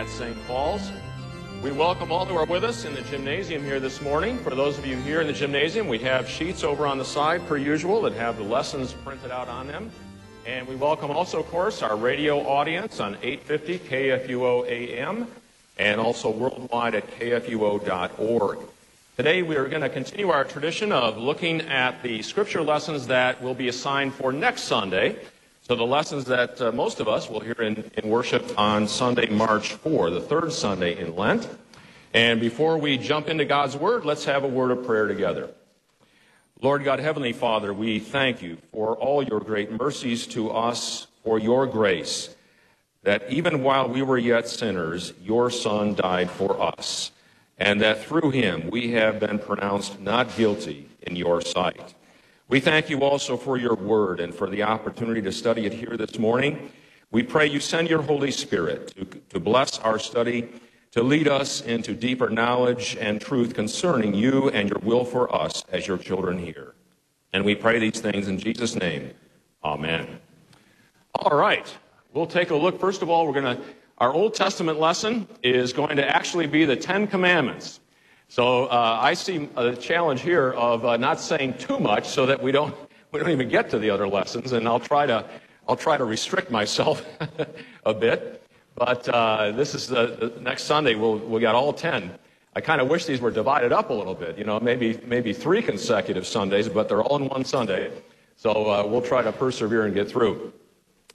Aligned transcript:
at 0.00 0.08
St. 0.08 0.46
Paul's. 0.46 0.90
We 1.62 1.72
welcome 1.72 2.10
all 2.10 2.24
who 2.24 2.34
are 2.34 2.46
with 2.46 2.64
us 2.64 2.86
in 2.86 2.94
the 2.94 3.02
gymnasium 3.02 3.62
here 3.62 3.78
this 3.78 4.00
morning. 4.00 4.38
For 4.38 4.54
those 4.54 4.78
of 4.78 4.86
you 4.86 4.96
here 4.96 5.20
in 5.20 5.26
the 5.26 5.32
gymnasium, 5.34 5.88
we 5.88 5.98
have 5.98 6.26
sheets 6.26 6.64
over 6.64 6.86
on 6.86 6.96
the 6.96 7.04
side, 7.04 7.46
per 7.46 7.58
usual, 7.58 8.00
that 8.02 8.14
have 8.14 8.38
the 8.38 8.42
lessons 8.42 8.94
printed 9.04 9.30
out 9.30 9.48
on 9.48 9.66
them. 9.66 9.90
And 10.46 10.66
we 10.66 10.74
welcome 10.74 11.10
also, 11.10 11.40
of 11.40 11.50
course, 11.50 11.82
our 11.82 11.96
radio 11.96 12.40
audience 12.48 12.98
on 12.98 13.18
850 13.22 13.78
KFUO 13.90 14.66
AM 14.66 15.26
and 15.76 16.00
also 16.00 16.30
worldwide 16.30 16.94
at 16.94 17.06
kfuo.org. 17.18 18.58
Today 19.18 19.42
we 19.42 19.56
are 19.56 19.68
going 19.68 19.82
to 19.82 19.90
continue 19.90 20.30
our 20.30 20.44
tradition 20.44 20.92
of 20.92 21.18
looking 21.18 21.60
at 21.60 22.02
the 22.02 22.22
scripture 22.22 22.62
lessons 22.62 23.08
that 23.08 23.42
will 23.42 23.54
be 23.54 23.68
assigned 23.68 24.14
for 24.14 24.32
next 24.32 24.62
Sunday. 24.62 25.16
So 25.70 25.76
the 25.76 25.86
lessons 25.86 26.24
that 26.24 26.60
uh, 26.60 26.72
most 26.72 26.98
of 26.98 27.06
us 27.06 27.30
will 27.30 27.38
hear 27.38 27.54
in, 27.60 27.88
in 27.96 28.10
worship 28.10 28.58
on 28.58 28.88
Sunday, 28.88 29.28
March 29.28 29.74
4, 29.74 30.10
the 30.10 30.20
third 30.20 30.52
Sunday 30.52 30.98
in 30.98 31.14
Lent. 31.14 31.48
And 32.12 32.40
before 32.40 32.76
we 32.76 32.98
jump 32.98 33.28
into 33.28 33.44
God's 33.44 33.76
Word, 33.76 34.04
let's 34.04 34.24
have 34.24 34.42
a 34.42 34.48
word 34.48 34.72
of 34.72 34.84
prayer 34.84 35.06
together. 35.06 35.48
Lord 36.60 36.82
God, 36.82 36.98
Heavenly 36.98 37.32
Father, 37.32 37.72
we 37.72 38.00
thank 38.00 38.42
you 38.42 38.58
for 38.72 38.96
all 38.96 39.22
your 39.22 39.38
great 39.38 39.70
mercies 39.70 40.26
to 40.26 40.50
us, 40.50 41.06
for 41.22 41.38
your 41.38 41.68
grace, 41.68 42.34
that 43.04 43.30
even 43.30 43.62
while 43.62 43.88
we 43.88 44.02
were 44.02 44.18
yet 44.18 44.48
sinners, 44.48 45.12
your 45.22 45.52
Son 45.52 45.94
died 45.94 46.32
for 46.32 46.60
us 46.60 47.12
and 47.58 47.80
that 47.80 48.02
through 48.02 48.30
him 48.30 48.70
we 48.70 48.90
have 48.90 49.20
been 49.20 49.38
pronounced 49.38 50.00
not 50.00 50.36
guilty 50.36 50.88
in 51.02 51.14
your 51.14 51.40
sight. 51.40 51.94
We 52.50 52.58
thank 52.58 52.90
you 52.90 53.02
also 53.02 53.36
for 53.36 53.58
your 53.58 53.76
word 53.76 54.18
and 54.18 54.34
for 54.34 54.50
the 54.50 54.64
opportunity 54.64 55.22
to 55.22 55.30
study 55.30 55.66
it 55.66 55.72
here 55.72 55.96
this 55.96 56.18
morning. 56.18 56.72
We 57.12 57.22
pray 57.22 57.46
you 57.46 57.60
send 57.60 57.88
your 57.88 58.02
Holy 58.02 58.32
Spirit 58.32 58.92
to, 58.96 59.04
to 59.04 59.38
bless 59.38 59.78
our 59.78 60.00
study, 60.00 60.48
to 60.90 61.04
lead 61.04 61.28
us 61.28 61.60
into 61.60 61.94
deeper 61.94 62.28
knowledge 62.28 62.96
and 63.00 63.20
truth 63.20 63.54
concerning 63.54 64.14
you 64.14 64.50
and 64.50 64.68
your 64.68 64.80
will 64.80 65.04
for 65.04 65.32
us 65.32 65.64
as 65.70 65.86
your 65.86 65.96
children 65.96 66.40
here. 66.40 66.74
And 67.32 67.44
we 67.44 67.54
pray 67.54 67.78
these 67.78 68.00
things 68.00 68.26
in 68.26 68.36
Jesus' 68.36 68.74
name. 68.74 69.12
Amen. 69.62 70.18
All 71.14 71.38
right. 71.38 71.72
We'll 72.12 72.26
take 72.26 72.50
a 72.50 72.56
look. 72.56 72.80
First 72.80 73.02
of 73.02 73.10
all, 73.10 73.28
we're 73.28 73.40
going 73.40 73.56
to 73.58 73.62
our 73.98 74.12
Old 74.12 74.34
Testament 74.34 74.80
lesson 74.80 75.28
is 75.44 75.72
going 75.72 75.98
to 75.98 76.08
actually 76.08 76.48
be 76.48 76.64
the 76.64 76.74
Ten 76.74 77.06
Commandments. 77.06 77.78
So 78.30 78.66
uh, 78.66 78.98
I 79.02 79.14
see 79.14 79.48
a 79.56 79.74
challenge 79.74 80.20
here 80.20 80.52
of 80.52 80.84
uh, 80.84 80.96
not 80.96 81.18
saying 81.18 81.54
too 81.58 81.80
much 81.80 82.06
so 82.06 82.26
that 82.26 82.40
we 82.40 82.52
don't 82.52 82.72
we 83.10 83.18
don't 83.18 83.30
even 83.30 83.48
get 83.48 83.68
to 83.70 83.78
the 83.80 83.90
other 83.90 84.06
lessons, 84.06 84.52
and 84.52 84.68
I'll 84.68 84.78
try 84.78 85.04
to 85.04 85.24
I'll 85.66 85.74
try 85.74 85.96
to 85.96 86.04
restrict 86.04 86.48
myself 86.48 87.04
a 87.84 87.92
bit. 87.92 88.40
But 88.76 89.08
uh, 89.08 89.50
this 89.50 89.74
is 89.74 89.88
the, 89.88 90.30
the, 90.32 90.40
next 90.42 90.62
Sunday. 90.62 90.94
We'll 90.94 91.18
we 91.18 91.40
got 91.40 91.56
all 91.56 91.72
ten. 91.72 92.16
I 92.54 92.60
kind 92.60 92.80
of 92.80 92.88
wish 92.88 93.04
these 93.04 93.20
were 93.20 93.32
divided 93.32 93.72
up 93.72 93.90
a 93.90 93.92
little 93.92 94.14
bit. 94.14 94.38
You 94.38 94.44
know, 94.44 94.60
maybe 94.60 95.00
maybe 95.04 95.32
three 95.32 95.60
consecutive 95.60 96.24
Sundays, 96.24 96.68
but 96.68 96.88
they're 96.88 97.02
all 97.02 97.16
in 97.16 97.28
one 97.28 97.44
Sunday. 97.44 97.90
So 98.36 98.70
uh, 98.70 98.86
we'll 98.86 99.02
try 99.02 99.22
to 99.22 99.32
persevere 99.32 99.86
and 99.86 99.94
get 99.94 100.08
through. 100.08 100.52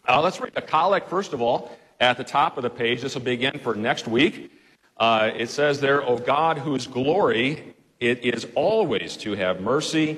Uh, 0.05 0.21
let's 0.21 0.41
read 0.41 0.53
the 0.53 0.61
collect 0.61 1.09
first 1.09 1.31
of 1.31 1.41
all 1.41 1.77
at 2.01 2.17
the 2.17 2.25
top 2.25 2.57
of 2.57 2.63
the 2.63 2.69
page. 2.69 3.01
This 3.03 3.15
will 3.15 3.21
begin 3.21 3.57
for 3.59 3.73
next 3.73 4.05
week. 4.05 4.51
Uh, 4.97 5.31
it 5.35 5.49
says 5.49 5.81
there, 5.81 6.03
O 6.07 6.17
God, 6.17 6.57
whose 6.57 6.87
glory 6.87 7.75
it 7.99 8.23
is 8.23 8.47
always 8.55 9.17
to 9.17 9.35
have 9.35 9.61
mercy, 9.61 10.17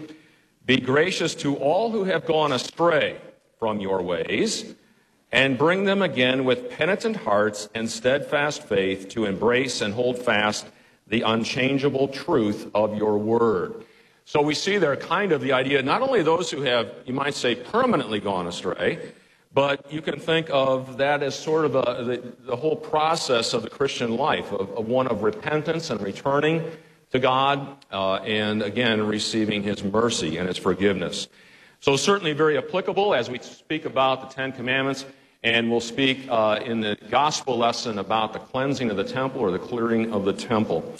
be 0.65 0.77
gracious 0.77 1.33
to 1.35 1.55
all 1.55 1.91
who 1.91 2.03
have 2.03 2.25
gone 2.25 2.51
astray 2.51 3.17
from 3.59 3.79
your 3.79 4.01
ways, 4.01 4.75
and 5.31 5.57
bring 5.57 5.85
them 5.85 6.01
again 6.01 6.45
with 6.45 6.69
penitent 6.69 7.15
hearts 7.15 7.69
and 7.73 7.89
steadfast 7.89 8.63
faith 8.63 9.09
to 9.09 9.25
embrace 9.25 9.81
and 9.81 9.93
hold 9.93 10.17
fast 10.17 10.67
the 11.07 11.21
unchangeable 11.21 12.07
truth 12.07 12.69
of 12.75 12.97
your 12.97 13.17
word. 13.17 13.83
So 14.25 14.41
we 14.41 14.53
see 14.53 14.77
there 14.77 14.95
kind 14.95 15.31
of 15.31 15.41
the 15.41 15.53
idea, 15.53 15.81
not 15.81 16.01
only 16.01 16.21
those 16.21 16.51
who 16.51 16.61
have, 16.61 16.91
you 17.05 17.13
might 17.13 17.33
say, 17.33 17.55
permanently 17.55 18.19
gone 18.19 18.45
astray, 18.45 19.13
but 19.53 19.91
you 19.91 20.01
can 20.01 20.19
think 20.19 20.47
of 20.51 20.97
that 20.97 21.23
as 21.23 21.35
sort 21.35 21.65
of 21.65 21.75
a, 21.75 22.03
the, 22.03 22.33
the, 22.45 22.55
whole 22.55 22.75
process 22.75 23.53
of 23.53 23.63
the 23.63 23.69
Christian 23.69 24.15
life, 24.15 24.51
of, 24.51 24.69
of 24.77 24.87
one 24.87 25.07
of 25.07 25.23
repentance 25.23 25.89
and 25.89 26.01
returning 26.01 26.63
to 27.11 27.19
God, 27.19 27.77
uh, 27.91 28.15
and 28.15 28.61
again, 28.61 29.05
receiving 29.05 29.63
His 29.63 29.83
mercy 29.83 30.37
and 30.37 30.47
His 30.47 30.57
forgiveness. 30.57 31.27
So, 31.79 31.95
certainly 31.95 32.33
very 32.33 32.57
applicable 32.57 33.13
as 33.13 33.29
we 33.29 33.39
speak 33.39 33.85
about 33.85 34.27
the 34.27 34.35
Ten 34.35 34.51
Commandments, 34.51 35.05
and 35.43 35.69
we'll 35.69 35.79
speak 35.79 36.27
uh, 36.29 36.59
in 36.63 36.81
the 36.81 36.97
gospel 37.09 37.57
lesson 37.57 37.99
about 37.99 38.33
the 38.33 38.39
cleansing 38.39 38.89
of 38.89 38.97
the 38.97 39.03
temple 39.03 39.41
or 39.41 39.51
the 39.51 39.59
clearing 39.59 40.11
of 40.11 40.25
the 40.25 40.33
temple. 40.33 40.95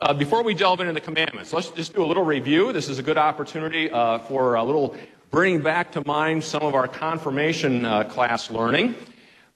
Uh, 0.00 0.14
before 0.14 0.42
we 0.42 0.54
delve 0.54 0.80
into 0.80 0.92
the 0.92 1.00
commandments, 1.00 1.52
let's 1.52 1.68
just 1.70 1.94
do 1.94 2.02
a 2.02 2.06
little 2.06 2.24
review. 2.24 2.72
This 2.72 2.88
is 2.88 2.98
a 2.98 3.02
good 3.02 3.18
opportunity 3.18 3.90
uh, 3.90 4.18
for 4.20 4.54
a 4.54 4.64
little 4.64 4.96
bringing 5.34 5.60
back 5.60 5.90
to 5.90 6.00
mind 6.06 6.44
some 6.44 6.62
of 6.62 6.76
our 6.76 6.86
confirmation 6.86 7.84
uh, 7.84 8.04
class 8.04 8.52
learning. 8.52 8.94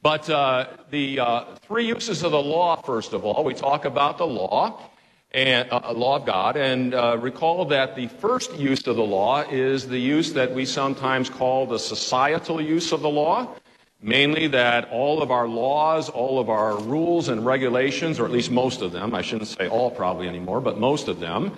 But 0.03 0.29
uh, 0.29 0.67
the 0.91 1.21
uh, 1.21 1.45
three 1.63 1.87
uses 1.87 2.25
of 2.25 2.33
the 2.33 2.43
law, 2.43 2.75
first 2.83 3.13
of 3.13 3.25
all, 3.25 3.45
we 3.45 3.55
talk 3.55 3.85
about 3.85 4.19
the 4.19 4.27
law 4.27 4.83
and 5.31 5.71
uh, 5.71 5.93
law 5.93 6.17
of 6.17 6.27
God, 6.27 6.57
and 6.57 6.95
uh, 6.95 7.17
recall 7.21 7.65
that 7.67 7.95
the 7.95 8.09
first 8.09 8.59
use 8.59 8.89
of 8.89 8.97
the 8.97 9.05
law 9.05 9.43
is 9.43 9.87
the 9.87 10.01
use 10.01 10.33
that 10.33 10.53
we 10.53 10.65
sometimes 10.65 11.31
call 11.31 11.65
the 11.65 11.79
societal 11.79 12.61
use 12.61 12.91
of 12.91 13.01
the 13.01 13.09
law. 13.09 13.55
Mainly 14.03 14.49
that 14.49 14.91
all 14.91 15.23
of 15.23 15.31
our 15.31 15.47
laws, 15.47 16.09
all 16.09 16.41
of 16.41 16.51
our 16.51 16.77
rules 16.81 17.29
and 17.29 17.47
regulations, 17.47 18.19
or 18.19 18.25
at 18.25 18.33
least 18.33 18.51
most 18.51 18.83
of 18.83 18.91
them, 18.91 19.15
I 19.15 19.23
shouldn't 19.23 19.47
say 19.47 19.69
all 19.69 19.93
probably 19.93 20.27
anymore, 20.27 20.61
but 20.61 20.81
most 20.81 21.07
of 21.07 21.21
them, 21.21 21.57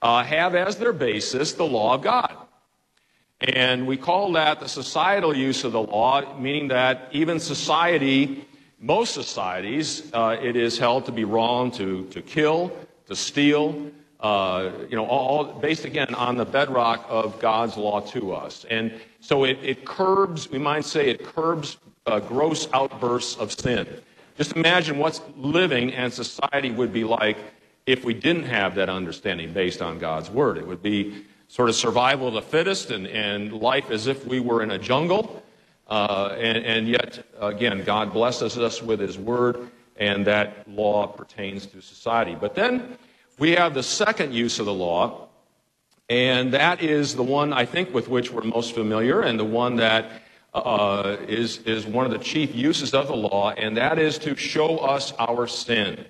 uh, 0.00 0.24
have 0.24 0.56
as 0.56 0.78
their 0.78 0.92
basis 0.92 1.52
the 1.52 1.64
law 1.64 1.94
of 1.94 2.02
God. 2.02 2.41
And 3.42 3.86
we 3.88 3.96
call 3.96 4.32
that 4.32 4.60
the 4.60 4.68
societal 4.68 5.36
use 5.36 5.64
of 5.64 5.72
the 5.72 5.82
law, 5.82 6.38
meaning 6.38 6.68
that 6.68 7.08
even 7.10 7.40
society, 7.40 8.46
most 8.78 9.14
societies, 9.14 10.10
uh, 10.12 10.36
it 10.40 10.54
is 10.54 10.78
held 10.78 11.06
to 11.06 11.12
be 11.12 11.24
wrong 11.24 11.72
to, 11.72 12.04
to 12.06 12.22
kill, 12.22 12.72
to 13.06 13.16
steal, 13.16 13.90
uh, 14.20 14.70
you 14.88 14.94
know, 14.94 15.06
all 15.06 15.44
based 15.44 15.84
again 15.84 16.14
on 16.14 16.36
the 16.36 16.44
bedrock 16.44 17.04
of 17.08 17.40
God's 17.40 17.76
law 17.76 18.00
to 18.00 18.32
us. 18.32 18.64
And 18.70 18.92
so 19.18 19.42
it, 19.42 19.58
it 19.60 19.84
curbs, 19.84 20.48
we 20.48 20.58
might 20.58 20.84
say, 20.84 21.08
it 21.10 21.24
curbs 21.24 21.78
uh, 22.06 22.20
gross 22.20 22.68
outbursts 22.72 23.36
of 23.36 23.50
sin. 23.50 23.88
Just 24.36 24.56
imagine 24.56 24.98
what's 24.98 25.20
living 25.36 25.92
and 25.92 26.12
society 26.12 26.70
would 26.70 26.92
be 26.92 27.02
like 27.02 27.38
if 27.86 28.04
we 28.04 28.14
didn't 28.14 28.44
have 28.44 28.76
that 28.76 28.88
understanding 28.88 29.52
based 29.52 29.82
on 29.82 29.98
God's 29.98 30.30
word. 30.30 30.56
It 30.56 30.66
would 30.66 30.82
be 30.82 31.24
sort 31.52 31.68
of 31.68 31.74
survival 31.74 32.28
of 32.28 32.32
the 32.32 32.40
fittest 32.40 32.90
and, 32.90 33.06
and 33.06 33.52
life 33.52 33.90
as 33.90 34.06
if 34.06 34.26
we 34.26 34.40
were 34.40 34.62
in 34.62 34.70
a 34.70 34.78
jungle. 34.78 35.42
Uh, 35.86 36.34
and, 36.40 36.64
and, 36.64 36.88
yet, 36.88 37.26
again, 37.38 37.84
God 37.84 38.10
blesses 38.10 38.56
us 38.56 38.82
with 38.82 39.00
His 39.00 39.18
Word, 39.18 39.68
and 39.98 40.26
that 40.26 40.66
law 40.66 41.06
pertains 41.06 41.66
to 41.66 41.82
society. 41.82 42.34
But 42.34 42.54
then 42.54 42.96
we 43.38 43.50
have 43.50 43.74
the 43.74 43.82
second 43.82 44.32
use 44.32 44.60
of 44.60 44.64
the 44.64 44.72
law, 44.72 45.28
and 46.08 46.54
that 46.54 46.82
is 46.82 47.14
the 47.14 47.22
one 47.22 47.52
I 47.52 47.66
think 47.66 47.92
with 47.92 48.08
which 48.08 48.32
we're 48.32 48.44
most 48.44 48.74
familiar, 48.74 49.20
and 49.20 49.38
the 49.38 49.44
one 49.44 49.76
that 49.76 50.22
uh, 50.54 51.18
is 51.28 51.58
is 51.58 51.84
one 51.84 52.06
of 52.06 52.12
the 52.12 52.24
chief 52.24 52.54
uses 52.54 52.94
of 52.94 53.08
the 53.08 53.16
law, 53.16 53.50
and 53.50 53.76
that 53.76 53.98
is 53.98 54.16
to 54.20 54.34
show 54.36 54.78
us 54.78 55.12
our 55.18 55.46
sin. 55.46 56.06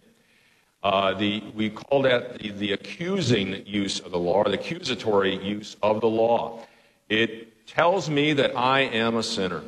Uh, 0.82 1.14
the, 1.14 1.43
we 1.55 1.70
call 1.70 2.02
that 2.02 2.40
the, 2.40 2.50
the 2.50 2.73
accusing 2.73 3.64
use 3.67 4.00
of 4.00 4.11
the 4.11 4.19
law, 4.19 4.38
or 4.38 4.44
the 4.44 4.58
accusatory 4.58 5.37
use 5.44 5.76
of 5.82 6.00
the 6.00 6.08
law. 6.08 6.61
It 7.08 7.67
tells 7.67 8.11
me 8.11 8.32
that 8.32 8.56
I 8.56 8.81
am 8.81 9.17
a 9.17 9.23
sinner. 9.23 9.62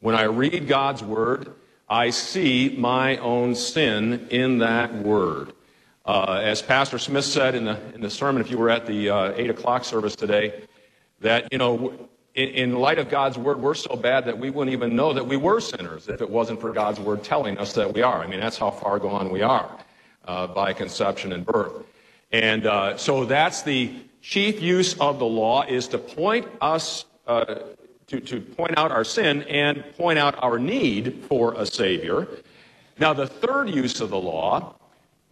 When 0.00 0.14
I 0.14 0.24
read 0.24 0.68
God's 0.68 1.02
word, 1.02 1.54
I 1.88 2.10
see 2.10 2.74
my 2.78 3.16
own 3.18 3.54
sin 3.54 4.26
in 4.30 4.58
that 4.58 4.94
word. 4.94 5.52
Uh, 6.04 6.40
as 6.42 6.60
Pastor 6.60 6.98
Smith 6.98 7.24
said 7.24 7.54
in 7.54 7.64
the, 7.64 7.78
in 7.94 8.00
the 8.00 8.10
sermon, 8.10 8.42
if 8.42 8.50
you 8.50 8.58
were 8.58 8.68
at 8.68 8.86
the 8.86 9.08
uh, 9.08 9.32
8 9.34 9.50
o'clock 9.50 9.84
service 9.84 10.16
today, 10.16 10.64
that, 11.20 11.50
you 11.52 11.58
know, 11.58 12.08
in, 12.34 12.48
in, 12.48 12.74
light 12.74 12.98
of 12.98 13.08
God's 13.08 13.38
word, 13.38 13.60
we're 13.60 13.74
so 13.74 13.94
bad 13.94 14.24
that 14.24 14.36
we 14.36 14.50
wouldn't 14.50 14.72
even 14.72 14.96
know 14.96 15.12
that 15.12 15.26
we 15.26 15.36
were 15.36 15.60
sinners 15.60 16.08
if 16.08 16.20
it 16.20 16.28
wasn't 16.28 16.60
for 16.60 16.72
God's 16.72 16.98
word 16.98 17.22
telling 17.22 17.56
us 17.58 17.72
that 17.74 17.94
we 17.94 18.02
are. 18.02 18.22
I 18.22 18.26
mean, 18.26 18.40
that's 18.40 18.58
how 18.58 18.70
far 18.70 18.98
gone 18.98 19.30
we 19.30 19.42
are 19.42 19.70
uh, 20.26 20.46
by 20.48 20.72
conception 20.72 21.32
and 21.32 21.44
birth. 21.44 21.84
And 22.30 22.66
uh, 22.66 22.96
so 22.96 23.24
that's 23.24 23.62
the 23.62 23.94
chief 24.20 24.62
use 24.62 24.94
of 24.98 25.18
the 25.18 25.26
law 25.26 25.62
is 25.62 25.88
to 25.88 25.98
point 25.98 26.46
us, 26.60 27.04
uh, 27.26 27.56
to, 28.06 28.20
to 28.20 28.40
point 28.40 28.78
out 28.78 28.90
our 28.90 29.04
sin 29.04 29.42
and 29.42 29.84
point 29.96 30.18
out 30.18 30.42
our 30.42 30.58
need 30.58 31.24
for 31.28 31.54
a 31.54 31.66
Savior. 31.66 32.28
Now, 32.98 33.12
the 33.12 33.26
third 33.26 33.68
use 33.70 34.00
of 34.00 34.10
the 34.10 34.20
law 34.20 34.76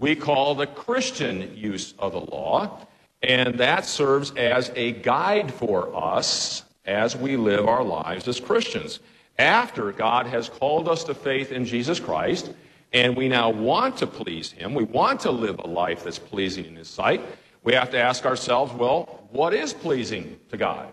we 0.00 0.16
call 0.16 0.54
the 0.54 0.66
Christian 0.66 1.54
use 1.54 1.92
of 1.98 2.12
the 2.12 2.20
law, 2.20 2.86
and 3.22 3.56
that 3.58 3.84
serves 3.84 4.30
as 4.30 4.72
a 4.74 4.92
guide 4.92 5.52
for 5.52 5.94
us 5.94 6.64
as 6.86 7.14
we 7.14 7.36
live 7.36 7.68
our 7.68 7.84
lives 7.84 8.26
as 8.26 8.40
Christians. 8.40 9.00
After 9.38 9.92
God 9.92 10.26
has 10.26 10.48
called 10.48 10.88
us 10.88 11.04
to 11.04 11.14
faith 11.14 11.52
in 11.52 11.66
Jesus 11.66 12.00
Christ, 12.00 12.50
and 12.92 13.16
we 13.16 13.28
now 13.28 13.50
want 13.50 13.96
to 13.98 14.06
please 14.06 14.52
Him, 14.52 14.74
we 14.74 14.84
want 14.84 15.20
to 15.20 15.30
live 15.30 15.58
a 15.58 15.66
life 15.66 16.04
that's 16.04 16.18
pleasing 16.18 16.64
in 16.64 16.76
His 16.76 16.88
sight, 16.88 17.24
we 17.62 17.74
have 17.74 17.90
to 17.90 17.98
ask 17.98 18.24
ourselves, 18.24 18.72
well, 18.72 19.28
what 19.30 19.54
is 19.54 19.72
pleasing 19.72 20.38
to 20.50 20.56
God? 20.56 20.92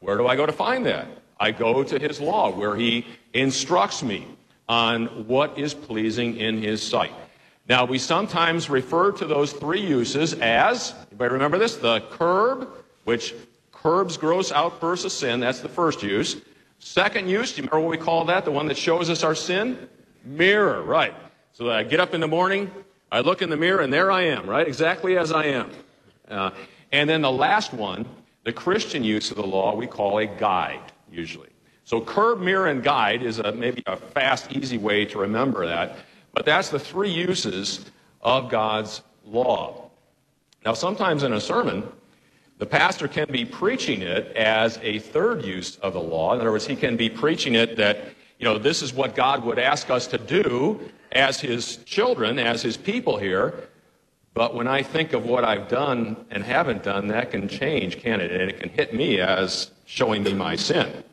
Where 0.00 0.16
do 0.16 0.26
I 0.26 0.36
go 0.36 0.46
to 0.46 0.52
find 0.52 0.86
that? 0.86 1.08
I 1.38 1.50
go 1.50 1.82
to 1.82 1.98
His 1.98 2.20
law, 2.20 2.50
where 2.50 2.76
He 2.76 3.06
instructs 3.34 4.02
me 4.02 4.26
on 4.68 5.06
what 5.26 5.58
is 5.58 5.74
pleasing 5.74 6.36
in 6.36 6.62
His 6.62 6.82
sight. 6.82 7.12
Now, 7.68 7.84
we 7.84 7.98
sometimes 7.98 8.70
refer 8.70 9.10
to 9.12 9.26
those 9.26 9.52
three 9.52 9.80
uses 9.80 10.34
as, 10.34 10.94
anybody 11.10 11.32
remember 11.32 11.58
this? 11.58 11.76
The 11.76 12.00
curb, 12.10 12.68
which 13.04 13.34
curbs 13.72 14.16
gross 14.16 14.52
outbursts 14.52 15.04
of 15.04 15.12
sin. 15.12 15.40
That's 15.40 15.60
the 15.60 15.68
first 15.68 16.02
use. 16.02 16.40
Second 16.78 17.28
use, 17.28 17.52
do 17.52 17.62
you 17.62 17.68
remember 17.68 17.80
what 17.80 17.90
we 17.90 18.04
call 18.04 18.24
that? 18.26 18.44
The 18.44 18.52
one 18.52 18.66
that 18.68 18.76
shows 18.76 19.10
us 19.10 19.24
our 19.24 19.34
sin? 19.34 19.88
Mirror, 20.24 20.82
right. 20.82 21.14
So 21.56 21.70
I 21.70 21.84
get 21.84 22.00
up 22.00 22.12
in 22.12 22.20
the 22.20 22.28
morning, 22.28 22.70
I 23.10 23.20
look 23.20 23.40
in 23.40 23.48
the 23.48 23.56
mirror, 23.56 23.80
and 23.80 23.90
there 23.90 24.12
I 24.12 24.24
am, 24.24 24.46
right? 24.46 24.68
Exactly 24.68 25.16
as 25.16 25.32
I 25.32 25.44
am. 25.44 25.70
Uh, 26.28 26.50
and 26.92 27.08
then 27.08 27.22
the 27.22 27.32
last 27.32 27.72
one, 27.72 28.04
the 28.44 28.52
Christian 28.52 29.02
use 29.02 29.30
of 29.30 29.38
the 29.38 29.46
law, 29.46 29.74
we 29.74 29.86
call 29.86 30.18
a 30.18 30.26
guide, 30.26 30.92
usually. 31.10 31.48
So 31.84 31.98
curb, 31.98 32.40
mirror, 32.42 32.66
and 32.66 32.82
guide 32.82 33.22
is 33.22 33.38
a, 33.38 33.52
maybe 33.52 33.82
a 33.86 33.96
fast, 33.96 34.52
easy 34.52 34.76
way 34.76 35.06
to 35.06 35.18
remember 35.18 35.64
that. 35.64 35.96
But 36.34 36.44
that's 36.44 36.68
the 36.68 36.78
three 36.78 37.08
uses 37.08 37.86
of 38.20 38.50
God's 38.50 39.00
law. 39.24 39.88
Now, 40.62 40.74
sometimes 40.74 41.22
in 41.22 41.32
a 41.32 41.40
sermon, 41.40 41.88
the 42.58 42.66
pastor 42.66 43.08
can 43.08 43.28
be 43.32 43.46
preaching 43.46 44.02
it 44.02 44.26
as 44.36 44.78
a 44.82 44.98
third 44.98 45.42
use 45.42 45.76
of 45.76 45.94
the 45.94 46.02
law. 46.02 46.34
In 46.34 46.40
other 46.40 46.52
words, 46.52 46.66
he 46.66 46.76
can 46.76 46.98
be 46.98 47.08
preaching 47.08 47.54
it 47.54 47.78
that, 47.78 48.08
you 48.38 48.44
know, 48.44 48.58
this 48.58 48.82
is 48.82 48.92
what 48.92 49.14
God 49.14 49.42
would 49.42 49.58
ask 49.58 49.88
us 49.88 50.06
to 50.08 50.18
do 50.18 50.78
as 51.12 51.40
his 51.40 51.76
children, 51.78 52.38
as 52.38 52.62
his 52.62 52.76
people 52.76 53.16
here. 53.16 53.68
But 54.34 54.54
when 54.54 54.68
I 54.68 54.82
think 54.82 55.14
of 55.14 55.24
what 55.24 55.44
I've 55.44 55.68
done 55.68 56.26
and 56.30 56.44
haven't 56.44 56.82
done, 56.82 57.08
that 57.08 57.30
can 57.30 57.48
change, 57.48 57.98
can 57.98 58.20
it? 58.20 58.30
And 58.30 58.50
it 58.50 58.60
can 58.60 58.68
hit 58.68 58.92
me 58.92 59.20
as 59.20 59.70
showing 59.86 60.22
me 60.22 60.34
my 60.34 60.56
sin. 60.56 61.04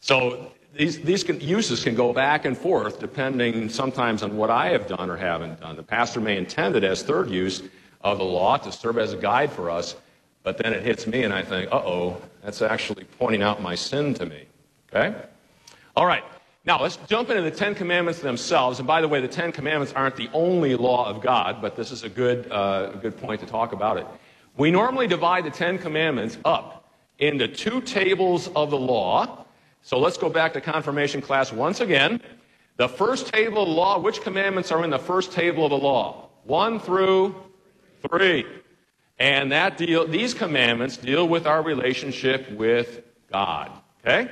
So 0.00 0.52
these, 0.74 1.00
these 1.00 1.24
can, 1.24 1.40
uses 1.40 1.82
can 1.82 1.94
go 1.94 2.12
back 2.12 2.44
and 2.44 2.56
forth 2.56 3.00
depending 3.00 3.68
sometimes 3.70 4.22
on 4.22 4.36
what 4.36 4.50
I 4.50 4.68
have 4.68 4.86
done 4.86 5.10
or 5.10 5.16
haven't 5.16 5.60
done. 5.60 5.76
The 5.76 5.82
pastor 5.82 6.20
may 6.20 6.36
intend 6.36 6.76
it 6.76 6.84
as 6.84 7.02
third 7.02 7.30
use 7.30 7.62
of 8.02 8.18
the 8.18 8.24
law 8.24 8.58
to 8.58 8.70
serve 8.70 8.98
as 8.98 9.14
a 9.14 9.16
guide 9.16 9.50
for 9.50 9.70
us, 9.70 9.96
but 10.42 10.58
then 10.58 10.74
it 10.74 10.82
hits 10.82 11.06
me 11.06 11.22
and 11.22 11.32
I 11.32 11.42
think, 11.42 11.72
uh 11.72 11.76
oh, 11.76 12.20
that's 12.42 12.60
actually 12.62 13.04
pointing 13.18 13.42
out 13.42 13.62
my 13.62 13.74
sin 13.74 14.12
to 14.14 14.26
me. 14.26 14.44
Okay? 14.94 15.16
All 15.96 16.06
right. 16.06 16.24
Now, 16.66 16.82
let's 16.82 16.96
jump 17.06 17.30
into 17.30 17.42
the 17.42 17.50
Ten 17.50 17.76
Commandments 17.76 18.18
themselves. 18.18 18.80
And 18.80 18.88
by 18.88 19.00
the 19.00 19.06
way, 19.06 19.20
the 19.20 19.28
Ten 19.28 19.52
Commandments 19.52 19.92
aren't 19.92 20.16
the 20.16 20.28
only 20.32 20.74
law 20.74 21.08
of 21.08 21.22
God, 21.22 21.62
but 21.62 21.76
this 21.76 21.92
is 21.92 22.02
a 22.02 22.08
good, 22.08 22.50
uh, 22.50 22.90
good 22.96 23.16
point 23.16 23.40
to 23.42 23.46
talk 23.46 23.72
about 23.72 23.98
it. 23.98 24.06
We 24.56 24.72
normally 24.72 25.06
divide 25.06 25.44
the 25.44 25.50
Ten 25.50 25.78
Commandments 25.78 26.38
up 26.44 26.88
into 27.20 27.46
two 27.46 27.80
tables 27.82 28.48
of 28.56 28.70
the 28.70 28.78
law. 28.78 29.44
So 29.82 30.00
let's 30.00 30.18
go 30.18 30.28
back 30.28 30.54
to 30.54 30.60
confirmation 30.60 31.20
class 31.20 31.52
once 31.52 31.80
again. 31.80 32.20
The 32.78 32.88
first 32.88 33.32
table 33.32 33.62
of 33.62 33.68
the 33.68 33.74
law, 33.74 34.00
which 34.00 34.20
commandments 34.22 34.72
are 34.72 34.82
in 34.82 34.90
the 34.90 34.98
first 34.98 35.30
table 35.30 35.66
of 35.66 35.70
the 35.70 35.78
law? 35.78 36.30
One 36.42 36.80
through 36.80 37.36
three. 38.10 38.44
And 39.20 39.52
that 39.52 39.76
deal, 39.76 40.04
these 40.06 40.34
commandments 40.34 40.96
deal 40.96 41.28
with 41.28 41.46
our 41.46 41.62
relationship 41.62 42.50
with 42.50 43.02
God. 43.30 43.70
Okay? 44.00 44.30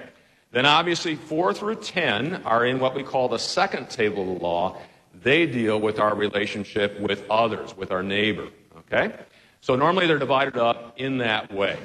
Then 0.54 0.66
obviously, 0.66 1.16
4 1.16 1.52
through 1.52 1.74
10 1.74 2.42
are 2.44 2.64
in 2.64 2.78
what 2.78 2.94
we 2.94 3.02
call 3.02 3.28
the 3.28 3.40
second 3.40 3.90
table 3.90 4.22
of 4.22 4.38
the 4.38 4.44
law. 4.44 4.78
They 5.12 5.46
deal 5.46 5.80
with 5.80 5.98
our 5.98 6.14
relationship 6.14 7.00
with 7.00 7.28
others, 7.28 7.76
with 7.76 7.90
our 7.90 8.04
neighbor. 8.04 8.50
Okay? 8.78 9.16
So 9.62 9.74
normally 9.74 10.06
they're 10.06 10.20
divided 10.20 10.56
up 10.56 10.94
in 10.96 11.18
that 11.18 11.52
way. 11.52 11.76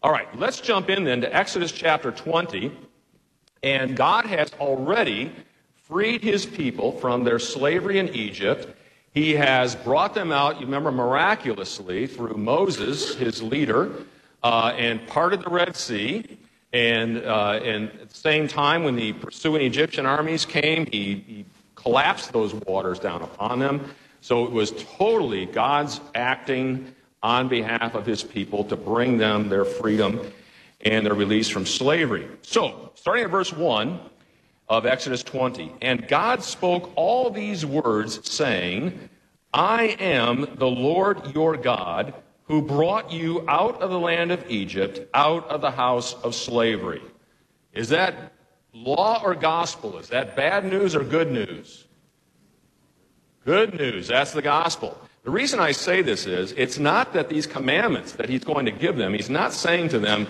All 0.00 0.12
right, 0.12 0.28
let's 0.38 0.60
jump 0.60 0.90
in 0.90 1.02
then 1.02 1.22
to 1.22 1.36
Exodus 1.36 1.72
chapter 1.72 2.12
20. 2.12 2.70
And 3.64 3.96
God 3.96 4.26
has 4.26 4.52
already 4.60 5.32
freed 5.74 6.22
his 6.22 6.46
people 6.46 6.92
from 7.00 7.24
their 7.24 7.40
slavery 7.40 7.98
in 7.98 8.10
Egypt. 8.10 8.76
He 9.12 9.32
has 9.34 9.74
brought 9.74 10.14
them 10.14 10.30
out, 10.30 10.60
you 10.60 10.66
remember, 10.66 10.92
miraculously 10.92 12.06
through 12.06 12.36
Moses, 12.36 13.16
his 13.16 13.42
leader, 13.42 13.90
uh, 14.44 14.72
and 14.76 15.04
parted 15.08 15.42
the 15.42 15.50
Red 15.50 15.74
Sea. 15.74 16.38
And, 16.72 17.18
uh, 17.24 17.60
and 17.62 17.88
at 18.00 18.10
the 18.10 18.14
same 18.14 18.46
time, 18.46 18.84
when 18.84 18.94
the 18.94 19.14
pursuing 19.14 19.62
Egyptian 19.62 20.04
armies 20.04 20.44
came, 20.44 20.86
he, 20.86 21.24
he 21.26 21.44
collapsed 21.74 22.32
those 22.32 22.54
waters 22.54 22.98
down 22.98 23.22
upon 23.22 23.58
them. 23.58 23.90
So 24.20 24.44
it 24.44 24.50
was 24.50 24.72
totally 24.96 25.46
God's 25.46 26.00
acting 26.14 26.94
on 27.22 27.48
behalf 27.48 27.94
of 27.94 28.04
his 28.04 28.22
people 28.22 28.64
to 28.64 28.76
bring 28.76 29.18
them 29.18 29.48
their 29.48 29.64
freedom 29.64 30.20
and 30.82 31.06
their 31.06 31.14
release 31.14 31.48
from 31.48 31.66
slavery. 31.66 32.28
So, 32.42 32.92
starting 32.94 33.24
at 33.24 33.30
verse 33.30 33.52
1 33.52 33.98
of 34.68 34.86
Exodus 34.86 35.22
20, 35.22 35.72
and 35.82 36.06
God 36.06 36.42
spoke 36.42 36.92
all 36.94 37.30
these 37.30 37.64
words, 37.64 38.30
saying, 38.30 39.08
I 39.52 39.96
am 39.98 40.46
the 40.56 40.68
Lord 40.68 41.34
your 41.34 41.56
God 41.56 42.14
who 42.48 42.62
brought 42.62 43.12
you 43.12 43.44
out 43.46 43.80
of 43.82 43.90
the 43.90 43.98
land 43.98 44.32
of 44.32 44.50
Egypt, 44.50 45.00
out 45.14 45.46
of 45.48 45.60
the 45.60 45.70
house 45.70 46.14
of 46.14 46.34
slavery. 46.34 47.02
Is 47.72 47.90
that 47.90 48.32
law 48.72 49.22
or 49.22 49.34
gospel? 49.34 49.98
Is 49.98 50.08
that 50.08 50.34
bad 50.34 50.64
news 50.64 50.96
or 50.96 51.04
good 51.04 51.30
news? 51.30 51.86
Good 53.44 53.78
news. 53.78 54.08
That's 54.08 54.32
the 54.32 54.42
gospel. 54.42 54.98
The 55.24 55.30
reason 55.30 55.60
I 55.60 55.72
say 55.72 56.00
this 56.00 56.26
is 56.26 56.52
it's 56.52 56.78
not 56.78 57.12
that 57.12 57.28
these 57.28 57.46
commandments 57.46 58.12
that 58.12 58.28
he's 58.28 58.44
going 58.44 58.64
to 58.64 58.72
give 58.72 58.96
them, 58.96 59.12
he's 59.12 59.30
not 59.30 59.52
saying 59.52 59.90
to 59.90 59.98
them, 59.98 60.26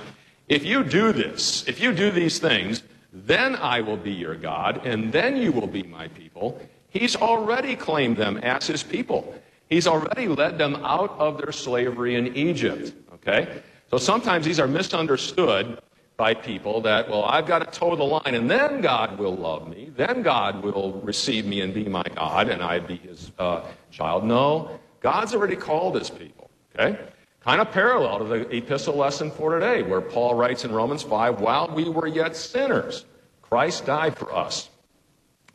if 0.49 0.65
you 0.65 0.83
do 0.83 1.13
this, 1.13 1.67
if 1.69 1.81
you 1.81 1.93
do 1.93 2.11
these 2.11 2.39
things, 2.39 2.83
then 3.13 3.55
I 3.57 3.81
will 3.81 3.97
be 3.97 4.13
your 4.13 4.35
God, 4.35 4.87
and 4.87 5.13
then 5.13 5.37
you 5.37 5.53
will 5.53 5.67
be 5.67 5.83
my 5.83 6.09
people. 6.09 6.61
He's 6.91 7.17
already 7.17 7.77
claimed 7.77 8.17
them 8.17 8.39
as 8.39 8.67
his 8.67 8.83
people. 8.83 9.35
He's 9.69 9.87
already 9.87 10.29
led 10.29 10.59
them 10.59 10.77
out 10.77 11.19
of 11.19 11.39
their 11.39 11.53
slavery 11.53 12.15
in 12.15 12.35
Egypt. 12.37 12.95
Okay? 13.15 13.63
So 13.91 13.99
sometimes 13.99 14.45
these 14.45 14.61
are 14.61 14.67
misunderstood 14.67 15.81
by 16.17 16.35
people 16.35 16.81
that, 16.81 17.09
well, 17.09 17.25
I've 17.25 17.47
got 17.47 17.61
to 17.61 17.79
toe 17.79 17.95
the 17.95 18.03
line, 18.03 18.35
and 18.35 18.51
then 18.51 18.81
God 18.81 19.19
will 19.19 19.37
love 19.37 19.69
me. 19.69 19.93
Then 19.97 20.23
God 20.23 20.65
will 20.65 21.01
receive 21.01 21.47
me 21.47 21.61
and 21.61 21.73
be 21.73 21.85
my 21.89 22.03
God, 22.15 22.49
and 22.49 22.63
I'd 22.63 22.87
be 22.87 22.97
his 22.97 23.31
uh, 23.39 23.65
child. 23.91 24.25
No, 24.25 24.81
God's 25.01 25.35
already 25.35 25.55
called 25.55 25.95
his 25.95 26.11
people. 26.11 26.51
Okay? 26.75 26.99
Kind 27.41 27.61
of 27.61 27.71
parallel 27.71 28.19
to 28.19 28.25
the 28.25 28.57
epistle 28.57 28.97
lesson 28.97 29.31
for 29.31 29.55
today, 29.55 29.83
where 29.83 30.01
Paul 30.01 30.35
writes 30.35 30.65
in 30.65 30.73
Romans 30.73 31.03
5, 31.03 31.41
while 31.41 31.73
we 31.73 31.89
were 31.89 32.09
yet 32.09 32.35
sinners, 32.35 33.05
Christ 33.43 33.87
died 33.87 34.19
for 34.19 34.35
us. 34.35 34.71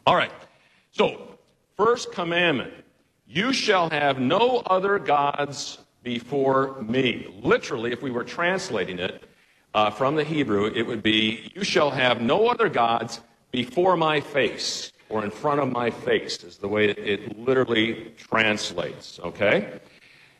All 0.05 0.15
right. 0.15 0.31
So, 0.91 1.37
first 1.75 2.11
commandment 2.13 2.73
you 3.33 3.51
shall 3.51 3.89
have 3.89 4.19
no 4.19 4.61
other 4.67 4.99
gods 4.99 5.79
before 6.03 6.79
me. 6.83 7.27
Literally, 7.41 7.91
if 7.91 8.01
we 8.01 8.11
were 8.11 8.23
translating 8.23 8.99
it 8.99 9.23
uh, 9.73 9.89
from 9.89 10.15
the 10.15 10.23
Hebrew, 10.23 10.67
it 10.67 10.83
would 10.83 11.01
be, 11.01 11.51
You 11.55 11.63
shall 11.63 11.89
have 11.89 12.21
no 12.21 12.47
other 12.47 12.69
gods 12.69 13.21
before 13.51 13.97
my 13.97 14.21
face, 14.21 14.91
or 15.09 15.23
in 15.23 15.31
front 15.31 15.61
of 15.61 15.71
my 15.71 15.89
face, 15.89 16.43
is 16.43 16.57
the 16.57 16.67
way 16.67 16.89
it, 16.89 16.97
it 16.99 17.39
literally 17.39 18.11
translates, 18.17 19.19
okay? 19.19 19.79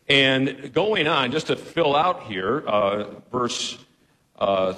And 0.08 0.72
going 0.72 1.08
on, 1.08 1.32
just 1.32 1.48
to 1.48 1.56
fill 1.56 1.96
out 1.96 2.24
here, 2.24 2.64
uh, 2.68 3.06
verse 3.32 3.78
uh, 4.38 4.76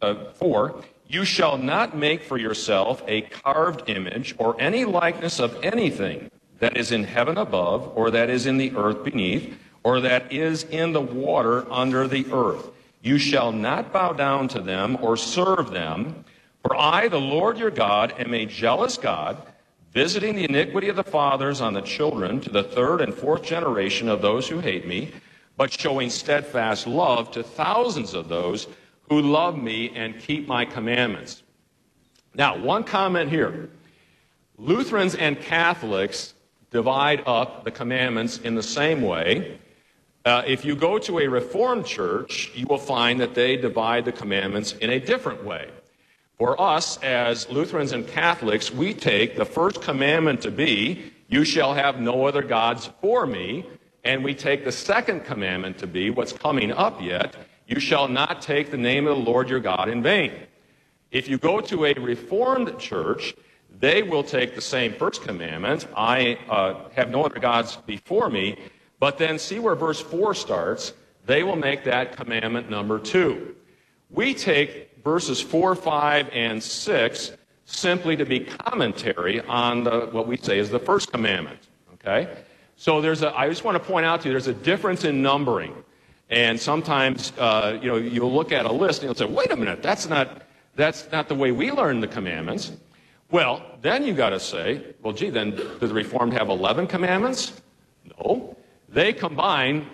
uh 0.00 0.32
4 0.34 0.82
You 1.08 1.26
shall 1.26 1.58
not 1.58 1.94
make 1.94 2.22
for 2.22 2.38
yourself 2.38 3.02
a 3.06 3.22
carved 3.22 3.90
image 3.90 4.34
or 4.38 4.58
any 4.58 4.86
likeness 4.86 5.40
of 5.40 5.62
anything 5.62 6.30
that 6.58 6.76
is 6.76 6.92
in 6.92 7.04
heaven 7.04 7.38
above, 7.38 7.92
or 7.94 8.10
that 8.10 8.30
is 8.30 8.46
in 8.46 8.56
the 8.56 8.74
earth 8.76 9.04
beneath, 9.04 9.58
or 9.82 10.00
that 10.00 10.32
is 10.32 10.64
in 10.64 10.92
the 10.92 11.00
water 11.00 11.70
under 11.70 12.08
the 12.08 12.26
earth. 12.32 12.70
You 13.02 13.18
shall 13.18 13.52
not 13.52 13.92
bow 13.92 14.12
down 14.12 14.48
to 14.48 14.60
them 14.60 14.96
or 15.02 15.16
serve 15.16 15.70
them, 15.70 16.24
for 16.62 16.74
I, 16.74 17.08
the 17.08 17.20
Lord 17.20 17.58
your 17.58 17.70
God, 17.70 18.14
am 18.18 18.32
a 18.32 18.46
jealous 18.46 18.96
God, 18.96 19.36
visiting 19.92 20.34
the 20.34 20.44
iniquity 20.44 20.88
of 20.88 20.96
the 20.96 21.04
fathers 21.04 21.60
on 21.60 21.74
the 21.74 21.82
children 21.82 22.40
to 22.40 22.50
the 22.50 22.62
third 22.62 23.00
and 23.00 23.14
fourth 23.14 23.42
generation 23.42 24.08
of 24.08 24.22
those 24.22 24.48
who 24.48 24.58
hate 24.58 24.86
me, 24.86 25.12
but 25.56 25.70
showing 25.70 26.10
steadfast 26.10 26.86
love 26.86 27.30
to 27.30 27.42
thousands 27.42 28.14
of 28.14 28.28
those 28.28 28.66
who 29.08 29.20
love 29.20 29.56
me 29.56 29.90
and 29.94 30.18
keep 30.18 30.48
my 30.48 30.64
commandments. 30.64 31.42
Now, 32.34 32.58
one 32.58 32.84
comment 32.84 33.30
here. 33.30 33.70
Lutherans 34.56 35.14
and 35.14 35.40
Catholics 35.40 36.33
divide 36.74 37.22
up 37.24 37.62
the 37.62 37.70
commandments 37.70 38.38
in 38.38 38.56
the 38.56 38.62
same 38.62 39.00
way. 39.00 39.60
Uh, 40.24 40.42
if 40.44 40.64
you 40.64 40.74
go 40.74 40.98
to 40.98 41.20
a 41.20 41.28
Reformed 41.28 41.86
church, 41.86 42.50
you 42.56 42.66
will 42.68 42.78
find 42.78 43.20
that 43.20 43.32
they 43.32 43.56
divide 43.56 44.04
the 44.04 44.10
commandments 44.10 44.72
in 44.72 44.90
a 44.90 44.98
different 44.98 45.44
way. 45.44 45.70
For 46.36 46.60
us, 46.60 46.98
as 47.00 47.48
Lutherans 47.48 47.92
and 47.92 48.04
Catholics, 48.08 48.72
we 48.72 48.92
take 48.92 49.36
the 49.36 49.44
first 49.44 49.82
commandment 49.82 50.40
to 50.40 50.50
be, 50.50 51.12
You 51.28 51.44
shall 51.44 51.74
have 51.74 52.00
no 52.00 52.26
other 52.26 52.42
gods 52.42 52.90
for 53.00 53.24
me. 53.24 53.64
And 54.02 54.24
we 54.24 54.34
take 54.34 54.64
the 54.64 54.72
second 54.72 55.24
commandment 55.24 55.78
to 55.78 55.86
be, 55.86 56.10
what's 56.10 56.32
coming 56.32 56.72
up 56.72 57.00
yet, 57.00 57.36
You 57.68 57.78
shall 57.78 58.08
not 58.08 58.42
take 58.42 58.72
the 58.72 58.76
name 58.76 59.06
of 59.06 59.16
the 59.16 59.22
Lord 59.22 59.48
your 59.48 59.60
God 59.60 59.88
in 59.88 60.02
vain. 60.02 60.32
If 61.12 61.28
you 61.28 61.38
go 61.38 61.60
to 61.60 61.84
a 61.84 61.94
Reformed 61.94 62.76
church, 62.80 63.32
they 63.84 64.02
will 64.02 64.22
take 64.22 64.54
the 64.54 64.62
same 64.62 64.94
first 64.94 65.20
commandment, 65.20 65.86
I 65.94 66.38
uh, 66.48 66.88
have 66.94 67.10
no 67.10 67.22
other 67.22 67.38
gods 67.38 67.76
before 67.84 68.30
me, 68.30 68.56
but 68.98 69.18
then 69.18 69.38
see 69.38 69.58
where 69.58 69.74
verse 69.74 70.00
4 70.00 70.34
starts. 70.34 70.94
They 71.26 71.42
will 71.42 71.56
make 71.56 71.84
that 71.84 72.16
commandment 72.16 72.70
number 72.70 72.98
2. 72.98 73.54
We 74.08 74.32
take 74.32 75.02
verses 75.04 75.38
4, 75.38 75.74
5, 75.74 76.30
and 76.32 76.62
6 76.62 77.32
simply 77.66 78.16
to 78.16 78.24
be 78.24 78.40
commentary 78.40 79.42
on 79.42 79.84
the, 79.84 80.08
what 80.12 80.26
we 80.26 80.38
say 80.38 80.58
is 80.58 80.70
the 80.70 80.78
first 80.78 81.12
commandment. 81.12 81.60
Okay? 81.92 82.34
So 82.76 83.02
there's 83.02 83.20
a, 83.20 83.38
I 83.38 83.50
just 83.50 83.64
want 83.64 83.76
to 83.76 83.86
point 83.86 84.06
out 84.06 84.22
to 84.22 84.28
you 84.28 84.32
there's 84.32 84.46
a 84.46 84.54
difference 84.54 85.04
in 85.04 85.20
numbering. 85.20 85.74
And 86.30 86.58
sometimes, 86.58 87.34
uh, 87.36 87.78
you 87.82 87.88
know, 87.88 87.96
you'll 87.96 88.32
look 88.32 88.50
at 88.50 88.64
a 88.64 88.72
list 88.72 89.02
and 89.02 89.08
you'll 89.08 89.28
say, 89.28 89.30
wait 89.30 89.52
a 89.52 89.56
minute, 89.56 89.82
that's 89.82 90.08
not, 90.08 90.40
that's 90.74 91.06
not 91.12 91.28
the 91.28 91.34
way 91.34 91.52
we 91.52 91.70
learn 91.70 92.00
the 92.00 92.08
commandments. 92.08 92.72
Well, 93.34 93.66
then 93.80 94.06
you've 94.06 94.16
got 94.16 94.30
to 94.30 94.38
say, 94.38 94.94
well, 95.02 95.12
gee, 95.12 95.28
then 95.28 95.56
do 95.56 95.76
the 95.80 95.92
Reformed 95.92 96.34
have 96.34 96.50
11 96.50 96.86
commandments? 96.86 97.60
No. 98.16 98.56
They 98.88 99.12
combine 99.12 99.88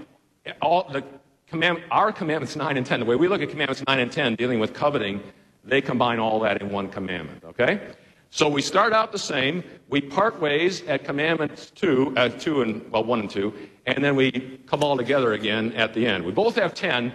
all 0.61 0.87
the 0.93 1.03
command, 1.47 1.83
our 1.91 2.13
commandments 2.13 2.55
9 2.55 2.77
and 2.77 2.85
10. 2.85 3.01
The 3.01 3.07
way 3.07 3.17
we 3.17 3.29
look 3.29 3.41
at 3.41 3.49
commandments 3.49 3.83
9 3.87 3.99
and 3.99 4.13
10, 4.13 4.35
dealing 4.35 4.61
with 4.61 4.75
coveting, 4.75 5.23
they 5.65 5.81
combine 5.81 6.19
all 6.19 6.39
that 6.41 6.61
in 6.61 6.69
one 6.69 6.91
commandment, 6.91 7.43
okay? 7.43 7.81
So 8.29 8.47
we 8.47 8.61
start 8.61 8.93
out 8.93 9.11
the 9.11 9.19
same. 9.19 9.65
We 9.89 10.03
part 10.03 10.39
ways 10.39 10.83
at 10.83 11.05
commandments 11.05 11.71
2, 11.71 12.13
uh, 12.19 12.29
2 12.29 12.61
and, 12.61 12.93
well, 12.93 13.05
1 13.05 13.21
and 13.21 13.31
2, 13.31 13.55
and 13.87 14.05
then 14.05 14.17
we 14.17 14.33
come 14.67 14.85
all 14.85 14.99
together 14.99 15.33
again 15.33 15.73
at 15.73 15.95
the 15.95 16.07
end. 16.07 16.27
We 16.27 16.33
both 16.33 16.57
have 16.57 16.75
10, 16.75 17.11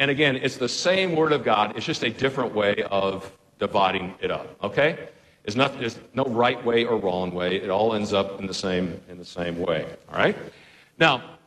and 0.00 0.10
again, 0.10 0.34
it's 0.34 0.56
the 0.56 0.68
same 0.68 1.14
Word 1.14 1.30
of 1.30 1.44
God. 1.44 1.76
It's 1.76 1.86
just 1.86 2.02
a 2.02 2.10
different 2.10 2.52
way 2.52 2.82
of 2.90 3.32
dividing 3.60 4.16
it 4.20 4.32
up, 4.32 4.56
okay? 4.64 5.10
There's, 5.48 5.56
not, 5.56 5.80
there's 5.80 5.98
no 6.12 6.24
right 6.24 6.62
way 6.62 6.84
or 6.84 6.98
wrong 6.98 7.32
way. 7.32 7.56
It 7.56 7.70
all 7.70 7.94
ends 7.94 8.12
up 8.12 8.38
in 8.38 8.46
the 8.46 8.52
same, 8.52 9.00
in 9.08 9.16
the 9.16 9.24
same 9.24 9.58
way, 9.58 9.86
all 10.10 10.18
right? 10.18 10.36
Now, 10.98 11.38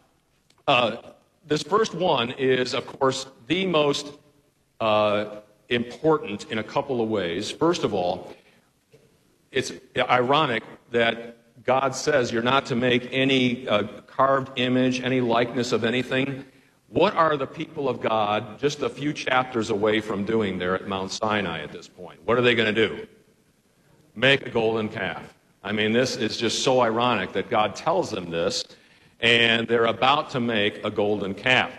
uh, 0.67 0.97
this 1.45 1.61
first 1.61 1.93
one 1.93 2.31
is, 2.31 2.73
of 2.73 2.87
course, 2.87 3.27
the 3.45 3.67
most 3.67 4.07
uh, 4.79 5.41
important 5.69 6.49
in 6.49 6.57
a 6.57 6.63
couple 6.63 6.99
of 6.99 7.09
ways. 7.09 7.51
First 7.51 7.83
of 7.83 7.93
all, 7.93 8.33
it's 9.51 9.71
ironic 9.95 10.63
that 10.89 11.37
God 11.63 11.93
says 11.93 12.31
you're 12.31 12.41
not 12.41 12.65
to 12.65 12.75
make 12.75 13.07
any 13.11 13.67
uh, 13.67 13.83
carved 14.07 14.57
image, 14.59 15.01
any 15.01 15.21
likeness 15.21 15.73
of 15.73 15.83
anything. 15.83 16.43
What 16.87 17.15
are 17.15 17.37
the 17.37 17.45
people 17.45 17.87
of 17.87 18.01
God 18.01 18.57
just 18.57 18.81
a 18.81 18.89
few 18.89 19.13
chapters 19.13 19.69
away 19.69 20.01
from 20.01 20.25
doing 20.25 20.57
there 20.57 20.73
at 20.73 20.87
Mount 20.87 21.11
Sinai 21.11 21.61
at 21.61 21.71
this 21.71 21.87
point? 21.87 22.19
What 22.25 22.39
are 22.39 22.41
they 22.41 22.55
going 22.55 22.73
to 22.73 22.87
do? 22.87 23.07
Make 24.15 24.45
a 24.45 24.49
golden 24.49 24.89
calf. 24.89 25.33
I 25.63 25.71
mean, 25.71 25.93
this 25.93 26.17
is 26.17 26.37
just 26.37 26.63
so 26.63 26.81
ironic 26.81 27.33
that 27.33 27.49
God 27.49 27.75
tells 27.75 28.09
them 28.09 28.29
this 28.29 28.65
and 29.21 29.67
they're 29.67 29.85
about 29.85 30.31
to 30.31 30.39
make 30.39 30.83
a 30.83 30.89
golden 30.89 31.33
calf. 31.33 31.71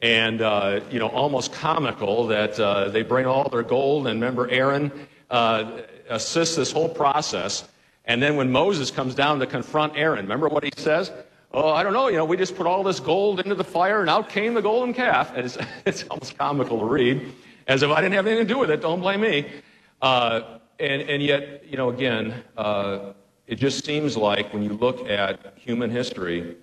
And, 0.00 0.42
uh, 0.42 0.80
you 0.90 0.98
know, 0.98 1.06
almost 1.08 1.52
comical 1.52 2.26
that 2.26 2.58
uh, 2.58 2.88
they 2.88 3.02
bring 3.02 3.24
all 3.24 3.48
their 3.48 3.62
gold, 3.62 4.08
and 4.08 4.20
remember, 4.20 4.50
Aaron 4.50 4.90
uh, 5.30 5.82
assists 6.08 6.56
this 6.56 6.72
whole 6.72 6.88
process. 6.88 7.68
And 8.04 8.20
then 8.20 8.34
when 8.34 8.50
Moses 8.50 8.90
comes 8.90 9.14
down 9.14 9.38
to 9.38 9.46
confront 9.46 9.96
Aaron, 9.96 10.24
remember 10.24 10.48
what 10.48 10.64
he 10.64 10.72
says? 10.76 11.12
Oh, 11.52 11.70
I 11.70 11.84
don't 11.84 11.92
know, 11.92 12.08
you 12.08 12.16
know, 12.16 12.24
we 12.24 12.36
just 12.36 12.56
put 12.56 12.66
all 12.66 12.82
this 12.82 12.98
gold 12.98 13.38
into 13.38 13.54
the 13.54 13.64
fire, 13.64 14.00
and 14.00 14.10
out 14.10 14.28
came 14.28 14.54
the 14.54 14.62
golden 14.62 14.92
calf. 14.92 15.32
And 15.36 15.46
it's, 15.46 15.58
it's 15.86 16.02
almost 16.04 16.36
comical 16.36 16.80
to 16.80 16.84
read, 16.84 17.32
as 17.68 17.84
if 17.84 17.90
I 17.90 18.00
didn't 18.00 18.14
have 18.14 18.26
anything 18.26 18.48
to 18.48 18.54
do 18.54 18.58
with 18.58 18.70
it, 18.70 18.80
don't 18.80 19.00
blame 19.00 19.20
me. 19.20 19.52
Uh, 20.00 20.58
and, 20.82 21.02
and 21.08 21.22
yet, 21.22 21.64
you 21.64 21.76
know, 21.76 21.90
again, 21.90 22.42
uh, 22.56 23.12
it 23.46 23.54
just 23.56 23.84
seems 23.84 24.16
like 24.16 24.52
when 24.52 24.62
you 24.62 24.72
look 24.72 25.08
at 25.08 25.54
human 25.56 25.90
history, 25.90 26.56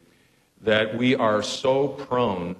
that 0.61 0.97
we 0.97 1.15
are 1.15 1.41
so 1.41 1.87
prone 1.87 2.55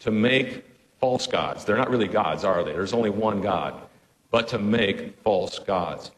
to 0.00 0.10
make 0.10 0.64
false 0.98 1.26
gods. 1.28 1.64
They're 1.64 1.76
not 1.76 1.90
really 1.90 2.08
gods, 2.08 2.42
are 2.42 2.64
they? 2.64 2.72
There's 2.72 2.92
only 2.92 3.10
one 3.10 3.40
God, 3.40 3.80
but 4.30 4.48
to 4.48 4.58
make 4.58 5.16
false 5.22 5.60
gods. 5.60 6.10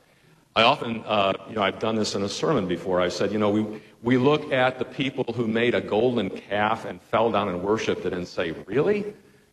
I 0.57 0.63
often, 0.63 1.05
uh, 1.05 1.35
you 1.49 1.57
know, 1.57 1.63
I've 1.63 1.79
done 1.79 1.95
this 1.95 2.15
in 2.15 2.23
a 2.23 2.29
sermon 2.29 2.67
before. 2.67 3.01
I 3.01 3.09
said, 3.09 3.31
you 3.31 3.39
know, 3.39 3.51
we, 3.51 3.83
we 4.03 4.17
look 4.17 4.53
at 4.53 4.79
the 4.79 4.85
people 4.87 5.25
who 5.35 5.47
made 5.47 5.75
a 5.75 5.81
golden 5.83 6.31
calf 6.31 6.87
and 6.87 7.01
fell 7.01 7.31
down 7.31 7.49
and 7.49 7.63
worshiped 7.63 8.07
it 8.07 8.15
and 8.15 8.27
say, 8.27 8.53
really? 8.67 9.13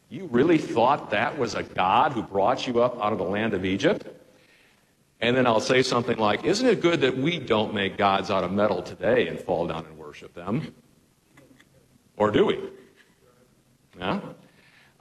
You 0.10 0.28
really 0.28 0.58
thought 0.58 1.10
that 1.10 1.38
was 1.38 1.56
a 1.56 1.64
God 1.64 2.14
who 2.14 2.24
brought 2.24 2.66
you 2.66 2.82
up 2.82 2.98
out 3.02 3.12
of 3.12 3.18
the 3.18 3.26
land 3.26 3.54
of 3.54 3.66
Egypt? 3.66 4.08
And 5.26 5.36
then 5.36 5.48
I'll 5.48 5.60
say 5.60 5.82
something 5.82 6.20
like, 6.20 6.44
Isn't 6.44 6.68
it 6.68 6.82
good 6.82 7.02
that 7.02 7.18
we 7.18 7.40
don't 7.40 7.74
make 7.74 7.98
gods 7.98 8.30
out 8.30 8.44
of 8.44 8.52
metal 8.52 8.84
today 8.84 9.28
and 9.28 9.40
fall 9.40 9.66
down 9.66 9.84
and 9.88 9.98
worship 9.98 10.36
them? 10.36 10.76
Or 12.16 12.30
do 12.30 12.46
we? 12.46 12.60
Yeah? 13.98 14.20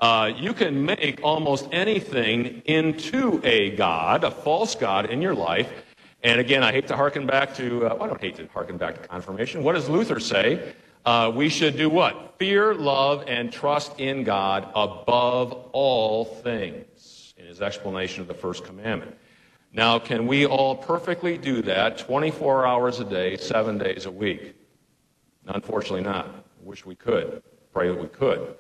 Uh, 0.00 0.32
you 0.34 0.54
can 0.54 0.86
make 0.86 1.20
almost 1.22 1.68
anything 1.72 2.62
into 2.64 3.38
a 3.44 3.76
God, 3.76 4.24
a 4.24 4.30
false 4.30 4.74
God 4.74 5.10
in 5.10 5.20
your 5.20 5.34
life. 5.34 5.70
And 6.22 6.40
again, 6.40 6.62
I 6.62 6.72
hate 6.72 6.88
to 6.88 6.96
harken 6.96 7.26
back 7.26 7.54
to, 7.56 7.86
uh, 7.86 8.02
I 8.02 8.06
don't 8.06 8.20
hate 8.20 8.36
to 8.36 8.48
harken 8.48 8.78
back 8.78 9.02
to 9.02 9.06
confirmation. 9.06 9.62
What 9.62 9.74
does 9.74 9.90
Luther 9.90 10.20
say? 10.20 10.72
Uh, 11.04 11.30
we 11.34 11.50
should 11.50 11.76
do 11.76 11.90
what? 11.90 12.36
Fear, 12.38 12.76
love, 12.76 13.24
and 13.26 13.52
trust 13.52 14.00
in 14.00 14.24
God 14.24 14.70
above 14.74 15.52
all 15.72 16.24
things, 16.24 17.34
in 17.36 17.44
his 17.44 17.60
explanation 17.60 18.22
of 18.22 18.26
the 18.28 18.34
first 18.34 18.64
commandment. 18.64 19.18
Now, 19.74 19.98
can 19.98 20.28
we 20.28 20.46
all 20.46 20.76
perfectly 20.76 21.36
do 21.36 21.60
that 21.62 21.98
24 21.98 22.64
hours 22.64 23.00
a 23.00 23.04
day, 23.04 23.36
seven 23.36 23.76
days 23.76 24.06
a 24.06 24.10
week? 24.10 24.54
Unfortunately, 25.48 26.02
not 26.02 26.26
I 26.26 26.30
wish 26.62 26.86
we 26.86 26.94
could. 26.94 27.42
Pray 27.72 27.88
that 27.88 28.00
we 28.00 28.06
could. 28.06 28.54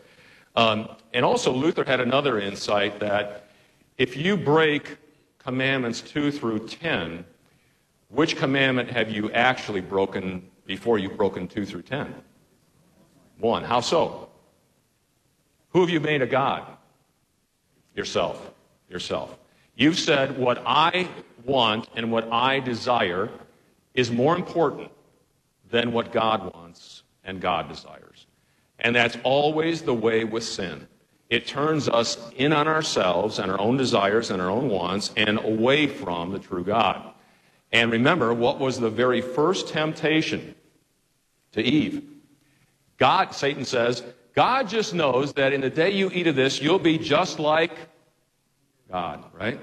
Um, 0.56 0.88
and 1.12 1.24
also, 1.24 1.52
Luther 1.52 1.84
had 1.84 2.00
another 2.00 2.40
insight 2.40 2.98
that 2.98 3.48
if 3.96 4.16
you 4.16 4.36
break 4.36 4.96
commandments 5.38 6.00
2 6.00 6.32
through 6.32 6.66
10, 6.66 7.24
which 8.08 8.36
commandment 8.36 8.90
have 8.90 9.08
you 9.08 9.30
actually 9.30 9.80
broken 9.80 10.42
before 10.66 10.98
you've 10.98 11.16
broken 11.16 11.46
2 11.46 11.64
through 11.64 11.82
10? 11.82 12.12
One. 13.38 13.62
How 13.62 13.80
so? 13.80 14.30
Who 15.70 15.80
have 15.80 15.90
you 15.90 16.00
made 16.00 16.22
a 16.22 16.26
God? 16.26 16.64
Yourself. 17.94 18.52
Yourself. 18.88 19.38
You've 19.76 19.98
said 19.98 20.38
what 20.38 20.62
I 20.66 21.08
want 21.44 21.88
and 21.94 22.12
what 22.12 22.30
I 22.30 22.60
desire 22.60 23.30
is 23.94 24.10
more 24.10 24.36
important 24.36 24.90
than 25.70 25.92
what 25.92 26.12
God 26.12 26.54
wants 26.54 27.02
and 27.24 27.40
God 27.40 27.68
desires. 27.68 28.26
And 28.78 28.94
that's 28.94 29.16
always 29.24 29.82
the 29.82 29.94
way 29.94 30.24
with 30.24 30.44
sin. 30.44 30.86
It 31.30 31.46
turns 31.46 31.88
us 31.88 32.18
in 32.36 32.52
on 32.52 32.68
ourselves 32.68 33.38
and 33.38 33.50
our 33.50 33.58
own 33.58 33.76
desires 33.76 34.30
and 34.30 34.40
our 34.40 34.50
own 34.50 34.68
wants 34.68 35.10
and 35.16 35.38
away 35.38 35.86
from 35.86 36.32
the 36.32 36.38
true 36.38 36.64
God. 36.64 37.12
And 37.72 37.90
remember, 37.90 38.32
what 38.32 38.60
was 38.60 38.78
the 38.78 38.90
very 38.90 39.20
first 39.20 39.68
temptation 39.68 40.54
to 41.52 41.62
Eve? 41.62 42.04
God, 42.98 43.34
Satan 43.34 43.64
says, 43.64 44.04
God 44.34 44.68
just 44.68 44.94
knows 44.94 45.32
that 45.32 45.52
in 45.52 45.60
the 45.60 45.70
day 45.70 45.90
you 45.90 46.10
eat 46.12 46.26
of 46.26 46.36
this, 46.36 46.60
you'll 46.60 46.78
be 46.78 46.98
just 46.98 47.38
like 47.38 47.72
God, 48.94 49.24
right? 49.32 49.58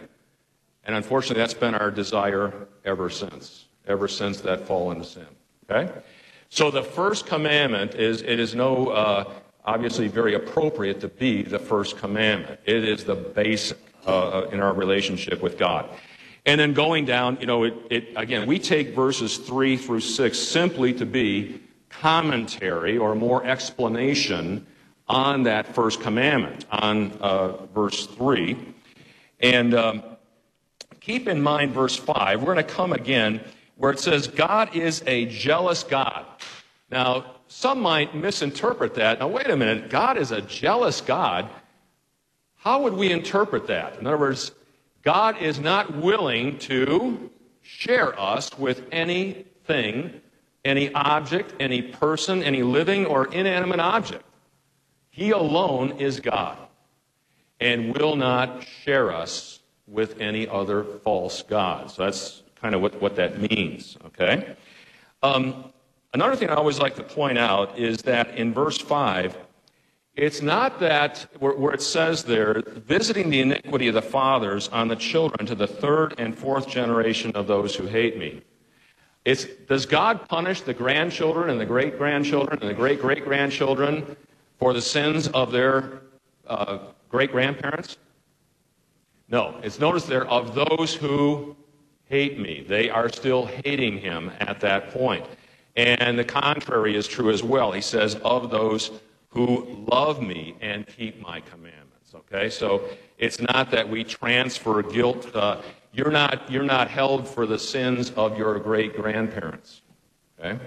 And 0.84 0.94
unfortunately, 0.94 1.40
that's 1.42 1.54
been 1.54 1.74
our 1.74 1.90
desire 1.90 2.68
ever 2.84 3.10
since, 3.10 3.68
ever 3.88 4.10
since 4.10 4.42
that 4.42 4.68
fall 4.68 4.92
into 4.92 5.06
sin. 5.06 5.26
Okay? 5.70 5.90
So 6.50 6.70
the 6.70 6.84
first 6.84 7.28
commandment 7.28 7.96
is, 7.96 8.24
it 8.24 8.42
is 8.42 8.56
no, 8.56 8.90
uh, 8.90 9.32
obviously 9.64 10.10
very 10.10 10.34
appropriate 10.34 11.00
to 11.00 11.08
be 11.08 11.44
the 11.44 11.60
first 11.60 11.98
commandment. 11.98 12.60
It 12.66 12.84
is 12.84 13.06
the 13.06 13.16
basic 13.16 13.78
uh, 14.06 14.48
in 14.52 14.60
our 14.60 14.74
relationship 14.74 15.42
with 15.42 15.58
God. 15.58 15.90
And 16.46 16.60
then 16.60 16.74
going 16.74 17.06
down, 17.06 17.38
you 17.40 17.46
know, 17.46 17.64
it, 17.64 17.74
it, 17.90 18.10
again, 18.18 18.46
we 18.46 18.60
take 18.60 18.94
verses 18.94 19.38
3 19.38 19.78
through 19.78 20.02
6 20.02 20.38
simply 20.38 20.94
to 20.96 21.06
be 21.06 21.62
commentary 21.88 22.98
or 22.98 23.16
more 23.16 23.46
explanation 23.46 24.68
on 25.08 25.44
that 25.44 25.74
first 25.74 26.02
commandment, 26.02 26.66
on 26.70 27.14
uh, 27.22 27.66
verse 27.68 28.08
3. 28.08 28.58
And 29.42 29.74
um, 29.74 30.04
keep 31.00 31.28
in 31.28 31.42
mind 31.42 31.74
verse 31.74 31.96
5. 31.96 32.42
We're 32.42 32.54
going 32.54 32.66
to 32.66 32.74
come 32.74 32.94
again 32.94 33.42
where 33.76 33.92
it 33.92 34.00
says, 34.00 34.28
God 34.28 34.76
is 34.76 35.04
a 35.08 35.26
jealous 35.26 35.84
God. 35.84 36.26
Now, 36.92 37.38
some 37.48 37.82
might 37.82 38.16
misinterpret 38.16 38.94
that. 38.96 39.20
Now, 39.20 39.28
wait 39.28 39.50
a 39.50 39.58
minute. 39.58 39.90
God 39.90 40.18
is 40.18 40.32
a 40.32 40.42
jealous 40.42 41.02
God. 41.02 41.50
How 42.58 42.84
would 42.84 42.94
we 42.94 43.12
interpret 43.12 43.68
that? 43.68 44.00
In 44.00 44.06
other 44.06 44.18
words, 44.18 44.52
God 45.02 45.42
is 45.42 45.60
not 45.60 45.96
willing 45.98 46.60
to 46.60 47.32
share 47.64 48.20
us 48.20 48.56
with 48.58 48.84
anything, 48.92 50.22
any 50.64 50.94
object, 50.94 51.56
any 51.60 51.82
person, 51.82 52.44
any 52.44 52.62
living 52.62 53.08
or 53.08 53.34
inanimate 53.34 53.80
object. 53.80 54.24
He 55.10 55.32
alone 55.32 55.98
is 55.98 56.20
God 56.20 56.58
and 57.62 57.96
will 57.96 58.16
not 58.16 58.66
share 58.84 59.14
us 59.14 59.60
with 59.88 60.20
any 60.20 60.48
other 60.48 60.84
false 60.84 61.44
God. 61.44 61.92
So 61.92 62.04
that's 62.04 62.42
kind 62.60 62.74
of 62.74 62.82
what, 62.82 63.00
what 63.00 63.16
that 63.16 63.40
means, 63.40 63.98
okay? 64.08 64.56
Um, 65.22 65.72
another 66.14 66.36
thing 66.36 66.50
I 66.50 66.56
always 66.56 66.80
like 66.80 66.96
to 66.96 67.04
point 67.04 67.38
out 67.38 67.78
is 67.78 68.00
that 68.00 68.36
in 68.36 68.54
verse 68.54 68.80
5, 68.80 69.38
it's 70.16 70.42
not 70.42 70.80
that 70.80 71.28
where, 71.40 71.54
where, 71.54 71.74
it 71.74 71.82
says 71.82 72.24
there, 72.24 72.62
visiting 72.66 73.30
the 73.30 73.42
iniquity 73.42 73.88
of 73.88 73.94
the 73.94 74.02
fathers 74.02 74.68
on 74.70 74.88
the 74.88 74.96
children 74.96 75.46
to 75.46 75.56
the 75.56 75.68
third 75.68 76.16
and 76.18 76.38
fourth 76.38 76.68
generation 76.68 77.32
of 77.34 77.48
those 77.48 77.76
who 77.76 77.86
hate 77.86 78.18
me. 78.18 78.42
It's, 79.24 79.46
does 79.68 79.86
God 79.86 80.28
punish 80.28 80.62
the 80.62 80.74
grandchildren 80.74 81.50
and 81.50 81.60
the 81.60 81.66
great 81.66 81.98
grandchildren 81.98 82.60
and 82.60 82.70
the 82.70 82.74
great 82.74 83.00
great 83.00 83.24
grandchildren 83.24 84.18
for 84.58 84.74
the 84.74 84.82
sins 84.82 85.28
of 85.28 85.52
their 85.52 86.02
uh, 86.48 86.80
great 87.12 87.32
grandparents? 87.32 87.98
No. 89.28 89.60
It's 89.62 89.80
noticed 89.80 90.08
there 90.08 90.26
of 90.28 90.56
those 90.56 90.96
who 90.96 91.56
hate 92.06 92.40
me. 92.40 92.66
They 92.68 92.90
are 92.90 93.10
still 93.10 93.46
hating 93.46 94.00
him 94.00 94.32
at 94.40 94.60
that 94.62 94.92
point. 94.92 95.26
And 95.76 96.18
the 96.18 96.24
contrary 96.24 96.96
is 96.96 97.08
true 97.08 97.30
as 97.30 97.44
well. 97.44 97.72
He 97.72 97.82
says, 97.82 98.16
of 98.24 98.50
those 98.50 98.92
who 99.30 99.86
love 99.90 100.22
me 100.22 100.56
and 100.62 100.86
keep 100.88 101.22
my 101.22 101.40
commandments. 101.42 102.14
Okay? 102.14 102.50
So 102.50 102.84
it's 103.18 103.40
not 103.40 103.72
that 103.72 103.88
we 103.88 104.04
transfer 104.04 104.82
guilt. 104.82 105.34
Uh, 105.34 105.62
you're, 105.94 106.12
not, 106.12 106.52
you're 106.52 106.64
not 106.64 106.90
held 106.90 107.28
for 107.28 107.46
the 107.46 107.60
sins 107.60 108.12
of 108.12 108.38
your 108.38 108.60
great 108.60 108.96
grandparents. 108.96 109.82
Okay? 110.40 110.60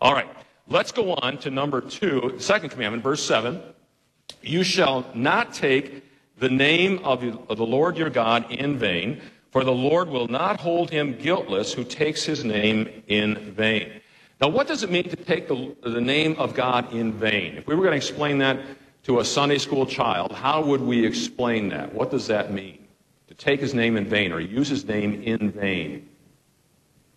All 0.00 0.12
right. 0.12 0.28
Let's 0.66 0.92
go 0.92 1.14
on 1.14 1.38
to 1.38 1.50
number 1.50 1.80
two, 1.80 2.34
second 2.38 2.70
commandment, 2.70 3.02
verse 3.02 3.22
7. 3.24 3.60
You 4.42 4.62
shall 4.62 5.06
not 5.14 5.52
take 5.52 6.04
the 6.38 6.48
name 6.48 6.98
of 7.04 7.20
the 7.20 7.66
Lord 7.66 7.96
your 7.96 8.10
God 8.10 8.50
in 8.50 8.78
vain, 8.78 9.20
for 9.50 9.62
the 9.64 9.72
Lord 9.72 10.08
will 10.08 10.28
not 10.28 10.60
hold 10.60 10.90
him 10.90 11.16
guiltless 11.18 11.72
who 11.72 11.84
takes 11.84 12.24
his 12.24 12.44
name 12.44 13.02
in 13.08 13.52
vain. 13.52 14.00
Now, 14.40 14.48
what 14.48 14.66
does 14.66 14.82
it 14.82 14.90
mean 14.90 15.08
to 15.10 15.16
take 15.16 15.48
the, 15.48 15.76
the 15.82 16.00
name 16.00 16.34
of 16.38 16.54
God 16.54 16.92
in 16.94 17.12
vain? 17.12 17.56
If 17.56 17.66
we 17.66 17.74
were 17.74 17.82
going 17.82 17.92
to 17.92 17.96
explain 17.96 18.38
that 18.38 18.58
to 19.02 19.20
a 19.20 19.24
Sunday 19.24 19.58
school 19.58 19.84
child, 19.84 20.32
how 20.32 20.64
would 20.64 20.80
we 20.80 21.04
explain 21.04 21.68
that? 21.70 21.92
What 21.92 22.10
does 22.10 22.26
that 22.28 22.52
mean? 22.52 22.86
To 23.28 23.34
take 23.34 23.60
his 23.60 23.74
name 23.74 23.96
in 23.96 24.06
vain 24.06 24.32
or 24.32 24.40
use 24.40 24.68
his 24.68 24.86
name 24.86 25.22
in 25.22 25.50
vain? 25.50 26.08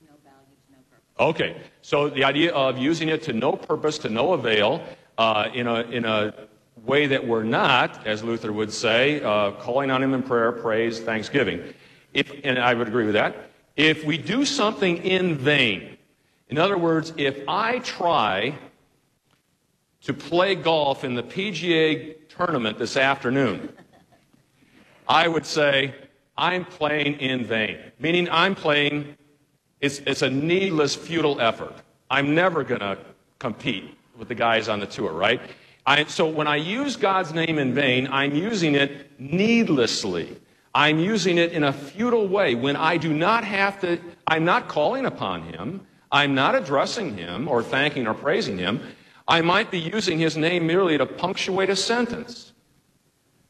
No 0.02 0.16
value, 0.24 0.38
no 0.70 0.78
purpose. 0.90 1.42
Okay, 1.42 1.62
so 1.82 2.10
the 2.10 2.26
idea 2.26 2.52
of 2.52 2.78
using 2.78 3.08
it 3.08 3.24
to 3.24 3.34
no 3.34 3.54
purpose, 3.54 3.98
to 4.00 4.10
no 4.10 4.34
avail, 4.34 4.84
uh, 5.18 5.48
in, 5.54 5.68
a, 5.68 5.82
in 5.82 6.04
a 6.04 6.34
way 6.84 7.08
that 7.08 7.26
we're 7.26 7.44
not, 7.44 8.06
as 8.06 8.24
Luther 8.24 8.52
would 8.52 8.72
say, 8.72 9.22
uh, 9.22 9.52
calling 9.52 9.92
on 9.92 10.04
him 10.04 10.14
in 10.14 10.24
prayer, 10.24 10.52
praise, 10.52 11.00
thanksgiving. 11.00 11.74
If, 12.14 12.32
and 12.44 12.60
I 12.60 12.74
would 12.74 12.88
agree 12.88 13.06
with 13.06 13.14
that. 13.14 13.50
If 13.76 14.04
we 14.04 14.18
do 14.18 14.46
something 14.46 14.98
in 14.98 15.36
vain, 15.36 15.98
in 16.50 16.58
other 16.58 16.78
words, 16.78 17.14
if 17.18 17.40
I 17.48 17.80
try 17.80 18.56
to 20.02 20.14
play 20.14 20.56
golf 20.56 21.04
in 21.04 21.16
the 21.16 21.24
PGA 21.24 22.16
tournament 22.30 22.78
this 22.78 22.98
afternoon, 22.98 23.74
I 25.08 25.28
would 25.28 25.46
say, 25.46 25.96
I'm 26.38 26.66
playing 26.66 27.20
in 27.20 27.46
vain. 27.46 27.78
Meaning, 28.00 28.30
I'm 28.30 28.56
playing, 28.56 29.16
it's, 29.82 30.00
it's 30.00 30.22
a 30.22 30.30
needless, 30.30 30.96
futile 30.96 31.40
effort. 31.40 31.74
I'm 32.10 32.36
never 32.36 32.64
going 32.64 32.82
to 32.82 32.98
compete 33.40 33.98
with 34.18 34.28
the 34.28 34.36
guys 34.36 34.68
on 34.68 34.80
the 34.80 34.86
tour, 34.86 35.12
right? 35.12 35.42
I, 35.86 36.06
so 36.06 36.28
when 36.28 36.48
I 36.48 36.56
use 36.56 36.96
God's 36.96 37.34
name 37.34 37.60
in 37.60 37.74
vain, 37.74 38.08
I'm 38.12 38.36
using 38.36 38.76
it 38.76 39.20
needlessly. 39.20 40.38
I'm 40.74 40.98
using 40.98 41.38
it 41.38 41.52
in 41.52 41.64
a 41.64 41.74
futile 41.74 42.28
way 42.28 42.56
when 42.56 42.76
I 42.76 42.98
do 42.98 43.14
not 43.14 43.44
have 43.44 43.80
to, 43.82 44.00
I'm 44.26 44.46
not 44.46 44.68
calling 44.68 45.06
upon 45.06 45.44
Him. 45.44 45.86
I'm 46.12 46.34
not 46.36 46.56
addressing 46.56 47.18
Him 47.18 47.48
or 47.48 47.62
thanking 47.62 48.08
or 48.08 48.14
praising 48.14 48.58
Him. 48.58 48.82
I 49.28 49.42
might 49.42 49.72
be 49.72 49.80
using 49.80 50.20
His 50.20 50.38
name 50.38 50.66
merely 50.66 50.98
to 50.98 51.06
punctuate 51.06 51.70
a 51.70 51.76
sentence, 51.76 52.54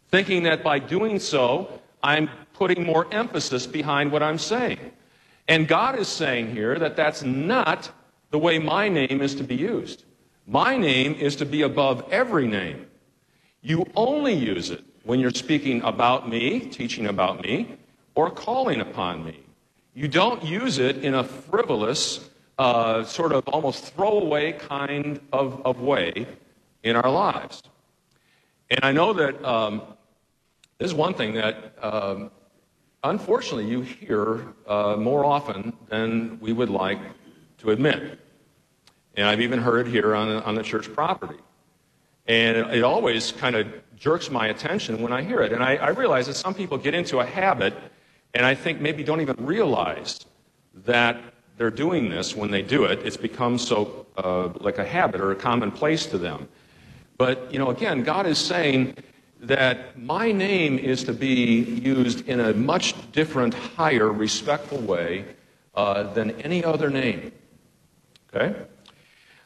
thinking 0.09 0.43
that 0.43 0.63
by 0.63 0.79
doing 0.79 1.19
so, 1.19 1.81
I'm 2.01 2.29
putting 2.53 2.83
more 2.83 3.07
emphasis 3.13 3.67
behind 3.67 4.11
what 4.11 4.23
I'm 4.23 4.37
saying. 4.37 4.79
And 5.47 5.67
God 5.67 5.99
is 5.99 6.07
saying 6.07 6.51
here 6.51 6.79
that 6.79 6.95
that's 6.95 7.23
not 7.23 7.91
the 8.31 8.39
way 8.39 8.59
my 8.59 8.89
name 8.89 9.21
is 9.21 9.35
to 9.35 9.43
be 9.43 9.55
used. 9.55 10.05
My 10.45 10.75
name 10.75 11.13
is 11.13 11.37
to 11.37 11.45
be 11.45 11.61
above 11.61 12.03
every 12.11 12.47
name. 12.47 12.87
You 13.61 13.85
only 13.95 14.33
use 14.33 14.71
it 14.71 14.83
when 15.03 15.21
you're 15.21 15.31
speaking 15.31 15.81
about 15.83 16.27
me, 16.27 16.59
teaching 16.59 17.07
about 17.07 17.41
me, 17.41 17.77
or 18.15 18.29
calling 18.29 18.81
upon 18.81 19.23
me. 19.23 19.39
You 19.93 20.09
don't 20.09 20.43
use 20.43 20.79
it 20.79 20.97
in 20.97 21.15
a 21.15 21.23
frivolous, 21.23 22.29
uh, 22.57 23.05
sort 23.05 23.31
of 23.31 23.47
almost 23.47 23.93
throwaway 23.93 24.51
kind 24.51 25.21
of, 25.31 25.61
of 25.65 25.79
way 25.79 26.27
in 26.83 26.97
our 26.97 27.09
lives. 27.09 27.63
And 28.69 28.83
I 28.83 28.91
know 28.91 29.13
that 29.13 29.41
um, 29.45 29.81
this 30.77 30.87
is 30.87 30.93
one 30.93 31.13
thing 31.13 31.35
that, 31.35 31.73
um, 31.81 32.31
unfortunately, 33.03 33.69
you 33.69 33.81
hear 33.81 34.53
uh, 34.67 34.97
more 34.97 35.23
often 35.23 35.71
than 35.87 36.37
we 36.41 36.51
would 36.51 36.69
like 36.69 36.99
to 37.59 37.69
admit. 37.69 38.19
And 39.15 39.27
I've 39.27 39.41
even 39.41 39.59
heard 39.59 39.87
here 39.87 40.15
on, 40.15 40.29
on 40.29 40.55
the 40.55 40.63
church 40.63 40.91
property. 40.93 41.39
And 42.25 42.57
it, 42.57 42.77
it 42.77 42.83
always 42.83 43.31
kind 43.31 43.55
of 43.55 43.67
jerks 43.95 44.29
my 44.29 44.47
attention 44.47 45.01
when 45.01 45.13
I 45.13 45.21
hear 45.21 45.41
it. 45.41 45.51
And 45.53 45.63
I, 45.63 45.75
I 45.75 45.89
realize 45.89 46.27
that 46.27 46.35
some 46.35 46.53
people 46.53 46.77
get 46.77 46.93
into 46.93 47.19
a 47.19 47.25
habit, 47.25 47.73
and 48.33 48.45
I 48.45 48.55
think 48.55 48.81
maybe 48.81 49.03
don't 49.03 49.21
even 49.21 49.35
realize 49.45 50.19
that 50.85 51.21
they're 51.57 51.69
doing 51.69 52.09
this 52.09 52.35
when 52.35 52.49
they 52.49 52.61
do 52.61 52.85
it. 52.85 52.99
It's 53.05 53.17
become 53.17 53.57
so 53.57 54.07
uh, 54.17 54.49
like 54.59 54.79
a 54.79 54.85
habit 54.85 55.21
or 55.21 55.31
a 55.31 55.35
commonplace 55.35 56.05
to 56.07 56.17
them. 56.17 56.47
But, 57.17 57.51
you 57.53 57.59
know, 57.59 57.69
again, 57.69 58.03
God 58.03 58.25
is 58.25 58.39
saying 58.39 58.95
that 59.41 59.99
my 59.99 60.31
name 60.31 60.79
is 60.79 61.03
to 61.03 61.13
be 61.13 61.61
used 61.61 62.27
in 62.27 62.39
a 62.39 62.53
much 62.53 62.95
different, 63.11 63.53
higher, 63.53 64.11
respectful 64.11 64.79
way 64.79 65.25
uh, 65.75 66.03
than 66.13 66.31
any 66.41 66.63
other 66.63 66.89
name. 66.89 67.31
Okay? 68.33 68.55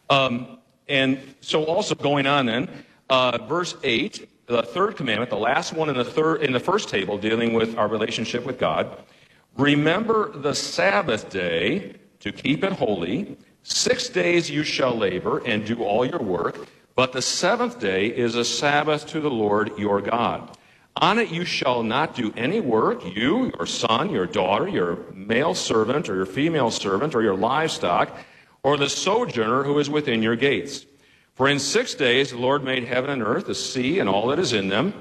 Um, 0.09 0.59
and 0.87 1.19
so, 1.41 1.65
also 1.65 1.95
going 1.95 2.27
on 2.27 2.45
then, 2.45 2.69
uh, 3.09 3.37
verse 3.47 3.75
8, 3.83 4.29
the 4.47 4.63
third 4.63 4.95
commandment, 4.95 5.29
the 5.29 5.37
last 5.37 5.73
one 5.73 5.89
in 5.89 5.97
the, 5.97 6.05
third, 6.05 6.41
in 6.41 6.53
the 6.53 6.59
first 6.59 6.87
table 6.87 7.17
dealing 7.17 7.53
with 7.53 7.77
our 7.77 7.87
relationship 7.87 8.45
with 8.45 8.57
God. 8.57 8.97
Remember 9.57 10.31
the 10.31 10.53
Sabbath 10.53 11.29
day 11.29 11.95
to 12.19 12.31
keep 12.31 12.63
it 12.63 12.73
holy. 12.73 13.37
Six 13.63 14.07
days 14.07 14.49
you 14.49 14.63
shall 14.63 14.95
labor 14.95 15.45
and 15.45 15.65
do 15.65 15.83
all 15.83 16.05
your 16.05 16.21
work, 16.21 16.67
but 16.95 17.11
the 17.11 17.21
seventh 17.21 17.79
day 17.79 18.07
is 18.07 18.35
a 18.35 18.45
Sabbath 18.45 19.05
to 19.07 19.19
the 19.19 19.29
Lord 19.29 19.77
your 19.77 20.01
God. 20.01 20.57
On 20.97 21.19
it 21.19 21.29
you 21.29 21.43
shall 21.43 21.83
not 21.83 22.15
do 22.15 22.33
any 22.37 22.59
work, 22.59 23.03
you, 23.15 23.51
your 23.57 23.65
son, 23.65 24.09
your 24.09 24.25
daughter, 24.25 24.67
your 24.67 24.99
male 25.13 25.53
servant, 25.53 26.09
or 26.09 26.15
your 26.15 26.25
female 26.25 26.71
servant, 26.71 27.13
or 27.13 27.21
your 27.21 27.35
livestock 27.35 28.17
or 28.67 28.75
the 28.75 28.89
sojourner 28.89 29.63
who 29.63 29.79
is 29.79 29.89
within 29.89 30.21
your 30.21 30.35
gates. 30.35 30.85
For 31.35 31.47
in 31.47 31.57
six 31.57 31.95
days 31.95 32.31
the 32.31 32.37
Lord 32.37 32.65
made 32.65 32.83
heaven 32.83 33.09
and 33.09 33.23
earth, 33.23 33.45
the 33.45 33.55
sea, 33.55 33.99
and 33.99 34.09
all 34.09 34.27
that 34.27 34.39
is 34.39 34.51
in 34.51 34.67
them, 34.67 34.93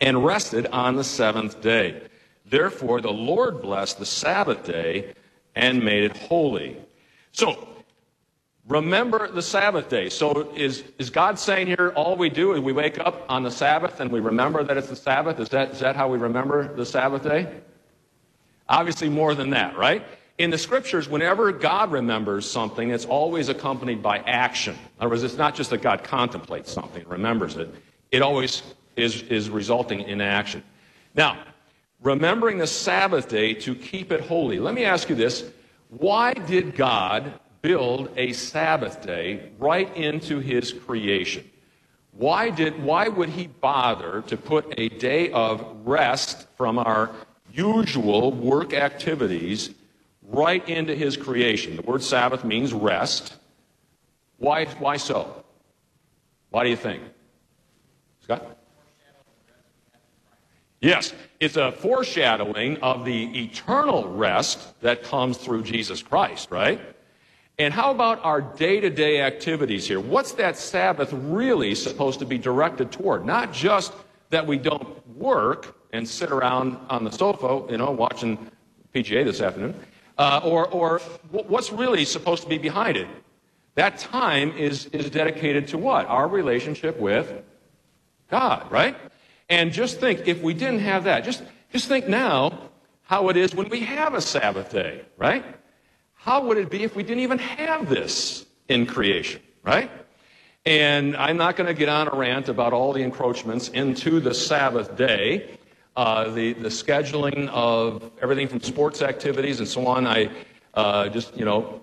and 0.00 0.24
rested 0.24 0.68
on 0.68 0.94
the 0.94 1.02
seventh 1.02 1.60
day. 1.60 2.02
Therefore 2.46 3.00
the 3.00 3.10
Lord 3.10 3.60
blessed 3.60 3.98
the 3.98 4.06
Sabbath 4.06 4.64
day 4.64 5.12
and 5.56 5.84
made 5.84 6.04
it 6.04 6.16
holy. 6.16 6.76
So, 7.32 7.66
remember 8.68 9.28
the 9.28 9.42
Sabbath 9.42 9.88
day. 9.88 10.08
So, 10.08 10.52
is, 10.54 10.84
is 10.96 11.10
God 11.10 11.36
saying 11.36 11.66
here 11.66 11.92
all 11.96 12.14
we 12.14 12.30
do 12.30 12.52
is 12.52 12.60
we 12.60 12.72
wake 12.72 13.00
up 13.00 13.26
on 13.28 13.42
the 13.42 13.50
Sabbath 13.50 13.98
and 13.98 14.08
we 14.12 14.20
remember 14.20 14.62
that 14.62 14.76
it's 14.76 14.90
the 14.90 14.94
Sabbath? 14.94 15.40
Is 15.40 15.48
that, 15.48 15.72
is 15.72 15.80
that 15.80 15.96
how 15.96 16.06
we 16.06 16.18
remember 16.18 16.72
the 16.72 16.86
Sabbath 16.86 17.24
day? 17.24 17.60
Obviously, 18.68 19.08
more 19.08 19.34
than 19.34 19.50
that, 19.50 19.76
right? 19.76 20.06
In 20.36 20.50
the 20.50 20.58
scriptures, 20.58 21.08
whenever 21.08 21.52
God 21.52 21.92
remembers 21.92 22.50
something, 22.50 22.90
it's 22.90 23.04
always 23.04 23.48
accompanied 23.48 24.02
by 24.02 24.18
action. 24.18 24.74
In 24.74 24.80
other 25.00 25.10
words, 25.10 25.22
it's 25.22 25.36
not 25.36 25.54
just 25.54 25.70
that 25.70 25.80
God 25.80 26.02
contemplates 26.02 26.72
something, 26.72 27.04
remembers 27.06 27.56
it. 27.56 27.72
It 28.10 28.20
always 28.20 28.62
is, 28.96 29.22
is 29.22 29.48
resulting 29.48 30.00
in 30.00 30.20
action. 30.20 30.64
Now, 31.14 31.38
remembering 32.02 32.58
the 32.58 32.66
Sabbath 32.66 33.28
day 33.28 33.54
to 33.54 33.76
keep 33.76 34.10
it 34.10 34.22
holy. 34.22 34.58
Let 34.58 34.74
me 34.74 34.84
ask 34.84 35.08
you 35.08 35.14
this. 35.14 35.50
Why 35.88 36.32
did 36.32 36.74
God 36.74 37.32
build 37.62 38.10
a 38.16 38.32
Sabbath 38.32 39.02
day 39.02 39.50
right 39.58 39.96
into 39.96 40.40
his 40.40 40.72
creation? 40.72 41.48
Why, 42.10 42.50
did, 42.50 42.82
why 42.82 43.06
would 43.06 43.28
he 43.28 43.46
bother 43.46 44.22
to 44.26 44.36
put 44.36 44.74
a 44.78 44.88
day 44.88 45.30
of 45.30 45.64
rest 45.84 46.48
from 46.56 46.78
our 46.78 47.10
usual 47.52 48.32
work 48.32 48.74
activities 48.74 49.70
right 50.34 50.66
into 50.68 50.94
his 50.94 51.16
creation? 51.16 51.76
The 51.76 51.82
word 51.82 52.02
Sabbath 52.02 52.44
means 52.44 52.72
rest. 52.72 53.34
Why, 54.38 54.66
why 54.66 54.96
so? 54.96 55.44
Why 56.50 56.64
do 56.64 56.70
you 56.70 56.76
think? 56.76 57.02
Scott? 58.20 58.58
Yes, 60.80 61.14
it's 61.40 61.56
a 61.56 61.72
foreshadowing 61.72 62.76
of 62.78 63.04
the 63.04 63.42
eternal 63.42 64.06
rest 64.08 64.78
that 64.82 65.02
comes 65.02 65.38
through 65.38 65.62
Jesus 65.62 66.02
Christ, 66.02 66.50
right? 66.50 66.78
And 67.58 67.72
how 67.72 67.90
about 67.90 68.22
our 68.24 68.40
day 68.40 68.80
to 68.80 68.90
day 68.90 69.22
activities 69.22 69.86
here? 69.86 70.00
What's 70.00 70.32
that 70.32 70.58
Sabbath 70.58 71.10
really 71.12 71.74
supposed 71.74 72.18
to 72.18 72.26
be 72.26 72.36
directed 72.36 72.92
toward? 72.92 73.24
Not 73.24 73.52
just 73.52 73.94
that 74.30 74.46
we 74.46 74.58
don't 74.58 75.06
work 75.16 75.76
and 75.92 76.06
sit 76.06 76.30
around 76.30 76.76
on 76.90 77.04
the 77.04 77.12
sofa, 77.12 77.62
you 77.70 77.78
know, 77.78 77.90
watching 77.92 78.50
PGA 78.94 79.24
this 79.24 79.40
afternoon, 79.40 79.74
uh, 80.18 80.40
or, 80.44 80.68
or 80.68 80.98
what's 81.30 81.72
really 81.72 82.04
supposed 82.04 82.42
to 82.42 82.48
be 82.48 82.58
behind 82.58 82.96
it? 82.96 83.08
That 83.74 83.98
time 83.98 84.52
is, 84.52 84.86
is 84.86 85.10
dedicated 85.10 85.68
to 85.68 85.78
what? 85.78 86.06
Our 86.06 86.28
relationship 86.28 86.98
with 86.98 87.42
God, 88.30 88.70
right? 88.70 88.96
And 89.48 89.72
just 89.72 90.00
think, 90.00 90.26
if 90.26 90.40
we 90.42 90.54
didn't 90.54 90.80
have 90.80 91.04
that, 91.04 91.24
just, 91.24 91.42
just 91.72 91.88
think 91.88 92.08
now 92.08 92.70
how 93.02 93.28
it 93.28 93.36
is 93.36 93.54
when 93.54 93.68
we 93.68 93.80
have 93.80 94.14
a 94.14 94.20
Sabbath 94.20 94.70
day, 94.70 95.02
right? 95.16 95.44
How 96.14 96.44
would 96.44 96.56
it 96.56 96.70
be 96.70 96.84
if 96.84 96.96
we 96.96 97.02
didn't 97.02 97.22
even 97.22 97.38
have 97.38 97.88
this 97.88 98.46
in 98.68 98.86
creation, 98.86 99.42
right? 99.62 99.90
And 100.64 101.14
I'm 101.16 101.36
not 101.36 101.56
going 101.56 101.66
to 101.66 101.74
get 101.74 101.90
on 101.90 102.08
a 102.08 102.16
rant 102.16 102.48
about 102.48 102.72
all 102.72 102.92
the 102.92 103.02
encroachments 103.02 103.68
into 103.68 104.20
the 104.20 104.32
Sabbath 104.32 104.96
day, 104.96 105.58
uh, 105.96 106.30
the, 106.30 106.52
the 106.54 106.68
scheduling 106.68 107.48
of 107.48 108.10
everything 108.20 108.48
from 108.48 108.60
sports 108.60 109.02
activities 109.02 109.60
and 109.60 109.68
so 109.68 109.86
on. 109.86 110.06
I 110.06 110.30
uh, 110.74 111.08
just, 111.08 111.36
you 111.36 111.44
know, 111.44 111.80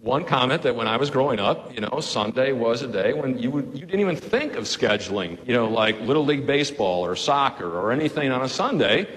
one 0.00 0.24
comment 0.24 0.62
that 0.62 0.76
when 0.76 0.86
I 0.86 0.96
was 0.96 1.10
growing 1.10 1.40
up, 1.40 1.74
you 1.74 1.80
know, 1.80 2.00
Sunday 2.00 2.52
was 2.52 2.82
a 2.82 2.88
day 2.88 3.12
when 3.12 3.38
you, 3.38 3.50
would, 3.50 3.70
you 3.74 3.86
didn't 3.86 4.00
even 4.00 4.16
think 4.16 4.54
of 4.54 4.64
scheduling, 4.64 5.38
you 5.46 5.54
know, 5.54 5.68
like 5.68 6.00
Little 6.00 6.24
League 6.24 6.46
Baseball 6.46 7.04
or 7.04 7.16
soccer 7.16 7.78
or 7.78 7.90
anything 7.92 8.30
on 8.30 8.42
a 8.42 8.48
Sunday, 8.48 9.08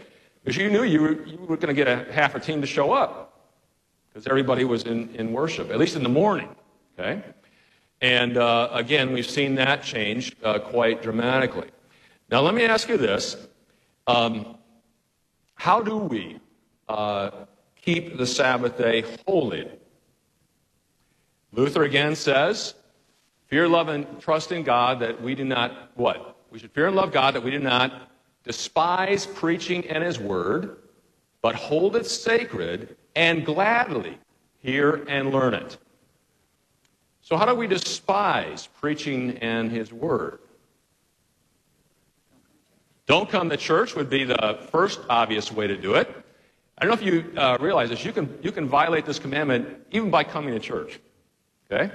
because 0.43 0.57
you 0.57 0.69
knew 0.69 0.83
you 0.83 1.01
were, 1.01 1.25
you 1.25 1.37
were 1.37 1.57
going 1.57 1.67
to 1.67 1.73
get 1.73 1.87
a 1.87 2.11
half 2.11 2.33
a 2.35 2.39
team 2.39 2.61
to 2.61 2.67
show 2.67 2.91
up 2.91 3.51
because 4.07 4.25
everybody 4.25 4.63
was 4.63 4.83
in, 4.83 5.13
in 5.15 5.31
worship, 5.31 5.69
at 5.69 5.77
least 5.77 5.95
in 5.95 6.03
the 6.03 6.09
morning, 6.09 6.49
okay? 6.97 7.21
And 8.01 8.37
uh, 8.37 8.69
again, 8.71 9.11
we've 9.11 9.29
seen 9.29 9.55
that 9.55 9.83
change 9.83 10.35
uh, 10.43 10.59
quite 10.59 11.01
dramatically. 11.01 11.69
Now, 12.31 12.41
let 12.41 12.53
me 12.53 12.63
ask 12.63 12.87
you 12.89 12.97
this 12.97 13.35
um, 14.09 14.57
How 15.53 15.81
do 15.81 15.97
we 15.97 16.39
uh, 16.87 17.29
keep 17.79 18.17
the 18.17 18.25
Sabbath 18.25 18.77
day 18.77 19.03
holy? 19.27 19.69
Luther 21.51 21.83
again 21.83 22.15
says, 22.15 22.73
fear, 23.47 23.67
love, 23.67 23.87
and 23.89 24.19
trust 24.19 24.51
in 24.51 24.63
God 24.63 24.99
that 24.99 25.21
we 25.21 25.35
do 25.35 25.43
not, 25.43 25.91
what? 25.95 26.37
We 26.49 26.59
should 26.59 26.71
fear 26.71 26.87
and 26.87 26.95
love 26.95 27.11
God 27.11 27.35
that 27.35 27.43
we 27.43 27.51
do 27.51 27.59
not 27.59 28.09
despise 28.43 29.27
preaching 29.27 29.85
and 29.87 30.03
his 30.03 30.19
word, 30.19 30.77
but 31.41 31.55
hold 31.55 31.95
it 31.95 32.05
sacred 32.05 32.97
and 33.15 33.45
gladly 33.45 34.17
hear 34.57 35.05
and 35.07 35.31
learn 35.31 35.53
it. 35.53 35.77
So, 37.21 37.37
how 37.37 37.45
do 37.45 37.53
we 37.53 37.67
despise 37.67 38.67
preaching 38.79 39.37
and 39.37 39.71
his 39.71 39.93
word? 39.93 40.39
Don't 43.09 43.27
come 43.27 43.49
to 43.49 43.57
church 43.57 43.95
would 43.95 44.07
be 44.07 44.23
the 44.23 44.59
first 44.71 44.99
obvious 45.09 45.51
way 45.51 45.65
to 45.65 45.75
do 45.75 45.95
it. 45.95 46.15
I 46.77 46.85
don't 46.85 46.91
know 46.91 47.07
if 47.07 47.13
you 47.13 47.35
uh, 47.35 47.57
realize 47.59 47.89
this. 47.89 48.05
You 48.05 48.11
can, 48.11 48.37
you 48.43 48.51
can 48.51 48.67
violate 48.67 49.07
this 49.07 49.17
commandment 49.17 49.67
even 49.89 50.11
by 50.11 50.23
coming 50.23 50.53
to 50.53 50.59
church. 50.59 50.99
Okay? 51.71 51.91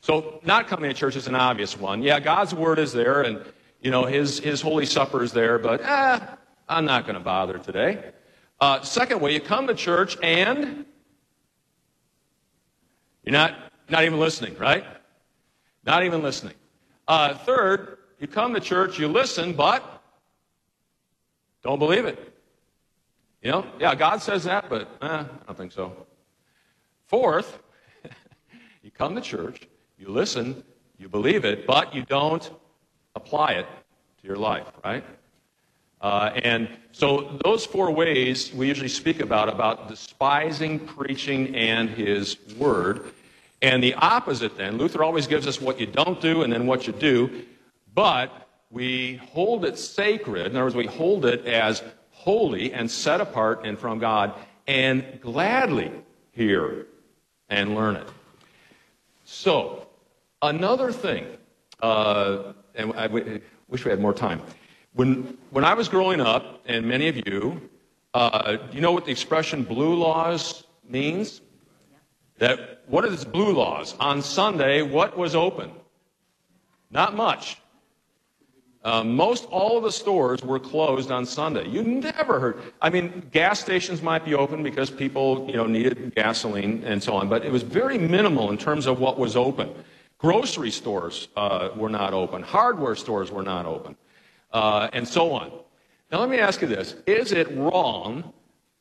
So 0.00 0.40
not 0.42 0.66
coming 0.66 0.88
to 0.88 0.96
church 0.96 1.16
is 1.16 1.26
an 1.26 1.34
obvious 1.34 1.76
one. 1.76 2.02
Yeah, 2.02 2.18
God's 2.18 2.54
word 2.54 2.78
is 2.78 2.94
there 2.94 3.20
and 3.20 3.44
you 3.82 3.90
know 3.90 4.06
his 4.06 4.38
his 4.38 4.62
holy 4.62 4.86
supper 4.86 5.22
is 5.22 5.32
there, 5.32 5.58
but 5.58 5.82
eh, 5.82 6.18
I'm 6.66 6.86
not 6.86 7.04
going 7.04 7.18
to 7.18 7.20
bother 7.20 7.58
today. 7.58 8.12
Uh, 8.58 8.80
second 8.80 9.20
way, 9.20 9.34
you 9.34 9.40
come 9.40 9.66
to 9.66 9.74
church 9.74 10.16
and 10.22 10.86
you're 13.22 13.34
not 13.34 13.54
not 13.90 14.04
even 14.04 14.18
listening, 14.18 14.56
right? 14.56 14.86
Not 15.84 16.04
even 16.04 16.22
listening. 16.22 16.54
Uh, 17.06 17.34
third, 17.34 17.98
you 18.18 18.26
come 18.26 18.54
to 18.54 18.60
church, 18.60 18.98
you 18.98 19.08
listen, 19.08 19.52
but 19.52 19.93
don't 21.64 21.78
believe 21.78 22.04
it. 22.04 22.32
You 23.42 23.50
know, 23.50 23.66
yeah, 23.80 23.94
God 23.94 24.22
says 24.22 24.44
that, 24.44 24.68
but 24.68 24.82
eh, 25.02 25.06
I 25.06 25.26
don't 25.46 25.56
think 25.56 25.72
so. 25.72 26.06
Fourth, 27.06 27.58
you 28.82 28.90
come 28.90 29.14
to 29.16 29.20
church, 29.20 29.66
you 29.98 30.08
listen, 30.08 30.62
you 30.98 31.08
believe 31.08 31.44
it, 31.44 31.66
but 31.66 31.94
you 31.94 32.04
don't 32.04 32.48
apply 33.16 33.52
it 33.52 33.66
to 34.20 34.26
your 34.26 34.36
life, 34.36 34.66
right? 34.84 35.04
Uh, 36.00 36.32
and 36.42 36.68
so 36.92 37.38
those 37.44 37.64
four 37.64 37.90
ways 37.90 38.52
we 38.52 38.68
usually 38.68 38.88
speak 38.88 39.20
about 39.20 39.48
about 39.48 39.88
despising 39.88 40.78
preaching 40.78 41.54
and 41.56 41.88
his 41.88 42.36
word 42.58 43.12
and 43.62 43.82
the 43.82 43.94
opposite 43.94 44.54
then 44.58 44.76
luther 44.76 45.02
always 45.02 45.26
gives 45.26 45.46
us 45.46 45.62
what 45.62 45.80
you 45.80 45.86
don't 45.86 46.20
do 46.20 46.42
and 46.42 46.52
then 46.52 46.66
what 46.66 46.86
you 46.86 46.92
do 46.92 47.44
but 47.94 48.43
we 48.74 49.16
hold 49.32 49.64
it 49.64 49.78
sacred 49.78 50.46
in 50.46 50.56
other 50.56 50.64
words 50.64 50.76
we 50.76 50.86
hold 50.86 51.24
it 51.24 51.46
as 51.46 51.82
holy 52.10 52.72
and 52.72 52.90
set 52.90 53.20
apart 53.20 53.64
and 53.64 53.78
from 53.78 53.98
god 53.98 54.34
and 54.66 55.20
gladly 55.20 55.90
hear 56.32 56.86
and 57.48 57.74
learn 57.74 57.96
it 57.96 58.08
so, 59.24 59.86
another 60.42 60.92
thing, 60.92 61.26
uh, 61.80 62.52
and 62.74 62.92
I 62.92 63.06
wish 63.68 63.84
we 63.84 63.90
had 63.90 64.00
more 64.00 64.12
time. 64.12 64.42
When, 64.92 65.38
when 65.50 65.64
I 65.64 65.74
was 65.74 65.88
growing 65.88 66.20
up, 66.20 66.62
and 66.66 66.86
many 66.86 67.08
of 67.08 67.16
you, 67.26 67.70
uh, 68.12 68.58
you 68.70 68.80
know 68.80 68.92
what 68.92 69.06
the 69.06 69.10
expression 69.10 69.64
blue 69.64 69.94
laws 69.94 70.64
means? 70.86 71.40
That 72.38 72.82
what 72.86 73.04
is 73.06 73.24
blue 73.24 73.52
laws? 73.54 73.96
On 73.98 74.20
Sunday, 74.20 74.82
what 74.82 75.16
was 75.16 75.34
open? 75.34 75.70
Not 76.90 77.16
much. 77.16 77.56
Uh, 78.84 79.02
most 79.02 79.46
all 79.46 79.78
of 79.78 79.82
the 79.82 79.90
stores 79.90 80.42
were 80.42 80.60
closed 80.60 81.10
on 81.10 81.24
Sunday. 81.24 81.66
You 81.66 81.82
never 81.82 82.38
heard. 82.38 82.60
I 82.82 82.90
mean, 82.90 83.26
gas 83.32 83.58
stations 83.58 84.02
might 84.02 84.26
be 84.26 84.34
open 84.34 84.62
because 84.62 84.90
people, 84.90 85.46
you 85.48 85.56
know, 85.56 85.66
needed 85.66 86.14
gasoline 86.14 86.84
and 86.84 87.02
so 87.02 87.14
on, 87.14 87.30
but 87.30 87.46
it 87.46 87.50
was 87.50 87.62
very 87.62 87.96
minimal 87.96 88.50
in 88.50 88.58
terms 88.58 88.84
of 88.84 89.00
what 89.00 89.18
was 89.18 89.36
open. 89.36 89.74
Grocery 90.18 90.70
stores 90.70 91.28
uh, 91.34 91.70
were 91.74 91.88
not 91.88 92.12
open. 92.12 92.42
Hardware 92.42 92.94
stores 92.94 93.30
were 93.30 93.42
not 93.42 93.64
open, 93.64 93.96
uh, 94.52 94.90
and 94.92 95.08
so 95.08 95.32
on. 95.32 95.50
Now, 96.12 96.20
let 96.20 96.28
me 96.28 96.38
ask 96.38 96.60
you 96.60 96.68
this: 96.68 96.96
Is 97.06 97.32
it 97.32 97.50
wrong 97.56 98.34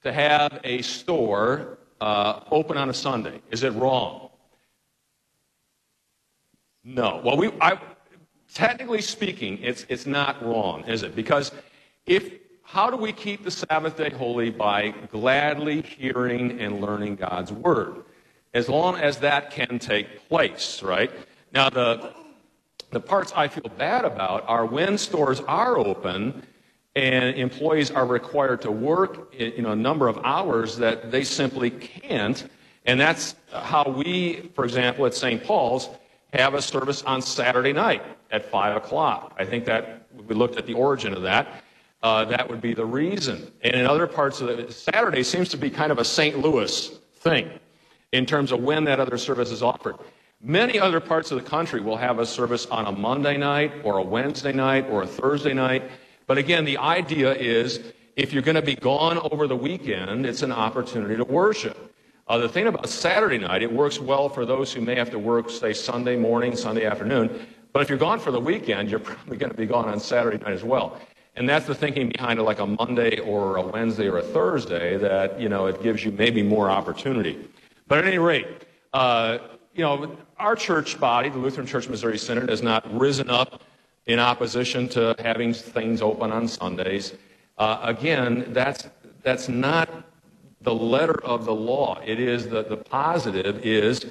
to 0.04 0.12
have 0.12 0.60
a 0.66 0.82
store 0.82 1.78
uh, 2.02 2.42
open 2.52 2.78
on 2.78 2.90
a 2.90 2.94
Sunday? 2.94 3.42
Is 3.52 3.64
it 3.64 3.72
wrong? 3.72 4.30
No. 6.84 7.22
Well, 7.24 7.38
we. 7.38 7.52
I, 7.62 7.80
technically 8.54 9.02
speaking, 9.02 9.60
it's, 9.62 9.86
it's 9.90 10.06
not 10.06 10.44
wrong, 10.44 10.84
is 10.86 11.04
it? 11.04 11.16
Because 11.16 11.52
if, 12.06 12.34
how 12.64 12.90
do 12.90 12.98
we 12.98 13.12
keep 13.12 13.44
the 13.44 13.52
Sabbath 13.52 13.98
day 13.98 14.10
holy? 14.10 14.50
By 14.50 14.90
gladly 15.12 15.82
hearing 15.82 16.60
and 16.60 16.82
learning 16.82 17.16
God's 17.16 17.52
word. 17.52 18.04
As 18.54 18.70
long 18.70 18.98
as 18.98 19.18
that 19.18 19.52
can 19.52 19.80
take 19.80 20.28
place, 20.30 20.84
right? 20.84 21.12
Now, 21.54 21.70
the, 21.70 22.14
the 22.92 23.00
parts 23.00 23.34
I 23.36 23.48
feel 23.48 23.72
bad 23.78 24.06
about 24.06 24.48
are 24.48 24.66
when 24.66 24.98
stores 24.98 25.42
are 25.42 25.78
open 25.78 26.44
and 26.96 27.36
employees 27.36 27.90
are 27.90 28.06
required 28.06 28.62
to 28.62 28.72
work 28.72 29.34
know, 29.40 29.72
a 29.72 29.76
number 29.76 30.08
of 30.08 30.20
hours 30.24 30.78
that 30.78 31.10
they 31.10 31.24
simply 31.24 31.72
can't. 31.72 32.48
And 32.86 33.00
that's 33.00 33.36
how 33.52 33.90
we, 33.90 34.52
for 34.54 34.64
example, 34.64 35.06
at 35.08 35.16
St. 35.16 35.44
Paul's, 35.44 35.90
have 36.34 36.56
a 36.56 36.62
service 36.62 37.04
on 37.04 37.22
Saturday 37.22 37.74
night 37.74 38.04
at 38.32 38.44
5 38.46 38.78
o'clock. 38.78 39.36
I 39.38 39.46
think 39.46 39.66
that 39.66 40.08
we 40.28 40.36
looked 40.36 40.58
at 40.58 40.66
the 40.66 40.74
origin 40.74 41.14
of 41.14 41.22
that. 41.22 41.64
Uh, 42.02 42.26
that 42.26 42.50
would 42.50 42.60
be 42.60 42.74
the 42.74 42.86
reason. 42.86 43.52
And 43.62 43.76
in 43.76 43.86
other 43.86 44.08
parts 44.08 44.42
of 44.42 44.48
the 44.48 44.72
Saturday 44.72 45.24
seems 45.24 45.48
to 45.50 45.58
be 45.58 45.70
kind 45.70 45.92
of 45.92 46.00
a 46.00 46.06
St. 46.06 46.38
Louis 46.40 46.88
thing 47.14 47.50
in 48.12 48.26
terms 48.26 48.52
of 48.52 48.62
when 48.62 48.84
that 48.86 49.00
other 49.00 49.18
service 49.18 49.52
is 49.52 49.64
offered. 49.64 49.96
Many 50.42 50.78
other 50.80 51.00
parts 51.00 51.32
of 51.32 51.42
the 51.42 51.50
country 51.50 51.80
will 51.80 51.96
have 51.96 52.20
a 52.20 52.26
service 52.26 52.66
on 52.66 52.88
a 52.88 52.92
Monday 52.92 53.38
night 53.38 53.72
or 53.84 54.00
a 54.00 54.04
Wednesday 54.04 54.52
night 54.52 54.90
or 54.90 55.04
a 55.04 55.08
Thursday 55.08 55.54
night. 55.54 55.84
But 56.28 56.38
again, 56.38 56.66
the 56.66 56.78
idea 56.78 57.34
is 57.34 57.80
if 58.18 58.34
you're 58.34 58.44
going 58.44 58.56
to 58.56 58.62
be 58.62 58.76
gone 58.76 59.18
over 59.32 59.48
the 59.48 59.56
weekend, 59.56 60.26
it's 60.26 60.42
an 60.42 60.52
opportunity 60.52 61.16
to 61.16 61.24
worship. 61.24 61.96
Uh, 62.28 62.38
the 62.38 62.48
thing 62.48 62.68
about 62.68 62.88
Saturday 62.88 63.38
night, 63.38 63.62
it 63.62 63.72
works 63.72 64.00
well 64.00 64.30
for 64.30 64.46
those 64.46 64.72
who 64.72 64.80
may 64.80 64.96
have 64.96 65.10
to 65.10 65.20
work, 65.20 65.50
say, 65.50 65.74
Sunday 65.74 66.16
morning, 66.16 66.56
Sunday 66.56 66.86
afternoon. 66.86 67.46
But 67.74 67.82
if 67.82 67.90
you're 67.90 67.98
gone 67.98 68.20
for 68.20 68.32
the 68.32 68.40
weekend, 68.40 68.90
you're 68.90 69.00
probably 69.12 69.38
going 69.38 69.52
to 69.52 69.58
be 69.58 69.66
gone 69.66 69.90
on 69.90 70.00
Saturday 70.00 70.38
night 70.38 70.54
as 70.54 70.64
well. 70.64 71.00
And 71.36 71.50
that's 71.50 71.66
the 71.66 71.76
thinking 71.76 72.10
behind 72.10 72.40
it, 72.40 72.44
like 72.44 72.60
a 72.60 72.66
Monday 72.66 73.20
or 73.20 73.58
a 73.58 73.62
Wednesday 73.62 74.08
or 74.08 74.20
a 74.20 74.22
Thursday, 74.22 74.98
that, 74.98 75.40
you 75.40 75.50
know, 75.50 75.66
it 75.66 75.82
gives 75.82 76.06
you 76.06 76.12
maybe 76.12 76.44
more 76.44 76.70
opportunity. 76.70 77.50
But 77.88 77.98
at 77.98 78.06
any 78.06 78.20
rate, 78.20 78.48
uh, 78.94 79.40
you 79.74 79.82
know, 79.82 80.16
our 80.38 80.56
church 80.56 81.00
body, 81.00 81.30
the 81.30 81.40
Lutheran 81.40 81.66
Church 81.66 81.90
Missouri 81.90 82.20
Synod, 82.20 82.50
has 82.50 82.62
not 82.62 82.86
risen 82.98 83.30
up 83.30 83.64
in 84.06 84.20
opposition 84.20 84.88
to 84.90 85.16
having 85.20 85.54
things 85.54 86.02
open 86.02 86.32
on 86.32 86.48
Sundays. 86.48 87.14
Uh, 87.58 87.80
again, 87.82 88.46
that's, 88.50 88.88
that's 89.24 89.50
not 89.50 89.90
the 90.64 90.74
letter 90.74 91.24
of 91.24 91.46
the 91.46 91.54
law. 91.54 92.00
It 92.06 92.20
is 92.20 92.48
the, 92.48 92.64
the 92.64 92.78
positive 92.78 93.66
is, 93.66 94.06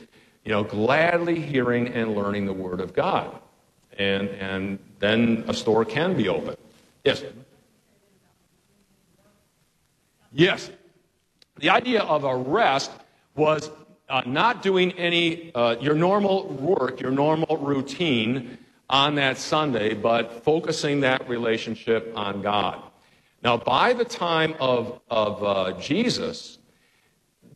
you 0.44 0.52
know, 0.52 0.62
gladly 0.62 1.40
hearing 1.40 1.88
and 1.88 2.14
learning 2.14 2.46
the 2.46 2.52
Word 2.52 2.80
of 2.80 2.92
God. 2.92 3.38
And, 3.98 4.28
and 4.30 4.78
then 4.98 5.44
a 5.48 5.54
store 5.54 5.84
can 5.84 6.16
be 6.16 6.28
open. 6.28 6.56
Yes? 7.04 7.24
Yes. 10.32 10.70
The 11.58 11.70
idea 11.70 12.02
of 12.02 12.24
a 12.24 12.36
rest 12.36 12.90
was 13.34 13.70
uh, 14.08 14.22
not 14.26 14.62
doing 14.62 14.92
any, 14.92 15.54
uh, 15.54 15.76
your 15.80 15.94
normal 15.94 16.48
work, 16.48 17.00
your 17.00 17.10
normal 17.10 17.56
routine 17.58 18.58
on 18.90 19.14
that 19.14 19.38
Sunday, 19.38 19.94
but 19.94 20.44
focusing 20.44 21.00
that 21.00 21.26
relationship 21.28 22.12
on 22.14 22.42
God. 22.42 22.82
Now, 23.42 23.57
by 23.57 23.92
the 23.92 24.05
time 24.05 24.55
of, 24.61 25.00
of 25.11 25.42
uh, 25.42 25.72
Jesus, 25.81 26.59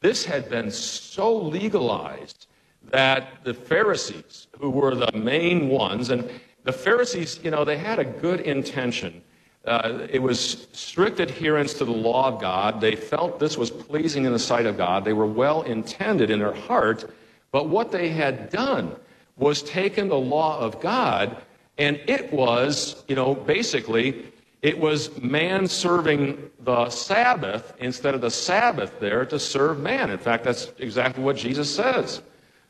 this 0.00 0.24
had 0.24 0.50
been 0.50 0.70
so 0.70 1.34
legalized 1.36 2.48
that 2.90 3.44
the 3.44 3.54
Pharisees, 3.54 4.48
who 4.58 4.70
were 4.70 4.94
the 4.94 5.12
main 5.12 5.68
ones, 5.68 6.10
and 6.10 6.28
the 6.64 6.72
Pharisees, 6.72 7.38
you 7.42 7.50
know, 7.50 7.64
they 7.64 7.78
had 7.78 8.00
a 8.00 8.04
good 8.04 8.40
intention. 8.40 9.22
Uh, 9.64 10.06
it 10.10 10.20
was 10.20 10.68
strict 10.72 11.20
adherence 11.20 11.74
to 11.74 11.84
the 11.84 11.92
law 11.92 12.28
of 12.28 12.40
God. 12.40 12.80
They 12.80 12.96
felt 12.96 13.38
this 13.38 13.56
was 13.56 13.70
pleasing 13.70 14.24
in 14.24 14.32
the 14.32 14.38
sight 14.38 14.66
of 14.66 14.76
God. 14.76 15.04
They 15.04 15.12
were 15.12 15.26
well 15.26 15.62
intended 15.62 16.30
in 16.30 16.40
their 16.40 16.52
heart, 16.54 17.12
but 17.52 17.68
what 17.68 17.92
they 17.92 18.08
had 18.08 18.50
done 18.50 18.94
was 19.36 19.62
taken 19.62 20.08
the 20.08 20.18
law 20.18 20.58
of 20.58 20.80
God, 20.80 21.36
and 21.78 22.00
it 22.06 22.32
was, 22.32 23.04
you 23.06 23.14
know, 23.14 23.34
basically, 23.34 24.32
it 24.66 24.76
was 24.76 25.16
man 25.22 25.68
serving 25.68 26.50
the 26.64 26.90
Sabbath 26.90 27.72
instead 27.78 28.16
of 28.16 28.20
the 28.20 28.32
Sabbath 28.32 28.98
there 28.98 29.24
to 29.24 29.38
serve 29.38 29.78
man. 29.78 30.10
In 30.10 30.18
fact, 30.18 30.42
that's 30.42 30.72
exactly 30.78 31.22
what 31.22 31.36
Jesus 31.36 31.72
says 31.72 32.20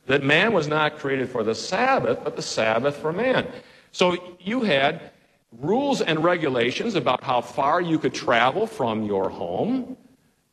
that 0.05 0.23
man 0.23 0.53
was 0.53 0.67
not 0.67 0.99
created 0.99 1.27
for 1.27 1.43
the 1.43 1.55
Sabbath, 1.55 2.19
but 2.23 2.35
the 2.35 2.41
Sabbath 2.43 2.95
for 2.97 3.11
man. 3.11 3.47
So 3.91 4.35
you 4.39 4.61
had 4.61 5.09
rules 5.51 6.01
and 6.01 6.23
regulations 6.23 6.93
about 6.93 7.23
how 7.23 7.41
far 7.41 7.81
you 7.81 7.97
could 7.97 8.13
travel 8.13 8.67
from 8.67 9.03
your 9.03 9.27
home, 9.27 9.97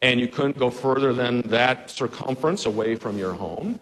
and 0.00 0.18
you 0.18 0.28
couldn't 0.28 0.56
go 0.56 0.70
further 0.70 1.12
than 1.12 1.42
that 1.42 1.90
circumference 1.90 2.64
away 2.64 2.96
from 2.96 3.18
your 3.18 3.34
home. 3.34 3.78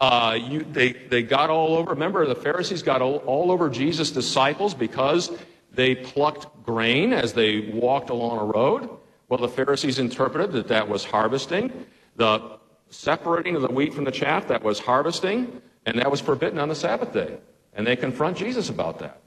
Uh, 0.00 0.36
you, 0.38 0.66
they, 0.72 0.92
they 0.92 1.22
got 1.22 1.48
all 1.48 1.76
over, 1.76 1.92
remember, 1.92 2.26
the 2.26 2.34
Pharisees 2.34 2.82
got 2.82 3.00
all, 3.00 3.18
all 3.18 3.52
over 3.52 3.70
Jesus' 3.70 4.10
disciples 4.10 4.74
because 4.74 5.30
they 5.76 5.94
plucked 5.94 6.64
grain 6.64 7.12
as 7.12 7.32
they 7.32 7.70
walked 7.72 8.10
along 8.10 8.38
a 8.38 8.44
road. 8.44 8.88
Well, 9.28 9.40
the 9.40 9.48
Pharisees 9.48 9.98
interpreted 9.98 10.52
that 10.52 10.68
that 10.68 10.88
was 10.88 11.04
harvesting. 11.04 11.86
The 12.16 12.58
separating 12.90 13.56
of 13.56 13.62
the 13.62 13.68
wheat 13.68 13.92
from 13.92 14.04
the 14.04 14.12
chaff, 14.12 14.48
that 14.48 14.62
was 14.62 14.78
harvesting, 14.78 15.60
and 15.86 15.98
that 15.98 16.10
was 16.10 16.20
forbidden 16.20 16.58
on 16.58 16.68
the 16.68 16.74
Sabbath 16.74 17.12
day. 17.12 17.38
And 17.72 17.86
they 17.86 17.96
confront 17.96 18.36
Jesus 18.36 18.68
about 18.68 18.98
that. 19.00 19.20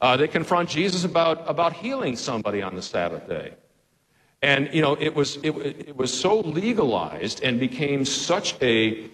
Uh, 0.00 0.16
they 0.16 0.26
confront 0.26 0.68
Jesus 0.68 1.04
about, 1.04 1.48
about 1.48 1.72
healing 1.72 2.16
somebody 2.16 2.60
on 2.60 2.74
the 2.74 2.82
Sabbath 2.82 3.28
day. 3.28 3.54
And, 4.42 4.68
you 4.74 4.82
know, 4.82 4.96
it 4.98 5.14
was, 5.14 5.36
it, 5.44 5.50
it 5.52 5.96
was 5.96 6.12
so 6.12 6.40
legalized 6.40 7.44
and 7.44 7.60
became 7.60 8.04
such 8.04 8.60
a 8.60 9.08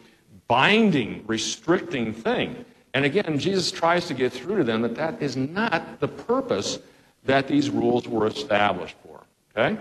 binding, 0.46 1.24
restricting 1.26 2.14
thing. 2.14 2.64
And 2.98 3.04
again, 3.04 3.38
Jesus 3.38 3.70
tries 3.70 4.08
to 4.08 4.14
get 4.14 4.32
through 4.32 4.56
to 4.56 4.64
them 4.64 4.82
that 4.82 4.96
that 4.96 5.22
is 5.22 5.36
not 5.36 6.00
the 6.00 6.08
purpose 6.08 6.80
that 7.26 7.46
these 7.46 7.70
rules 7.70 8.08
were 8.08 8.26
established 8.26 8.96
for. 9.04 9.20
Okay? 9.56 9.78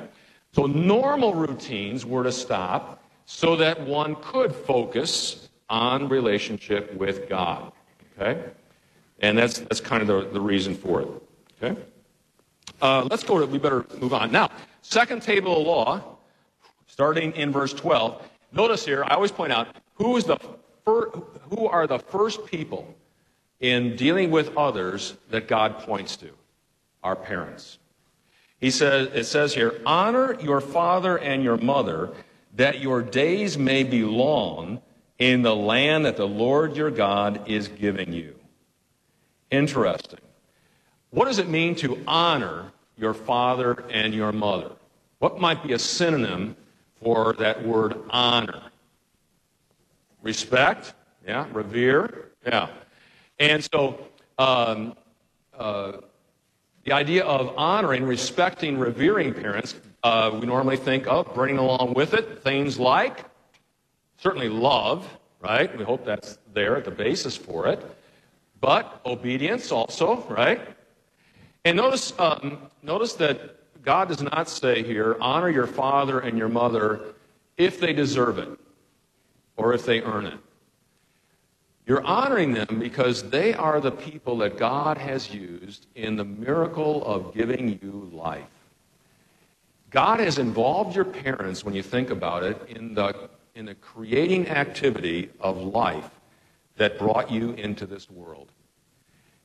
So 0.52 0.68
normal 0.68 1.34
routines 1.34 2.06
were 2.06 2.22
to 2.22 2.32
stop 2.32 3.04
so 3.26 3.56
that 3.56 3.82
one 3.82 4.18
could 4.22 4.54
focus 4.54 5.50
on 5.68 6.10
relationship 6.10 6.94
with 6.94 7.28
God. 7.28 7.72
Okay? 8.22 8.40
And 9.18 9.36
that's, 9.36 9.62
that's 9.62 9.82
kind 9.82 10.04
of 10.04 10.08
the, 10.08 10.30
the 10.34 10.40
reason 10.40 10.76
for 10.76 11.02
it. 11.02 11.08
Okay? 11.60 11.82
Uh, 12.84 13.08
let's 13.10 13.24
go 13.24 13.40
to, 13.40 13.48
we 13.48 13.58
better 13.58 13.84
move 14.00 14.14
on. 14.14 14.32
Now, 14.32 14.52
second 14.84 15.24
table 15.24 15.62
of 15.62 15.66
law, 15.66 16.18
starting 16.86 17.32
in 17.32 17.52
verse 17.52 17.74
12. 17.74 18.22
Notice 18.52 18.86
here, 18.86 19.04
I 19.06 19.16
always 19.16 19.32
point 19.32 19.52
out, 19.52 19.76
who 19.96 20.18
is 20.18 20.26
the 20.26 20.38
who 20.88 21.68
are 21.68 21.86
the 21.86 22.00
first 22.00 22.46
people 22.46 22.96
in 23.60 23.96
dealing 23.96 24.32
with 24.32 24.56
others 24.56 25.16
that 25.30 25.48
God 25.48 25.80
points 25.80 26.16
to? 26.18 26.30
Our 27.04 27.16
parents. 27.16 27.80
He 28.60 28.72
says, 28.72 29.10
it 29.14 29.26
says 29.26 29.54
here, 29.54 29.80
honor 29.86 30.40
your 30.42 30.62
father 30.62 31.18
and 31.18 31.44
your 31.44 31.58
mother, 31.58 32.12
that 32.56 32.80
your 32.80 33.02
days 33.02 33.58
may 33.58 33.84
be 33.84 34.04
long 34.04 34.82
in 35.20 35.42
the 35.42 35.56
land 35.56 36.06
that 36.06 36.18
the 36.18 36.28
Lord 36.28 36.76
your 36.76 36.92
God 36.92 37.48
is 37.48 37.68
giving 37.68 38.14
you. 38.14 38.36
Interesting. 39.52 40.20
What 41.12 41.26
does 41.26 41.38
it 41.38 41.48
mean 41.48 41.76
to 41.76 42.04
honor 42.08 42.72
your 42.98 43.14
father 43.14 43.84
and 43.90 44.14
your 44.14 44.32
mother? 44.32 44.72
What 45.20 45.40
might 45.40 45.64
be 45.64 45.74
a 45.74 45.80
synonym 45.80 46.56
for 47.02 47.34
that 47.34 47.66
word 47.66 47.96
honor? 48.10 48.62
Respect, 50.22 50.94
yeah, 51.26 51.46
revere, 51.54 52.32
yeah. 52.46 52.70
And 53.40 53.64
so 53.64 54.08
um, 54.38 54.96
uh, 55.58 55.94
the 56.84 56.94
idea 56.94 57.24
of 57.24 57.54
honoring, 57.58 58.04
respecting, 58.04 58.78
revering 58.78 59.34
parents, 59.34 59.76
uh, 60.04 60.32
we 60.40 60.48
normally 60.48 60.78
think 60.78 61.08
of 61.08 61.34
bringing 61.34 61.58
along 61.58 61.94
with 61.94 62.14
it 62.14 62.44
things 62.44 62.80
like 62.80 63.26
certainly 64.18 64.50
love, 64.50 65.08
right? 65.40 65.76
We 65.78 65.84
hope 65.84 66.06
that's 66.06 66.38
there 66.54 66.78
at 66.78 66.86
the 66.86 66.92
basis 66.92 67.36
for 67.36 67.68
it 67.68 67.84
but 68.60 69.02
obedience 69.06 69.72
also, 69.72 70.26
right? 70.30 70.62
And 71.66 71.78
notice, 71.78 72.14
um, 72.18 72.58
notice 72.82 73.14
that 73.14 73.84
God 73.84 74.08
does 74.08 74.22
not 74.22 74.50
say 74.50 74.84
here, 74.84 75.18
honor 75.22 75.50
your 75.50 75.68
father 75.68 76.20
and 76.20 76.38
your 76.38 76.50
mother 76.50 77.14
if 77.58 77.80
they 77.80 77.94
deserve 77.94 78.38
it 78.38 78.50
or 79.56 79.74
if 79.74 79.86
they 79.86 80.02
earn 80.02 80.26
it. 80.26 80.40
You're 81.88 82.04
honoring 82.04 82.54
them 82.54 82.80
because 82.80 83.30
they 83.30 83.54
are 83.54 83.80
the 83.80 83.92
people 83.92 84.38
that 84.40 84.58
God 84.58 84.98
has 84.98 85.34
used 85.34 85.88
in 85.96 86.18
the 86.18 86.26
miracle 86.26 87.06
of 87.06 87.34
giving 87.34 87.80
you 87.82 88.10
life. 88.12 88.44
God 89.90 90.20
has 90.20 90.38
involved 90.38 90.98
your 90.98 91.06
parents, 91.06 91.64
when 91.64 91.74
you 91.74 91.82
think 91.82 92.10
about 92.10 92.44
it, 92.44 92.62
in 92.68 92.94
the, 92.94 93.30
in 93.56 93.68
the 93.68 93.76
creating 93.76 94.50
activity 94.50 95.30
of 95.40 95.56
life 95.64 96.10
that 96.76 97.00
brought 97.00 97.32
you 97.32 97.52
into 97.52 97.86
this 97.86 98.12
world. 98.12 98.52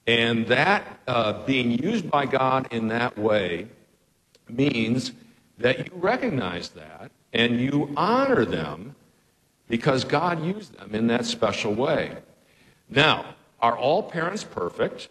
And 0.08 0.44
that 0.48 0.98
uh, 1.06 1.44
being 1.44 1.70
used 1.70 2.10
by 2.10 2.26
God 2.26 2.66
in 2.72 2.88
that 2.88 3.16
way 3.16 3.68
means 4.48 5.12
that 5.58 5.78
you 5.78 5.92
recognize 5.94 6.70
that 6.70 7.12
and 7.32 7.60
you 7.60 7.92
honor 7.96 8.44
them 8.44 8.96
because 9.68 10.02
God 10.02 10.44
used 10.44 10.76
them 10.76 10.92
in 10.92 11.06
that 11.06 11.24
special 11.24 11.72
way. 11.72 12.16
Now, 12.92 13.36
are 13.60 13.74
all 13.76 14.02
parents 14.02 14.44
perfect? 14.44 15.08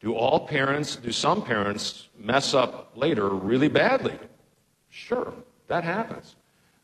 Do 0.00 0.14
all 0.14 0.48
parents, 0.48 0.96
do 0.96 1.12
some 1.12 1.42
parents 1.42 2.08
mess 2.18 2.54
up 2.54 2.90
later 2.96 3.28
really 3.28 3.68
badly? 3.68 4.18
Sure, 4.90 5.32
that 5.68 5.84
happens. 5.84 6.34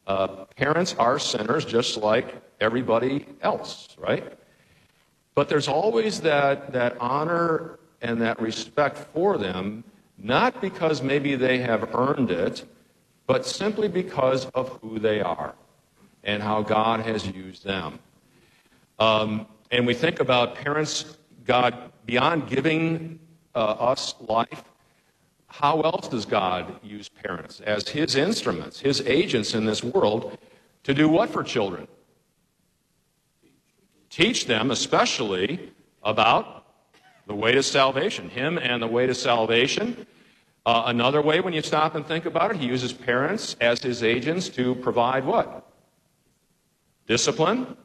Uh, 0.06 0.44
parents 0.56 0.94
are 1.00 1.18
sinners 1.18 1.64
just 1.64 1.96
like 1.96 2.40
everybody 2.60 3.26
else, 3.42 3.88
right? 3.98 4.38
But 5.34 5.48
there's 5.48 5.66
always 5.66 6.20
that, 6.20 6.72
that 6.74 6.96
honor 7.00 7.80
and 8.00 8.22
that 8.22 8.40
respect 8.40 8.98
for 9.12 9.36
them, 9.36 9.82
not 10.16 10.60
because 10.60 11.02
maybe 11.02 11.34
they 11.34 11.58
have 11.58 11.92
earned 11.92 12.30
it, 12.30 12.64
but 13.26 13.44
simply 13.44 13.88
because 13.88 14.46
of 14.54 14.78
who 14.80 15.00
they 15.00 15.20
are 15.20 15.56
and 16.22 16.40
how 16.40 16.62
God 16.62 17.00
has 17.00 17.26
used 17.26 17.64
them. 17.64 17.98
Um, 19.00 19.48
and 19.70 19.86
we 19.86 19.94
think 19.94 20.20
about 20.20 20.54
parents, 20.54 21.16
God, 21.44 21.92
beyond 22.04 22.48
giving 22.48 23.20
uh, 23.54 23.58
us 23.58 24.14
life, 24.20 24.64
how 25.46 25.80
else 25.82 26.08
does 26.08 26.24
God 26.24 26.78
use 26.82 27.08
parents? 27.08 27.60
As 27.60 27.88
His 27.88 28.16
instruments, 28.16 28.80
His 28.80 29.00
agents 29.02 29.54
in 29.54 29.64
this 29.64 29.82
world 29.82 30.38
To 30.84 30.94
do 30.94 31.08
what 31.08 31.28
for 31.28 31.42
children? 31.42 31.86
Teach 34.08 34.46
them, 34.46 34.70
especially, 34.70 35.72
about 36.02 36.64
the 37.26 37.34
way 37.34 37.52
to 37.52 37.62
salvation, 37.62 38.30
Him 38.30 38.58
and 38.58 38.82
the 38.82 38.86
way 38.86 39.06
to 39.06 39.14
salvation. 39.14 40.06
Uh, 40.64 40.84
another 40.86 41.20
way, 41.20 41.40
when 41.40 41.52
you 41.52 41.62
stop 41.62 41.94
and 41.94 42.06
think 42.06 42.24
about 42.26 42.50
it, 42.50 42.56
He 42.56 42.66
uses 42.66 42.92
parents 42.92 43.56
as 43.60 43.82
His 43.82 44.02
agents 44.02 44.48
to 44.50 44.74
provide 44.76 45.24
what? 45.24 45.70
Discipline, 47.06 47.76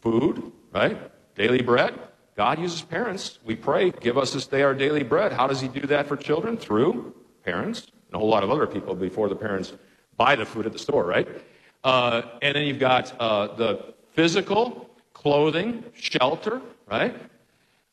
food, 0.00 0.52
right? 0.72 1.10
Daily 1.34 1.62
bread. 1.62 1.98
God 2.36 2.58
uses 2.58 2.82
parents. 2.82 3.38
We 3.44 3.56
pray, 3.56 3.90
give 3.90 4.16
us 4.16 4.32
this 4.32 4.46
day 4.46 4.62
our 4.62 4.74
daily 4.74 5.02
bread. 5.02 5.32
How 5.32 5.46
does 5.46 5.60
He 5.60 5.68
do 5.68 5.86
that 5.88 6.06
for 6.06 6.16
children? 6.16 6.56
Through 6.56 7.14
parents 7.44 7.88
and 8.06 8.16
a 8.16 8.18
whole 8.18 8.28
lot 8.28 8.42
of 8.42 8.50
other 8.50 8.66
people 8.66 8.94
before 8.94 9.28
the 9.28 9.36
parents 9.36 9.72
buy 10.16 10.36
the 10.36 10.44
food 10.44 10.66
at 10.66 10.72
the 10.72 10.78
store, 10.78 11.04
right? 11.04 11.28
Uh, 11.84 12.22
and 12.42 12.56
then 12.56 12.66
you've 12.66 12.78
got 12.78 13.18
uh, 13.20 13.54
the 13.54 13.94
physical, 14.12 14.90
clothing, 15.14 15.84
shelter, 15.94 16.60
right? 16.90 17.14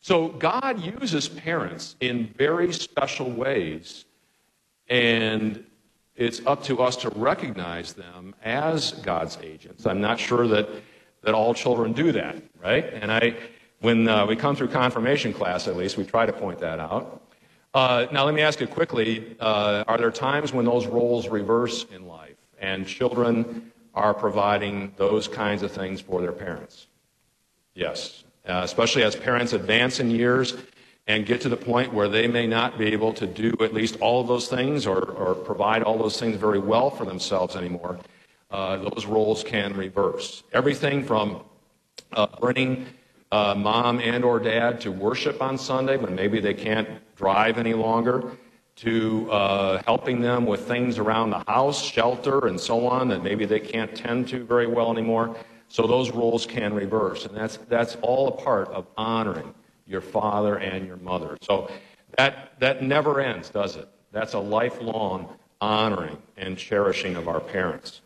So 0.02 0.30
God 0.30 0.80
uses 0.80 1.28
parents 1.28 1.96
in 2.00 2.34
very 2.38 2.72
special 2.72 3.30
ways, 3.30 4.06
and 4.90 5.64
it's 6.16 6.42
up 6.46 6.64
to 6.64 6.82
us 6.82 6.96
to 6.98 7.10
recognize 7.10 7.94
them 7.94 8.34
as 8.44 8.92
God's 8.92 9.38
agents. 9.44 9.86
I'm 9.86 10.02
not 10.02 10.20
sure 10.20 10.48
that, 10.48 10.70
that 11.28 11.36
all 11.36 11.54
children 11.54 11.92
do 11.92 12.14
that, 12.14 12.38
right? 12.64 12.86
And 12.86 13.12
I, 13.12 13.36
when 13.82 14.08
uh, 14.08 14.26
we 14.26 14.38
come 14.38 14.56
through 14.56 14.70
confirmation 14.70 15.34
class, 15.34 15.68
at 15.68 15.76
least, 15.76 15.98
we 15.98 16.06
try 16.06 16.26
to 16.26 16.32
point 16.32 16.58
that 16.60 16.80
out. 16.80 17.22
Uh, 17.74 18.08
now, 18.14 18.24
let 18.24 18.34
me 18.34 18.42
ask 18.42 18.62
you 18.62 18.68
quickly 18.68 19.36
uh, 19.42 19.84
are 19.90 19.98
there 19.98 20.10
times 20.10 20.54
when 20.54 20.64
those 20.64 20.88
roles 20.88 21.28
reverse 21.28 21.86
in 21.94 22.08
life 22.08 22.38
and 22.62 22.88
children 22.88 23.74
are 23.94 24.14
providing 24.14 24.94
those 24.96 25.28
kinds 25.28 25.64
of 25.64 25.70
things 25.70 26.00
for 26.00 26.22
their 26.22 26.32
parents? 26.32 26.88
Yes, 27.76 28.24
uh, 28.48 28.62
especially 28.64 29.04
as 29.04 29.14
parents 29.18 29.52
advance 29.52 30.00
in 30.00 30.10
years 30.10 30.56
and 31.08 31.26
get 31.26 31.42
to 31.42 31.50
the 31.50 31.58
point 31.58 31.94
where 31.94 32.08
they 32.08 32.30
may 32.30 32.48
not 32.48 32.78
be 32.78 32.86
able 32.86 33.12
to 33.12 33.28
do 33.28 33.54
at 33.60 33.74
least 33.74 33.98
all 34.00 34.22
of 34.22 34.28
those 34.28 34.48
things 34.48 34.88
or, 34.88 35.12
or 35.12 35.36
provide 35.36 35.84
all 35.84 35.98
those 35.98 36.18
things 36.18 36.38
very 36.38 36.60
well 36.60 36.90
for 36.90 37.04
themselves 37.04 37.58
anymore. 37.58 38.00
Uh, 38.50 38.78
those 38.78 39.06
roles 39.06 39.44
can 39.44 39.76
reverse. 39.76 40.44
Everything 40.54 41.04
from 41.04 41.42
uh, 42.14 42.28
bringing 42.40 42.86
uh, 43.32 43.54
mom 43.56 44.00
and 44.00 44.24
or 44.24 44.40
dad 44.40 44.80
to 44.82 44.92
worship 44.92 45.42
on 45.42 45.58
Sunday 45.58 45.98
when 45.98 46.16
maybe 46.16 46.40
they 46.40 46.54
can't 46.54 46.88
drive 47.16 47.58
any 47.58 47.74
longer, 47.74 48.38
to 48.78 49.30
uh, 49.32 49.82
helping 49.86 50.22
them 50.22 50.46
with 50.46 50.62
things 50.68 51.00
around 51.00 51.32
the 51.32 51.44
house, 51.48 51.82
shelter, 51.82 52.46
and 52.46 52.60
so 52.60 52.88
on 52.88 53.08
that 53.08 53.24
maybe 53.24 53.44
they 53.46 53.60
can't 53.60 53.96
tend 53.96 54.28
to 54.28 54.46
very 54.46 54.68
well 54.68 54.92
anymore. 54.92 55.36
So 55.68 55.88
those 55.88 56.12
roles 56.12 56.46
can 56.46 56.74
reverse, 56.74 57.26
and 57.26 57.36
that's 57.36 57.58
that's 57.68 57.98
all 58.02 58.28
a 58.30 58.32
part 58.32 58.70
of 58.70 58.86
honoring 58.96 59.54
your 59.86 60.02
father 60.02 60.58
and 60.58 60.86
your 60.86 60.98
mother. 60.98 61.38
So 61.42 61.70
that 62.18 62.58
that 62.60 62.84
never 62.84 63.20
ends, 63.20 63.50
does 63.50 63.76
it? 63.76 63.90
That's 64.12 64.34
a 64.34 64.40
lifelong 64.40 65.36
honoring 65.60 66.18
and 66.38 66.58
cherishing 66.58 67.16
of 67.16 67.28
our 67.28 67.40
parents. 67.40 68.02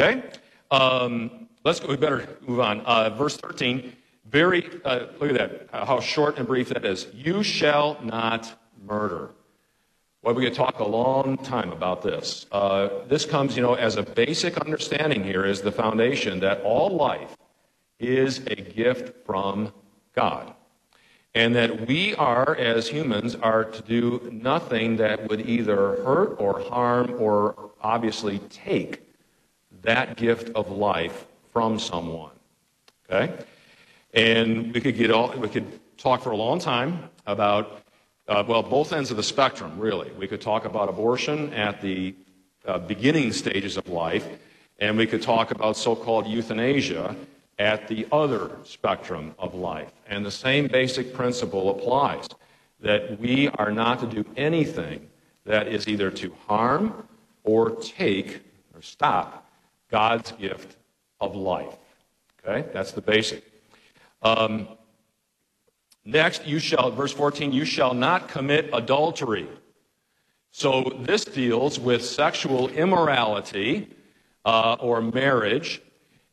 Okay, 0.00 0.22
um, 0.70 1.46
let's 1.62 1.78
go. 1.78 1.88
We 1.88 1.96
better 1.98 2.26
move 2.46 2.60
on. 2.60 2.80
Uh, 2.80 3.10
verse 3.10 3.36
thirteen. 3.36 3.92
Very, 4.30 4.64
uh, 4.84 5.06
look 5.18 5.30
at 5.30 5.36
that, 5.36 5.68
uh, 5.74 5.84
how 5.84 6.00
short 6.00 6.38
and 6.38 6.46
brief 6.46 6.70
that 6.70 6.86
is. 6.86 7.08
You 7.12 7.42
shall 7.42 7.98
not 8.02 8.58
murder. 8.86 9.32
Well, 10.22 10.34
we 10.34 10.44
could 10.44 10.54
talk 10.54 10.78
a 10.78 10.86
long 10.86 11.36
time 11.36 11.70
about 11.72 12.00
this. 12.00 12.46
Uh, 12.50 12.88
this 13.08 13.26
comes, 13.26 13.56
you 13.56 13.62
know, 13.62 13.74
as 13.74 13.96
a 13.96 14.02
basic 14.02 14.56
understanding 14.58 15.22
here 15.22 15.44
is 15.44 15.60
the 15.60 15.72
foundation 15.72 16.40
that 16.40 16.62
all 16.62 16.88
life 16.90 17.36
is 17.98 18.38
a 18.46 18.54
gift 18.54 19.26
from 19.26 19.70
God. 20.14 20.54
And 21.34 21.54
that 21.56 21.86
we 21.88 22.14
are, 22.14 22.54
as 22.56 22.88
humans, 22.88 23.34
are 23.34 23.64
to 23.64 23.82
do 23.82 24.30
nothing 24.32 24.96
that 24.96 25.28
would 25.28 25.46
either 25.46 26.02
hurt 26.04 26.36
or 26.38 26.60
harm 26.60 27.16
or 27.18 27.72
obviously 27.82 28.38
take 28.48 29.02
that 29.82 30.16
gift 30.16 30.50
of 30.54 30.70
life 30.70 31.26
from 31.52 31.78
someone. 31.78 32.32
Okay? 33.10 33.32
And 34.14 34.72
we 34.74 34.80
could 34.80 34.96
get 34.96 35.10
all, 35.10 35.32
we 35.36 35.48
could 35.48 35.66
talk 35.96 36.22
for 36.22 36.30
a 36.30 36.36
long 36.36 36.58
time 36.58 37.10
about, 37.26 37.82
uh, 38.28 38.44
well, 38.46 38.62
both 38.62 38.92
ends 38.92 39.10
of 39.10 39.16
the 39.16 39.22
spectrum, 39.22 39.78
really. 39.78 40.10
We 40.18 40.26
could 40.26 40.40
talk 40.40 40.64
about 40.64 40.88
abortion 40.88 41.52
at 41.52 41.80
the 41.80 42.14
uh, 42.66 42.78
beginning 42.78 43.32
stages 43.32 43.76
of 43.76 43.88
life, 43.88 44.26
and 44.78 44.96
we 44.96 45.06
could 45.06 45.22
talk 45.22 45.50
about 45.50 45.76
so 45.76 45.94
called 45.94 46.26
euthanasia 46.26 47.16
at 47.58 47.88
the 47.88 48.06
other 48.10 48.50
spectrum 48.64 49.34
of 49.38 49.54
life. 49.54 49.92
And 50.08 50.24
the 50.24 50.30
same 50.30 50.66
basic 50.66 51.12
principle 51.12 51.70
applies 51.70 52.26
that 52.80 53.20
we 53.20 53.48
are 53.48 53.70
not 53.70 54.00
to 54.00 54.06
do 54.06 54.24
anything 54.36 55.08
that 55.44 55.68
is 55.68 55.86
either 55.86 56.10
to 56.10 56.34
harm 56.46 57.06
or 57.44 57.70
take 57.70 58.40
or 58.74 58.82
stop 58.82 59.49
God's 59.90 60.32
gift 60.32 60.76
of 61.20 61.34
life. 61.34 61.76
Okay? 62.44 62.68
That's 62.72 62.92
the 62.92 63.00
basic. 63.00 63.44
Um, 64.22 64.68
next, 66.04 66.46
you 66.46 66.58
shall, 66.58 66.90
verse 66.90 67.12
14, 67.12 67.52
you 67.52 67.64
shall 67.64 67.94
not 67.94 68.28
commit 68.28 68.70
adultery. 68.72 69.48
So 70.52 70.98
this 71.00 71.24
deals 71.24 71.78
with 71.78 72.04
sexual 72.04 72.68
immorality 72.70 73.88
uh, 74.44 74.76
or 74.80 75.00
marriage. 75.00 75.80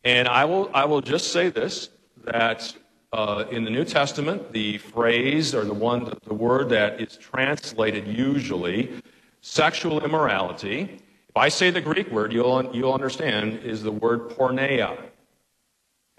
And 0.04 0.28
I 0.28 0.46
will, 0.46 0.72
I 0.74 0.86
will 0.86 1.02
just 1.02 1.32
say 1.32 1.50
this 1.50 1.90
that 2.24 2.76
uh, 3.14 3.46
in 3.52 3.64
the 3.64 3.70
New 3.70 3.86
Testament, 3.86 4.52
the 4.52 4.78
phrase 4.80 5.56
or 5.56 5.64
the 5.64 5.74
one, 5.74 6.12
the 6.26 6.34
word 6.34 6.70
that 6.70 7.00
is 7.00 7.16
translated 7.16 8.06
usually 8.08 9.02
sexual 9.42 10.04
immorality, 10.04 11.00
if 11.38 11.44
I 11.44 11.50
say 11.50 11.70
the 11.70 11.82
Greek 11.82 12.10
word, 12.10 12.34
you'll, 12.34 12.76
you'll 12.76 12.94
understand, 12.94 13.60
is 13.60 13.84
the 13.84 13.92
word 13.92 14.32
porneia 14.32 14.98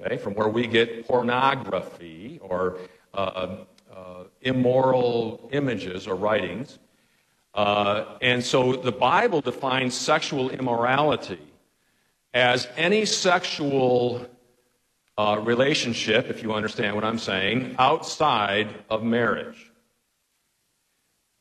okay, 0.00 0.16
from 0.16 0.32
where 0.34 0.48
we 0.48 0.68
get 0.68 1.08
pornography 1.08 2.38
or 2.40 2.78
uh, 3.14 3.56
uh, 3.92 4.24
immoral 4.42 5.48
images 5.52 6.06
or 6.06 6.14
writings. 6.14 6.78
Uh, 7.52 8.16
and 8.22 8.44
so 8.44 8.74
the 8.76 8.92
Bible 8.92 9.40
defines 9.40 9.92
sexual 9.92 10.50
immorality 10.50 11.40
as 12.32 12.68
any 12.76 13.04
sexual 13.04 14.24
uh, 15.16 15.40
relationship, 15.42 16.30
if 16.30 16.44
you 16.44 16.52
understand 16.52 16.94
what 16.94 17.02
I'm 17.02 17.18
saying, 17.18 17.74
outside 17.80 18.68
of 18.88 19.02
marriage. 19.02 19.72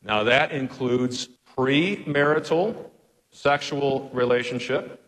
Now, 0.02 0.24
that 0.24 0.50
includes 0.50 1.28
premarital 1.56 2.87
sexual 3.38 4.10
relationship. 4.12 5.00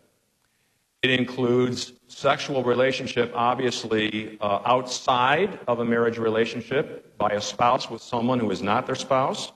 It 1.01 1.09
includes 1.09 1.93
sexual 2.07 2.63
relationship, 2.63 3.31
obviously, 3.35 4.37
uh, 4.39 4.61
outside 4.63 5.59
of 5.67 5.79
a 5.79 5.85
marriage 5.85 6.17
relationship 6.17 7.17
by 7.17 7.31
a 7.31 7.41
spouse 7.41 7.89
with 7.89 8.01
someone 8.01 8.39
who 8.39 8.49
is 8.51 8.61
not 8.61 8.85
their 8.85 8.95
spouse. 8.95 9.51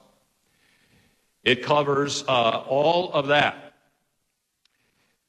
It 1.43 1.63
covers 1.63 2.25
uh, 2.27 2.63
all 2.67 3.13
of 3.13 3.27
that. 3.27 3.73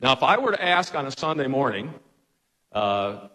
Now, 0.01 0.13
if 0.13 0.23
I 0.23 0.39
were 0.39 0.53
to 0.53 0.65
ask 0.65 0.95
on 0.95 1.07
a 1.07 1.13
Sunday 1.13 1.47
morning, 1.47 1.95
uh, 2.73 3.29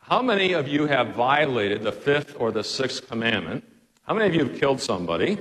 how 0.00 0.22
many 0.22 0.52
of 0.52 0.68
you 0.68 0.86
have 0.86 1.14
violated 1.14 1.82
the 1.82 1.92
fifth 1.92 2.36
or 2.38 2.52
the 2.52 2.62
sixth 2.62 3.08
commandment? 3.08 3.64
How 4.02 4.14
many 4.14 4.28
of 4.28 4.34
you 4.34 4.44
have 4.44 4.60
killed 4.60 4.80
somebody? 4.80 5.36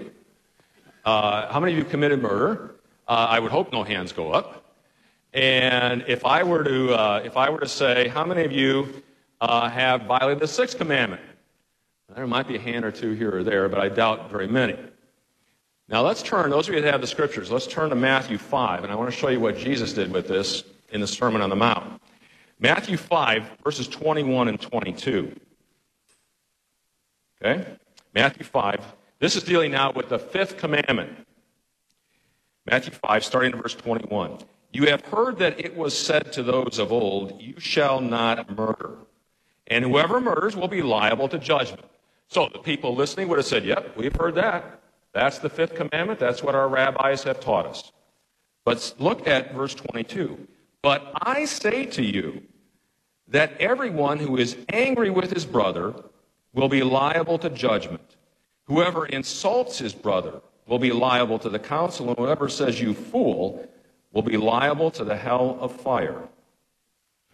Uh, 1.06 1.52
how 1.52 1.60
many 1.60 1.74
of 1.74 1.78
you 1.78 1.86
committed 1.86 2.22
murder? 2.22 2.77
Uh, 3.08 3.28
I 3.30 3.40
would 3.40 3.52
hope 3.52 3.72
no 3.72 3.84
hands 3.84 4.12
go 4.12 4.32
up. 4.32 4.66
And 5.34 6.04
if 6.08 6.26
I 6.26 6.44
were 6.44 6.64
to, 6.64 6.94
uh, 6.94 7.22
if 7.24 7.38
I 7.38 7.50
were 7.50 7.60
to 7.60 7.68
say, 7.68 8.08
how 8.08 8.26
many 8.26 8.44
of 8.44 8.52
you 8.52 9.04
uh, 9.40 9.70
have 9.70 10.04
violated 10.04 10.42
the 10.42 10.48
sixth 10.48 10.78
commandment? 10.78 11.22
There 12.16 12.28
might 12.28 12.48
be 12.48 12.56
a 12.56 12.60
hand 12.60 12.86
or 12.86 12.92
two 12.92 13.14
here 13.14 13.36
or 13.36 13.44
there, 13.44 13.70
but 13.70 13.80
I 13.80 13.90
doubt 13.90 14.32
very 14.32 14.48
many. 14.48 14.78
Now 15.90 16.02
let's 16.02 16.22
turn, 16.22 16.50
those 16.50 16.68
of 16.68 16.74
you 16.74 16.82
that 16.82 16.92
have 16.92 17.02
the 17.02 17.08
scriptures, 17.08 17.52
let's 17.52 17.68
turn 17.68 17.90
to 17.90 17.96
Matthew 17.96 18.38
5, 18.38 18.84
and 18.84 18.92
I 18.92 18.96
want 18.96 19.10
to 19.12 19.16
show 19.16 19.30
you 19.30 19.40
what 19.40 19.58
Jesus 19.58 19.94
did 19.94 20.12
with 20.12 20.28
this 20.28 20.64
in 20.90 21.00
the 21.02 21.08
Sermon 21.08 21.42
on 21.42 21.50
the 21.50 21.56
Mount. 21.56 22.02
Matthew 22.60 22.98
5, 22.98 23.52
verses 23.64 23.88
21 23.88 24.48
and 24.48 24.60
22. 24.60 25.34
Okay? 27.42 27.66
Matthew 28.14 28.44
5. 28.44 28.96
This 29.20 29.36
is 29.36 29.44
dealing 29.44 29.72
now 29.72 29.92
with 29.92 30.10
the 30.10 30.20
fifth 30.20 30.58
commandment. 30.58 31.27
Matthew 32.70 32.94
5, 32.94 33.24
starting 33.24 33.54
in 33.54 33.62
verse 33.62 33.76
21. 33.76 34.40
You 34.74 34.88
have 34.88 35.02
heard 35.06 35.38
that 35.40 35.60
it 35.60 35.76
was 35.76 35.98
said 35.98 36.34
to 36.34 36.44
those 36.44 36.80
of 36.80 36.92
old, 36.92 37.42
You 37.42 37.60
shall 37.60 38.02
not 38.02 38.56
murder. 38.56 38.98
And 39.68 39.86
whoever 39.86 40.20
murders 40.20 40.56
will 40.56 40.68
be 40.68 40.82
liable 40.82 41.30
to 41.30 41.38
judgment. 41.38 41.86
So 42.28 42.50
the 42.52 42.60
people 42.60 42.94
listening 42.94 43.30
would 43.30 43.38
have 43.38 43.46
said, 43.46 43.66
Yep, 43.66 43.96
we've 43.96 44.16
heard 44.16 44.36
that. 44.36 44.82
That's 45.14 45.40
the 45.40 45.50
fifth 45.50 45.76
commandment. 45.76 46.20
That's 46.20 46.44
what 46.44 46.56
our 46.56 46.68
rabbis 46.68 47.24
have 47.24 47.40
taught 47.40 47.66
us. 47.66 47.92
But 48.66 48.94
look 49.00 49.28
at 49.28 49.54
verse 49.54 49.74
22. 49.74 50.48
But 50.82 51.12
I 51.22 51.46
say 51.46 51.86
to 51.86 52.04
you 52.04 52.44
that 53.30 53.60
everyone 53.60 54.20
who 54.20 54.38
is 54.38 54.58
angry 54.70 55.10
with 55.10 55.32
his 55.32 55.46
brother 55.46 55.96
will 56.54 56.70
be 56.70 56.84
liable 56.84 57.40
to 57.40 57.50
judgment. 57.50 58.18
Whoever 58.66 59.06
insults 59.06 59.80
his 59.80 59.94
brother 59.94 60.42
will 60.68 60.80
be 60.80 60.92
liable 60.92 61.40
to 61.40 61.50
the 61.50 61.60
council, 61.60 62.10
and 62.10 62.18
whoever 62.18 62.50
says, 62.50 62.80
You 62.80 62.94
fool, 62.94 63.68
will 64.12 64.22
be 64.22 64.38
liable 64.38 64.92
to 64.92 65.04
the 65.04 65.16
hell 65.16 65.58
of 65.60 65.72
fire. 65.72 66.28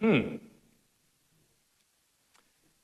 Hmm. 0.00 0.36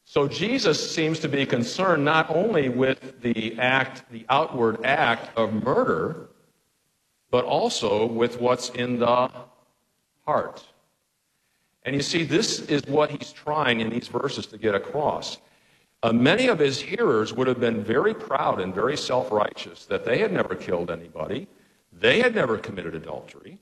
So 0.04 0.26
Jesus 0.26 0.92
seems 0.92 1.20
to 1.20 1.28
be 1.28 1.46
concerned 1.46 2.04
not 2.04 2.30
only 2.30 2.68
with 2.68 3.20
the 3.20 3.56
act, 3.60 4.10
the 4.10 4.26
outward 4.28 4.84
act 4.84 5.36
of 5.36 5.52
murder, 5.52 6.30
but 7.30 7.44
also 7.44 8.06
with 8.06 8.40
what's 8.40 8.70
in 8.70 8.98
the 8.98 9.30
heart. 10.26 10.64
And 11.84 11.94
you 11.94 12.02
see, 12.02 12.24
this 12.24 12.60
is 12.60 12.84
what 12.86 13.10
he's 13.10 13.32
trying 13.32 13.80
in 13.80 13.88
these 13.88 14.08
verses 14.08 14.46
to 14.46 14.58
get 14.58 14.74
across. 14.74 15.38
Uh, 16.02 16.12
many 16.12 16.46
of 16.48 16.58
his 16.58 16.80
hearers 16.80 17.34
would 17.34 17.46
have 17.46 17.60
been 17.60 17.84
very 17.84 18.14
proud 18.14 18.60
and 18.60 18.74
very 18.74 18.96
self 18.96 19.30
righteous 19.30 19.84
that 19.86 20.04
they 20.04 20.18
had 20.18 20.32
never 20.32 20.54
killed 20.54 20.90
anybody, 20.90 21.46
they 21.92 22.20
had 22.20 22.34
never 22.34 22.56
committed 22.56 22.94
adultery. 22.94 23.58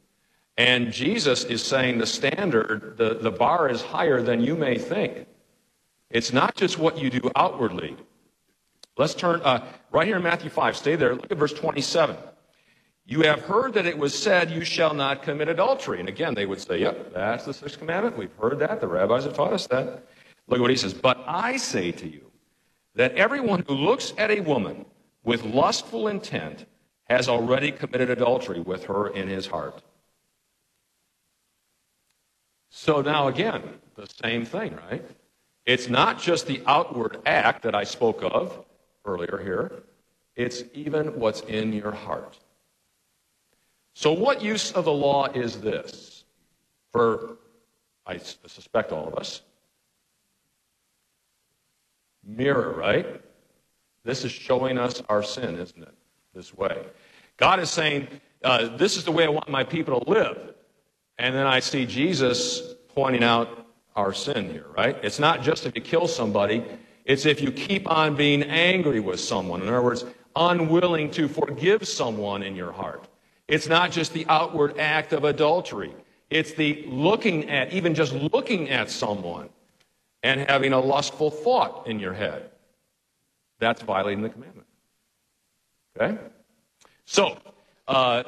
And 0.56 0.92
Jesus 0.92 1.44
is 1.44 1.62
saying 1.62 1.98
the 1.98 2.06
standard, 2.06 2.94
the, 2.96 3.14
the 3.14 3.30
bar 3.30 3.68
is 3.68 3.80
higher 3.80 4.20
than 4.22 4.40
you 4.40 4.56
may 4.56 4.76
think. 4.76 5.26
It's 6.10 6.32
not 6.32 6.56
just 6.56 6.78
what 6.78 6.98
you 6.98 7.10
do 7.10 7.30
outwardly. 7.36 7.96
Let's 8.96 9.14
turn 9.14 9.40
uh, 9.42 9.64
right 9.92 10.06
here 10.06 10.16
in 10.16 10.22
Matthew 10.22 10.50
5. 10.50 10.76
Stay 10.76 10.96
there. 10.96 11.14
Look 11.14 11.30
at 11.30 11.38
verse 11.38 11.52
27. 11.52 12.16
You 13.06 13.20
have 13.22 13.40
heard 13.40 13.72
that 13.74 13.86
it 13.86 13.96
was 13.96 14.16
said, 14.16 14.50
You 14.50 14.64
shall 14.64 14.94
not 14.94 15.22
commit 15.22 15.48
adultery. 15.48 16.00
And 16.00 16.08
again, 16.08 16.34
they 16.34 16.44
would 16.44 16.60
say, 16.60 16.80
Yep, 16.80 17.14
that's 17.14 17.44
the 17.44 17.54
sixth 17.54 17.78
commandment. 17.78 18.18
We've 18.18 18.34
heard 18.40 18.58
that. 18.58 18.80
The 18.80 18.88
rabbis 18.88 19.24
have 19.24 19.34
taught 19.34 19.52
us 19.52 19.66
that. 19.68 20.04
Look 20.48 20.58
at 20.58 20.60
what 20.60 20.70
he 20.70 20.76
says. 20.76 20.92
But 20.92 21.22
I 21.26 21.56
say 21.56 21.92
to 21.92 22.08
you 22.08 22.27
that 22.98 23.14
everyone 23.14 23.64
who 23.68 23.74
looks 23.74 24.12
at 24.18 24.28
a 24.28 24.40
woman 24.40 24.84
with 25.22 25.44
lustful 25.44 26.08
intent 26.08 26.66
has 27.04 27.28
already 27.28 27.70
committed 27.70 28.10
adultery 28.10 28.58
with 28.58 28.84
her 28.86 29.06
in 29.06 29.28
his 29.28 29.46
heart. 29.46 29.82
So 32.70 33.00
now, 33.00 33.28
again, 33.28 33.62
the 33.94 34.08
same 34.24 34.44
thing, 34.44 34.76
right? 34.90 35.04
It's 35.64 35.88
not 35.88 36.20
just 36.20 36.48
the 36.48 36.60
outward 36.66 37.18
act 37.24 37.62
that 37.62 37.74
I 37.76 37.84
spoke 37.84 38.18
of 38.24 38.64
earlier 39.04 39.38
here, 39.44 39.84
it's 40.34 40.64
even 40.74 41.20
what's 41.20 41.42
in 41.42 41.72
your 41.72 41.92
heart. 41.92 42.36
So, 43.94 44.12
what 44.12 44.42
use 44.42 44.72
of 44.72 44.84
the 44.84 44.92
law 44.92 45.26
is 45.26 45.60
this 45.60 46.24
for, 46.90 47.36
I 48.04 48.16
suspect, 48.16 48.90
all 48.90 49.06
of 49.06 49.14
us? 49.14 49.42
Mirror, 52.28 52.74
right? 52.74 53.20
This 54.04 54.24
is 54.24 54.30
showing 54.30 54.78
us 54.78 55.02
our 55.08 55.22
sin, 55.22 55.56
isn't 55.56 55.82
it? 55.82 55.94
This 56.34 56.54
way. 56.54 56.84
God 57.38 57.58
is 57.58 57.70
saying, 57.70 58.08
uh, 58.44 58.76
This 58.76 58.96
is 58.96 59.04
the 59.04 59.12
way 59.12 59.24
I 59.24 59.28
want 59.28 59.48
my 59.48 59.64
people 59.64 60.00
to 60.00 60.10
live. 60.10 60.54
And 61.18 61.34
then 61.34 61.46
I 61.46 61.58
see 61.58 61.86
Jesus 61.86 62.74
pointing 62.94 63.24
out 63.24 63.66
our 63.96 64.12
sin 64.12 64.50
here, 64.50 64.66
right? 64.76 64.96
It's 65.02 65.18
not 65.18 65.42
just 65.42 65.66
if 65.66 65.74
you 65.74 65.82
kill 65.82 66.06
somebody, 66.06 66.64
it's 67.04 67.26
if 67.26 67.40
you 67.40 67.50
keep 67.50 67.90
on 67.90 68.14
being 68.14 68.42
angry 68.44 69.00
with 69.00 69.18
someone. 69.18 69.62
In 69.62 69.68
other 69.68 69.82
words, 69.82 70.04
unwilling 70.36 71.10
to 71.12 71.26
forgive 71.26 71.88
someone 71.88 72.42
in 72.42 72.54
your 72.54 72.70
heart. 72.70 73.08
It's 73.48 73.66
not 73.66 73.90
just 73.90 74.12
the 74.12 74.26
outward 74.28 74.78
act 74.78 75.12
of 75.12 75.24
adultery. 75.24 75.94
It's 76.30 76.52
the 76.52 76.84
looking 76.86 77.48
at, 77.48 77.72
even 77.72 77.94
just 77.94 78.12
looking 78.12 78.68
at 78.68 78.90
someone 78.90 79.48
and 80.22 80.40
having 80.48 80.72
a 80.72 80.80
lustful 80.80 81.30
thought 81.30 81.86
in 81.86 81.98
your 81.98 82.12
head. 82.12 82.50
That's 83.58 83.82
violating 83.82 84.22
the 84.22 84.28
commandment. 84.28 84.66
Okay? 85.96 86.18
So, 87.04 87.38
uh, 87.86 88.22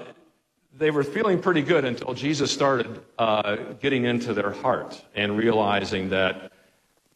they 0.78 0.91
were 0.91 1.05
feeling 1.05 1.41
pretty 1.41 1.62
good 1.62 1.84
until 1.84 2.14
Jesus 2.14 2.51
started 2.51 3.01
uh, 3.18 3.57
getting 3.80 4.05
into 4.05 4.32
their 4.32 4.51
heart 4.51 5.03
and 5.14 5.36
realizing 5.36 6.09
that, 6.11 6.53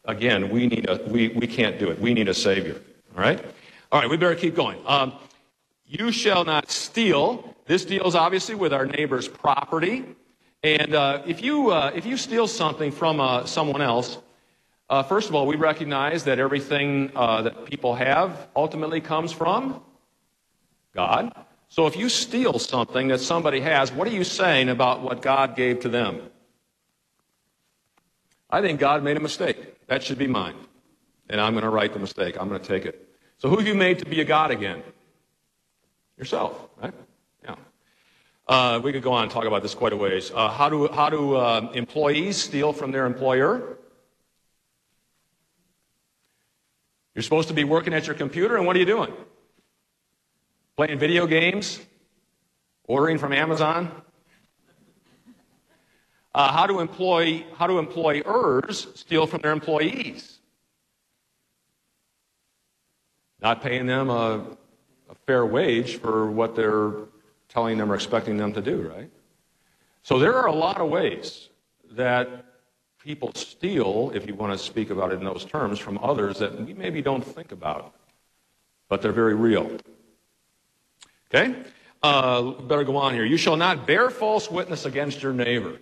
again, 0.04 0.50
we, 0.50 0.66
need 0.66 0.88
a, 0.88 1.00
we, 1.06 1.28
we 1.28 1.46
can't 1.46 1.78
do 1.78 1.90
it. 1.90 2.00
We 2.00 2.14
need 2.14 2.28
a 2.28 2.34
Savior. 2.34 2.80
All 3.16 3.22
right? 3.22 3.42
All 3.92 4.00
right, 4.00 4.10
we 4.10 4.16
better 4.16 4.34
keep 4.34 4.54
going. 4.54 4.78
Um, 4.86 5.14
you 5.86 6.10
shall 6.10 6.44
not 6.44 6.70
steal. 6.70 7.54
This 7.66 7.84
deals 7.84 8.14
obviously 8.14 8.54
with 8.54 8.72
our 8.72 8.86
neighbor's 8.86 9.28
property. 9.28 10.04
And 10.62 10.94
uh, 10.94 11.22
if, 11.26 11.42
you, 11.42 11.70
uh, 11.70 11.92
if 11.94 12.04
you 12.04 12.16
steal 12.16 12.48
something 12.48 12.90
from 12.90 13.20
uh, 13.20 13.46
someone 13.46 13.80
else, 13.82 14.18
uh, 14.94 15.02
first 15.02 15.28
of 15.28 15.34
all, 15.34 15.44
we 15.48 15.56
recognize 15.56 16.22
that 16.22 16.38
everything 16.38 17.10
uh, 17.16 17.42
that 17.42 17.64
people 17.64 17.96
have 17.96 18.46
ultimately 18.54 19.00
comes 19.00 19.32
from 19.32 19.82
God. 20.94 21.34
So 21.68 21.88
if 21.88 21.96
you 21.96 22.08
steal 22.08 22.60
something 22.60 23.08
that 23.08 23.18
somebody 23.18 23.58
has, 23.58 23.90
what 23.90 24.06
are 24.06 24.12
you 24.12 24.22
saying 24.22 24.68
about 24.68 25.02
what 25.02 25.20
God 25.20 25.56
gave 25.56 25.80
to 25.80 25.88
them? 25.88 26.20
I 28.48 28.60
think 28.60 28.78
God 28.78 29.02
made 29.02 29.16
a 29.16 29.20
mistake. 29.20 29.84
That 29.88 30.04
should 30.04 30.16
be 30.16 30.28
mine. 30.28 30.54
And 31.28 31.40
I'm 31.40 31.54
going 31.54 31.64
to 31.64 31.70
right 31.70 31.92
the 31.92 31.98
mistake. 31.98 32.36
I'm 32.38 32.48
going 32.48 32.60
to 32.60 32.68
take 32.68 32.86
it. 32.86 33.08
So 33.38 33.48
who 33.48 33.56
have 33.56 33.66
you 33.66 33.74
made 33.74 33.98
to 33.98 34.06
be 34.06 34.20
a 34.20 34.24
God 34.24 34.52
again? 34.52 34.80
Yourself, 36.16 36.68
right? 36.80 36.94
Yeah. 37.42 37.56
Uh, 38.46 38.80
we 38.84 38.92
could 38.92 39.02
go 39.02 39.12
on 39.12 39.24
and 39.24 39.32
talk 39.32 39.44
about 39.44 39.62
this 39.62 39.74
quite 39.74 39.92
a 39.92 39.96
ways. 39.96 40.30
Uh, 40.32 40.48
how 40.50 40.68
do, 40.68 40.86
how 40.86 41.10
do 41.10 41.34
uh, 41.34 41.72
employees 41.74 42.36
steal 42.36 42.72
from 42.72 42.92
their 42.92 43.06
employer? 43.06 43.78
You're 47.14 47.22
supposed 47.22 47.48
to 47.48 47.54
be 47.54 47.64
working 47.64 47.94
at 47.94 48.06
your 48.06 48.16
computer, 48.16 48.56
and 48.56 48.66
what 48.66 48.74
are 48.74 48.78
you 48.78 48.84
doing? 48.84 49.12
Playing 50.76 50.98
video 50.98 51.26
games? 51.26 51.80
Ordering 52.86 53.18
from 53.18 53.32
Amazon? 53.32 53.90
Uh, 56.34 56.52
how, 56.52 56.66
do 56.66 56.80
employ, 56.80 57.44
how 57.56 57.68
do 57.68 57.78
employers 57.78 58.88
steal 58.94 59.26
from 59.26 59.40
their 59.40 59.52
employees? 59.52 60.40
Not 63.40 63.62
paying 63.62 63.86
them 63.86 64.10
a, 64.10 64.44
a 65.08 65.14
fair 65.26 65.46
wage 65.46 66.00
for 66.00 66.28
what 66.30 66.56
they're 66.56 66.92
telling 67.48 67.78
them 67.78 67.92
or 67.92 67.94
expecting 67.94 68.36
them 68.36 68.52
to 68.52 68.60
do, 68.60 68.82
right? 68.88 69.10
So 70.02 70.18
there 70.18 70.34
are 70.34 70.46
a 70.46 70.52
lot 70.52 70.80
of 70.80 70.90
ways 70.90 71.48
that 71.92 72.44
people 73.04 73.30
steal, 73.34 74.10
if 74.14 74.26
you 74.26 74.34
want 74.34 74.50
to 74.50 74.58
speak 74.58 74.88
about 74.88 75.12
it 75.12 75.18
in 75.18 75.24
those 75.24 75.44
terms, 75.44 75.78
from 75.78 75.98
others 76.02 76.38
that 76.38 76.58
we 76.58 76.72
maybe 76.72 77.02
don't 77.02 77.22
think 77.22 77.52
about, 77.52 77.92
but 78.88 79.02
they're 79.02 79.12
very 79.12 79.34
real. 79.34 79.76
Okay? 81.28 81.54
Uh, 82.02 82.52
better 82.62 82.82
go 82.82 82.96
on 82.96 83.12
here. 83.12 83.24
You 83.24 83.36
shall 83.36 83.56
not 83.56 83.86
bear 83.86 84.08
false 84.08 84.50
witness 84.50 84.86
against 84.86 85.22
your 85.22 85.34
neighbor. 85.34 85.78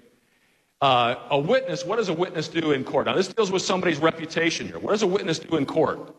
Uh, 0.81 1.15
a 1.31 1.39
witness, 1.39 1.85
what 1.85 1.97
does 1.97 2.09
a 2.09 2.13
witness 2.13 2.49
do 2.49 2.73
in 2.73 2.83
court? 2.83 3.07
Now, 3.07 3.15
this 3.15 3.29
deals 3.29 3.53
with 3.53 3.63
somebody's 3.63 3.99
reputation 3.99 4.67
here. 4.67 4.81
What 4.81 4.91
does 4.91 5.03
a 5.03 5.07
witness 5.07 5.39
do 5.39 5.57
in 5.57 5.65
court? 5.65 6.17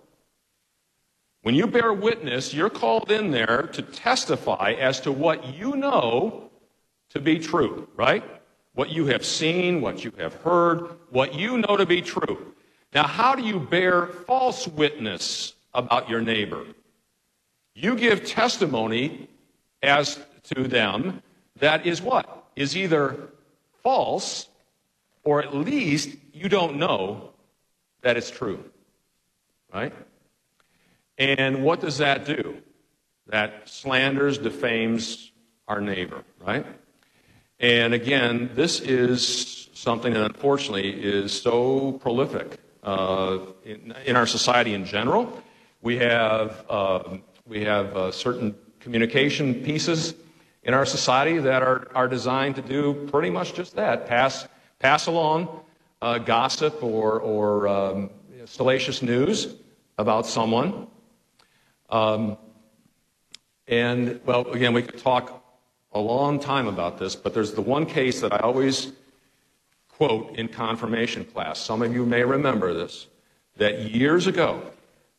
When 1.42 1.54
you 1.54 1.68
bear 1.68 1.92
witness, 1.92 2.54
you're 2.54 2.70
called 2.70 3.12
in 3.12 3.32
there 3.32 3.64
to 3.74 3.82
testify 3.82 4.76
as 4.80 5.02
to 5.02 5.12
what 5.12 5.54
you 5.54 5.76
know 5.76 6.50
to 7.10 7.20
be 7.20 7.40
true, 7.40 7.90
right? 7.98 8.24
What 8.76 8.90
you 8.90 9.06
have 9.08 9.26
seen, 9.26 9.82
what 9.82 10.04
you 10.04 10.12
have 10.18 10.34
heard, 10.36 10.90
what 11.10 11.36
you 11.36 11.58
know 11.58 11.78
to 11.78 11.86
be 11.86 12.02
true. 12.02 12.54
Now, 12.94 13.08
how 13.08 13.36
do 13.36 13.44
you 13.44 13.60
bear 13.60 14.08
false 14.08 14.68
witness 14.68 15.54
about 15.74 16.10
your 16.10 16.22
neighbor? 16.22 16.66
You 17.76 17.96
give 17.96 18.26
testimony 18.26 19.30
as 19.82 20.20
to 20.56 20.68
them 20.68 21.22
that 21.60 21.86
is 21.86 22.02
what? 22.02 22.48
Is 22.56 22.76
either 22.76 23.30
false 23.82 24.48
or 25.24 25.42
at 25.42 25.56
least 25.56 26.10
you 26.34 26.50
don't 26.50 26.78
know 26.78 27.30
that 28.02 28.18
it's 28.18 28.30
true. 28.30 28.64
Right? 29.74 29.94
And 31.18 31.64
what 31.64 31.80
does 31.80 32.00
that 32.00 32.26
do? 32.26 32.58
That 33.28 33.70
slanders, 33.70 34.38
defames 34.38 35.32
our 35.68 35.80
neighbor, 35.80 36.24
right? 36.40 36.66
And 37.64 37.94
again, 37.94 38.50
this 38.56 38.82
is 38.82 39.70
something 39.74 40.12
that 40.12 40.26
unfortunately 40.26 41.02
is 41.02 41.32
so 41.32 41.94
prolific 41.94 42.60
uh, 42.84 43.38
in, 43.64 43.94
in, 44.06 44.18
our 44.18 44.28
society 44.28 44.74
in 44.74 44.84
general. 44.84 45.42
We 45.82 45.96
have 46.00 46.66
uh, 46.70 47.20
we 47.46 47.64
have 47.64 47.96
uh, 47.96 48.12
certain 48.12 48.54
communication 48.82 49.64
pieces 49.64 50.14
in 50.64 50.74
our 50.74 50.86
society 50.86 51.38
that 51.38 51.64
are, 51.64 51.88
are 51.96 52.10
designed 52.10 52.58
to 52.58 52.62
do 52.62 53.08
pretty 53.10 53.30
much 53.30 53.54
just 53.54 53.78
that 53.78 54.08
pass, 54.08 54.46
pass 54.80 55.08
along 55.08 55.48
uh, 56.02 56.18
gossip 56.18 56.84
or, 56.84 57.22
or 57.22 57.70
um, 57.70 58.10
salacious 58.44 59.02
news 59.02 59.56
about 59.98 60.26
someone. 60.26 60.88
Um, 61.90 62.38
and, 63.70 64.20
well, 64.26 64.52
again, 64.52 64.74
we 64.74 64.82
could 64.82 65.00
talk 65.00 65.43
a 65.94 66.00
long 66.00 66.40
time 66.40 66.68
about 66.68 66.98
this, 66.98 67.16
but 67.16 67.34
there's 67.34 67.54
the 67.54 67.62
one 67.62 67.86
case 67.86 68.22
that 68.22 68.34
I 68.34 68.38
always 68.40 68.94
quote 69.88 70.36
in 70.38 70.48
confirmation 70.48 71.24
class. 71.26 71.60
Some 71.60 71.82
of 71.82 71.94
you 71.94 72.06
may 72.06 72.24
remember 72.24 72.74
this 72.74 73.08
that 73.58 73.82
years 73.92 74.28
ago 74.28 74.72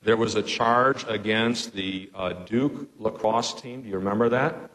there 0.02 0.16
was 0.16 0.34
a 0.34 0.42
charge 0.42 1.04
against 1.08 1.72
the 1.72 2.10
uh, 2.14 2.32
Duke 2.44 2.88
lacrosse 2.98 3.54
team. 3.54 3.82
Do 3.82 3.88
you 3.88 3.96
remember 3.96 4.28
that? 4.28 4.70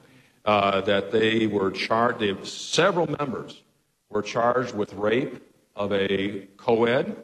Uh, 0.45 0.81
that 0.81 1.11
they 1.11 1.45
were 1.45 1.69
charged, 1.69 2.47
several 2.47 3.07
members 3.07 3.61
were 4.09 4.23
charged 4.23 4.73
with 4.73 4.93
rape 4.93 5.43
of 5.75 5.93
a 5.93 6.47
co 6.57 6.85
ed, 6.85 7.15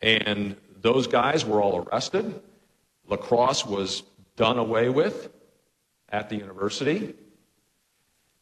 and 0.00 0.56
those 0.80 1.06
guys 1.06 1.44
were 1.44 1.60
all 1.60 1.84
arrested. 1.84 2.40
Lacrosse 3.08 3.66
was 3.66 4.04
done 4.36 4.58
away 4.58 4.88
with 4.88 5.30
at 6.08 6.28
the 6.30 6.36
university. 6.36 7.14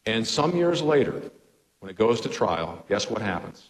And 0.05 0.25
some 0.27 0.55
years 0.55 0.81
later, 0.81 1.21
when 1.79 1.89
it 1.89 1.97
goes 1.97 2.21
to 2.21 2.29
trial, 2.29 2.83
guess 2.89 3.09
what 3.09 3.21
happens? 3.21 3.69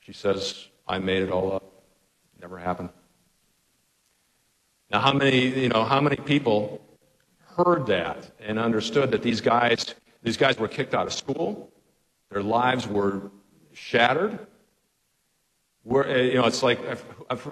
She 0.00 0.12
says, 0.12 0.68
I 0.86 0.98
made 0.98 1.22
it 1.22 1.30
all 1.30 1.52
up. 1.52 1.82
Never 2.40 2.58
happened. 2.58 2.90
Now, 4.90 5.00
how 5.00 5.12
many, 5.12 5.48
you 5.60 5.68
know, 5.68 5.84
how 5.84 6.00
many 6.00 6.16
people 6.16 6.80
heard 7.56 7.86
that 7.86 8.30
and 8.40 8.58
understood 8.58 9.10
that 9.12 9.22
these 9.22 9.40
guys, 9.40 9.94
these 10.22 10.36
guys 10.36 10.58
were 10.58 10.68
kicked 10.68 10.94
out 10.94 11.06
of 11.06 11.12
school, 11.12 11.72
their 12.30 12.42
lives 12.42 12.86
were 12.86 13.30
shattered? 13.72 14.46
Where, 15.82 16.08
uh, 16.08 16.16
you 16.16 16.34
know, 16.34 16.46
it's 16.46 16.62
like, 16.62 16.78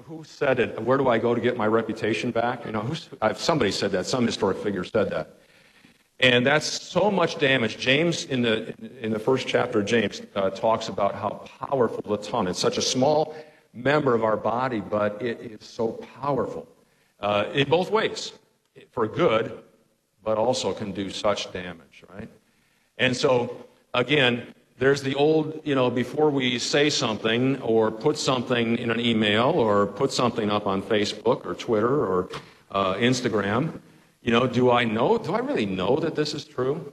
who 0.07 0.25
said 0.25 0.61
it? 0.61 0.81
Where 0.81 0.97
do 0.97 1.09
I 1.09 1.19
go 1.19 1.35
to 1.35 1.41
get 1.41 1.57
my 1.57 1.67
reputation 1.67 2.31
back? 2.31 2.65
You 2.65 2.73
know, 2.73 2.81
who's, 2.81 3.09
somebody 3.37 3.71
said 3.71 3.93
that. 3.93 4.07
Some 4.07 4.27
historic 4.27 4.59
figure 4.59 4.85
said 4.85 5.11
that. 5.11 5.37
And 6.23 6.47
that's 6.47 6.67
so 6.67 7.11
much 7.11 7.39
damage. 7.39 7.79
James, 7.79 8.27
in 8.27 8.43
the, 8.43 8.73
in 9.01 9.11
the 9.11 9.19
first 9.19 9.49
chapter 9.49 9.81
of 9.81 9.87
James, 9.87 10.23
uh, 10.37 10.51
talks 10.51 10.89
about 10.89 11.17
how 11.17 11.45
powerful 11.59 12.03
the 12.09 12.17
tongue. 12.17 12.47
It's 12.47 12.61
such 12.61 12.79
a 12.79 12.83
small 12.83 13.35
member 13.75 14.15
of 14.15 14.23
our 14.23 14.37
body, 14.37 14.79
but 14.79 15.21
it 15.21 15.41
is 15.41 15.67
so 15.67 15.89
powerful 16.21 16.69
uh, 17.19 17.47
in 17.53 17.69
both 17.69 17.91
ways 17.91 18.33
for 18.93 19.09
good, 19.09 19.65
but 20.23 20.39
also 20.39 20.73
can 20.73 20.93
do 20.93 21.11
such 21.11 21.53
damage, 21.53 22.05
right? 22.15 22.29
And 22.99 23.17
so, 23.17 23.67
again, 23.93 24.55
there's 24.79 25.03
the 25.03 25.17
old, 25.17 25.61
you 25.65 25.75
know, 25.75 25.91
before 25.91 26.31
we 26.31 26.59
say 26.61 26.89
something 26.89 27.61
or 27.63 27.91
put 27.91 28.17
something 28.17 28.79
in 28.79 28.93
an 28.93 29.01
email 29.01 29.51
or 29.51 29.89
put 29.89 30.13
something 30.13 30.51
up 30.51 30.69
on 30.69 30.83
Facebook 30.83 31.45
or 31.45 31.55
Twitter 31.55 32.07
or 32.07 32.29
uh, 32.71 32.95
Instagram, 32.95 33.81
you 34.23 34.31
know, 34.31 34.47
do 34.47 34.71
I 34.71 34.85
know, 34.85 35.19
do 35.19 35.35
I 35.35 35.39
really 35.39 35.67
know 35.67 35.97
that 35.97 36.15
this 36.15 36.33
is 36.33 36.45
true? 36.45 36.93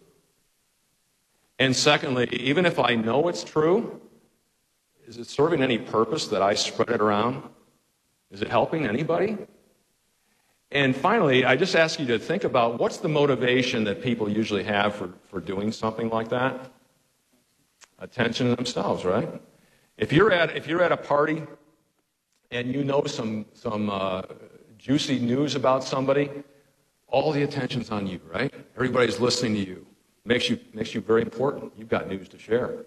And 1.60 1.76
secondly, 1.76 2.28
even 2.32 2.66
if 2.66 2.80
I 2.80 2.96
know 2.96 3.28
it's 3.28 3.44
true, 3.44 4.02
is 5.06 5.18
it 5.18 5.28
serving 5.28 5.62
any 5.62 5.78
purpose 5.78 6.28
that 6.28 6.42
I 6.42 6.56
spread 6.56 6.90
it 6.90 7.02
around? 7.02 7.44
Is 8.32 8.42
it 8.42 8.48
helping 8.48 8.88
anybody? 8.88 9.38
And 10.72 10.96
finally, 10.96 11.46
I 11.46 11.56
just 11.56 11.76
ask 11.76 12.00
you 12.00 12.06
to 12.08 12.20
think 12.20 12.44
about 12.44 12.80
what's 12.80 12.98
the 12.98 13.10
motivation 13.10 13.84
that 13.86 14.02
people 14.02 14.30
usually 14.30 14.64
have 14.64 14.96
for, 14.96 15.14
for 15.30 15.40
doing 15.40 15.72
something 15.72 16.10
like 16.10 16.30
that? 16.30 16.72
Attention 17.98 18.50
to 18.50 18.56
themselves, 18.56 19.04
right? 19.04 19.30
If 19.98 20.14
you're 20.14 20.32
at, 20.32 20.56
if 20.56 20.68
you're 20.68 20.82
at 20.82 20.92
a 20.92 20.98
party 20.98 21.44
and 22.52 22.74
you 22.74 22.84
know 22.84 23.04
some, 23.06 23.46
some 23.54 23.90
uh, 23.90 24.22
juicy 24.78 25.20
news 25.20 25.56
about 25.56 25.84
somebody, 25.84 26.30
all 27.12 27.32
the 27.32 27.44
attention's 27.44 27.92
on 27.92 28.08
you, 28.08 28.20
right? 28.32 28.54
Everybody's 28.76 29.20
listening 29.20 29.54
to 29.56 29.60
you. 29.60 29.86
Makes 30.26 30.50
you, 30.50 30.60
makes 30.74 30.94
you 30.94 31.02
very 31.02 31.22
important. 31.22 31.74
You've 31.78 31.90
got 31.90 32.08
news 32.08 32.28
to 32.30 32.38
share. 32.38 32.86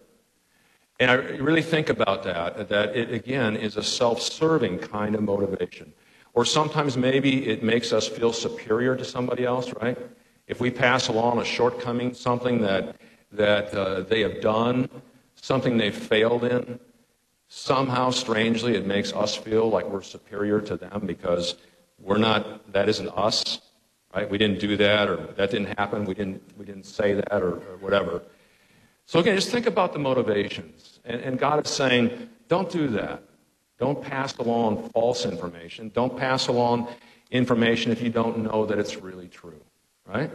And 1.01 1.11
I 1.11 1.14
really 1.14 1.62
think 1.62 1.89
about 1.89 2.23
that, 2.25 2.68
that 2.68 2.95
it, 2.97 3.12
again, 3.12 3.57
is 3.57 3.77
a 3.77 3.83
self 3.83 4.20
serving 4.20 4.79
kind 4.79 5.14
of 5.14 5.23
motivation. 5.23 5.93
Or 6.35 6.45
sometimes 6.45 6.97
maybe 6.97 7.49
it 7.49 7.62
makes 7.62 7.93
us 7.93 8.07
feel 8.07 8.33
superior 8.33 8.97
to 8.97 9.05
somebody 9.05 9.45
else, 9.45 9.73
right? 9.81 9.99
If 10.47 10.61
we 10.61 10.70
pass 10.70 11.09
along 11.09 11.41
a 11.41 11.45
shortcoming, 11.45 12.14
something 12.14 12.61
that, 12.62 12.97
that 13.33 13.75
uh, 13.75 14.01
they 14.03 14.20
have 14.20 14.41
done, 14.41 14.89
something 15.35 15.77
they've 15.77 15.95
failed 15.95 16.45
in, 16.45 16.79
somehow, 17.49 18.11
strangely, 18.11 18.77
it 18.77 18.87
makes 18.87 19.12
us 19.12 19.35
feel 19.35 19.68
like 19.68 19.87
we're 19.87 20.03
superior 20.03 20.61
to 20.61 20.77
them 20.77 21.03
because 21.07 21.57
we're 21.99 22.18
not, 22.18 22.73
that 22.73 22.89
isn't 22.89 23.09
us 23.09 23.61
right? 24.15 24.29
We 24.29 24.39
didn't 24.39 24.61
do 24.61 24.77
that, 24.77 25.09
or 25.09 25.17
that 25.37 25.51
didn't 25.51 25.79
happen. 25.79 26.05
We 26.05 26.15
didn't, 26.15 26.43
we 26.59 26.65
didn't 26.65 26.87
say 26.87 27.15
that, 27.15 27.43
or, 27.43 27.55
or 27.55 27.77
whatever. 27.81 28.23
So 29.07 29.21
again, 29.21 29.35
just 29.35 29.51
think 29.51 29.67
about 29.67 29.93
the 29.93 29.99
motivations. 29.99 31.01
And, 31.05 31.21
and 31.21 31.39
God 31.39 31.65
is 31.65 31.73
saying, 31.73 32.31
don't 32.49 32.71
do 32.71 32.89
that. 32.89 33.23
Don't 33.79 34.01
pass 34.01 34.37
along 34.37 34.91
false 34.91 35.27
information. 35.27 35.91
Don't 35.95 36.17
pass 36.17 36.47
along 36.49 36.89
information 37.31 37.91
if 37.91 38.01
you 38.01 38.11
don't 38.11 38.39
know 38.39 38.65
that 38.67 38.79
it's 38.79 38.97
really 38.97 39.29
true, 39.29 39.61
right? 40.07 40.31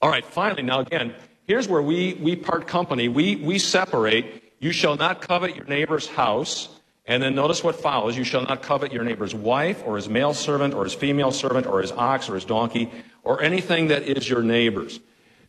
All 0.00 0.10
right, 0.10 0.24
finally, 0.24 0.62
now 0.62 0.80
again, 0.80 1.14
here's 1.46 1.66
where 1.66 1.82
we, 1.82 2.14
we 2.14 2.36
part 2.36 2.68
company. 2.68 3.08
We, 3.08 3.36
we 3.36 3.58
separate. 3.58 4.54
You 4.60 4.70
shall 4.70 4.96
not 4.96 5.20
covet 5.20 5.56
your 5.56 5.64
neighbor's 5.64 6.06
house. 6.06 6.68
And 7.08 7.22
then 7.22 7.34
notice 7.34 7.64
what 7.64 7.74
follows. 7.74 8.18
You 8.18 8.22
shall 8.22 8.42
not 8.42 8.62
covet 8.62 8.92
your 8.92 9.02
neighbor's 9.02 9.34
wife, 9.34 9.82
or 9.86 9.96
his 9.96 10.10
male 10.10 10.34
servant, 10.34 10.74
or 10.74 10.84
his 10.84 10.92
female 10.92 11.32
servant, 11.32 11.66
or 11.66 11.80
his 11.80 11.90
ox, 11.90 12.28
or 12.28 12.34
his 12.34 12.44
donkey, 12.44 12.90
or 13.22 13.42
anything 13.42 13.88
that 13.88 14.02
is 14.02 14.28
your 14.28 14.42
neighbor's. 14.42 15.00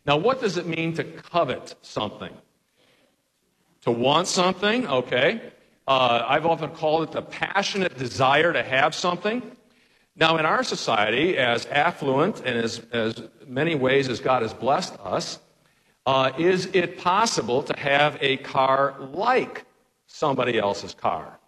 Now, 0.06 0.16
what 0.16 0.40
does 0.40 0.56
it 0.56 0.66
mean 0.66 0.94
to 0.94 1.04
covet 1.04 1.74
something? 1.82 2.32
To 3.82 3.90
want 3.90 4.26
something, 4.26 4.88
okay. 4.88 5.52
Uh, 5.86 6.24
I've 6.26 6.46
often 6.46 6.70
called 6.70 7.02
it 7.02 7.12
the 7.12 7.22
passionate 7.22 7.98
desire 7.98 8.54
to 8.54 8.62
have 8.62 8.94
something. 8.94 9.42
Now, 10.16 10.38
in 10.38 10.46
our 10.46 10.64
society, 10.64 11.36
as 11.36 11.66
affluent 11.66 12.38
and 12.38 12.58
as, 12.58 12.80
as 12.92 13.22
many 13.46 13.74
ways 13.74 14.08
as 14.08 14.18
God 14.18 14.40
has 14.42 14.54
blessed 14.54 14.94
us, 15.00 15.38
uh, 16.06 16.32
is 16.38 16.66
it 16.72 16.96
possible 16.96 17.62
to 17.64 17.78
have 17.78 18.16
a 18.22 18.38
car 18.38 18.96
like 19.12 19.66
somebody 20.06 20.58
else's 20.58 20.94
car? 20.94 21.38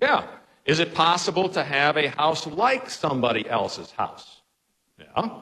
Yeah. 0.00 0.26
Is 0.64 0.78
it 0.78 0.94
possible 0.94 1.48
to 1.50 1.64
have 1.64 1.96
a 1.96 2.08
house 2.08 2.46
like 2.46 2.90
somebody 2.90 3.48
else's 3.48 3.90
house? 3.90 4.42
Yeah. 4.98 5.40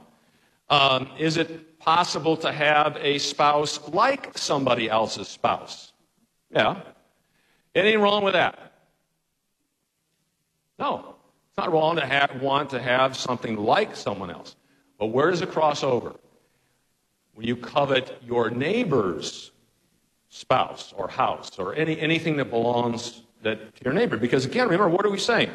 Um, 0.71 1.11
is 1.19 1.37
it 1.37 1.79
possible 1.79 2.37
to 2.39 2.53
have 2.53 2.97
a 3.01 3.19
spouse 3.19 3.89
like 3.89 4.37
somebody 4.37 4.89
else's 4.89 5.29
spouse? 5.29 5.93
Yeah. 6.51 6.83
Anything 7.75 8.01
wrong 8.01 8.25
with 8.25 8.35
that? 8.35 8.73
No. 10.79 11.17
It's 11.49 11.59
not 11.59 11.73
wrong 11.73 11.97
to 11.97 12.07
have, 12.07 12.41
want 12.41 12.71
to 12.71 12.81
have 12.81 13.17
something 13.17 13.57
like 13.57 13.97
someone 13.97 14.31
else. 14.31 14.57
But 14.99 15.07
where 15.07 15.31
does 15.31 15.43
it 15.43 15.51
cross 15.51 15.83
over? 15.83 16.15
When 17.35 17.47
you 17.47 17.57
covet 17.57 18.21
your 18.25 18.51
neighbor's 18.51 19.53
spouse 20.29 20.93
or 20.97 21.09
house 21.09 21.59
or 21.59 21.75
any, 21.75 21.99
anything 22.01 22.37
that 22.37 22.51
belongs 22.51 23.23
that 23.43 23.77
to 23.77 23.85
your 23.85 23.95
neighbor. 23.95 24.17
Because 24.17 24.45
again, 24.45 24.67
remember, 24.67 24.89
what 24.89 25.05
are 25.07 25.11
we 25.11 25.19
saying? 25.19 25.51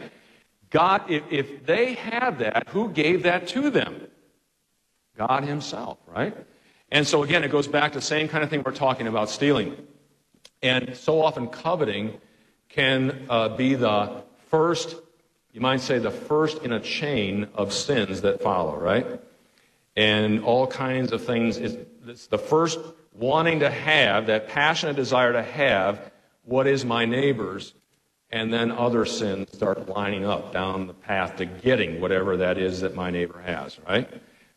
God, 0.69 1.09
if, 1.09 1.23
if 1.29 1.65
they 1.65 1.93
had 1.93 2.39
that, 2.39 2.69
who 2.69 2.89
gave 2.89 3.23
that 3.23 3.47
to 3.49 3.69
them? 3.69 4.07
God 5.17 5.43
Himself, 5.43 5.99
right? 6.07 6.35
And 6.91 7.07
so 7.07 7.23
again, 7.23 7.43
it 7.43 7.51
goes 7.51 7.67
back 7.67 7.91
to 7.93 7.99
the 7.99 8.05
same 8.05 8.27
kind 8.27 8.43
of 8.43 8.49
thing 8.49 8.63
we're 8.65 8.71
talking 8.71 9.07
about 9.07 9.29
stealing. 9.29 9.75
And 10.61 10.95
so 10.95 11.21
often 11.21 11.47
coveting 11.47 12.19
can 12.69 13.25
uh, 13.29 13.49
be 13.49 13.75
the 13.75 14.23
first, 14.49 14.95
you 15.51 15.61
might 15.61 15.81
say, 15.81 15.99
the 15.99 16.11
first 16.11 16.63
in 16.63 16.71
a 16.71 16.79
chain 16.79 17.47
of 17.53 17.73
sins 17.73 18.21
that 18.21 18.41
follow, 18.41 18.75
right? 18.75 19.05
And 19.95 20.43
all 20.43 20.65
kinds 20.65 21.11
of 21.11 21.23
things. 21.23 21.57
It's 21.57 22.27
the 22.27 22.37
first 22.37 22.79
wanting 23.13 23.59
to 23.59 23.69
have, 23.69 24.27
that 24.27 24.47
passionate 24.47 24.95
desire 24.95 25.33
to 25.33 25.43
have 25.43 26.11
what 26.43 26.67
is 26.67 26.85
my 26.85 27.05
neighbor's, 27.05 27.73
and 28.29 28.51
then 28.51 28.71
other 28.71 29.05
sins 29.05 29.49
start 29.53 29.87
lining 29.87 30.25
up 30.25 30.51
down 30.51 30.87
the 30.87 30.93
path 30.93 31.37
to 31.37 31.45
getting 31.45 32.01
whatever 32.01 32.37
that 32.37 32.57
is 32.57 32.81
that 32.81 32.95
my 32.95 33.09
neighbor 33.09 33.41
has, 33.41 33.79
right? 33.87 34.09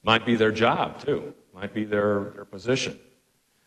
Might 0.03 0.24
be 0.24 0.37
their 0.37 0.53
job, 0.53 1.05
too. 1.05 1.34
Might 1.55 1.74
be 1.74 1.84
their, 1.84 2.30
their 2.34 2.45
position. 2.45 2.99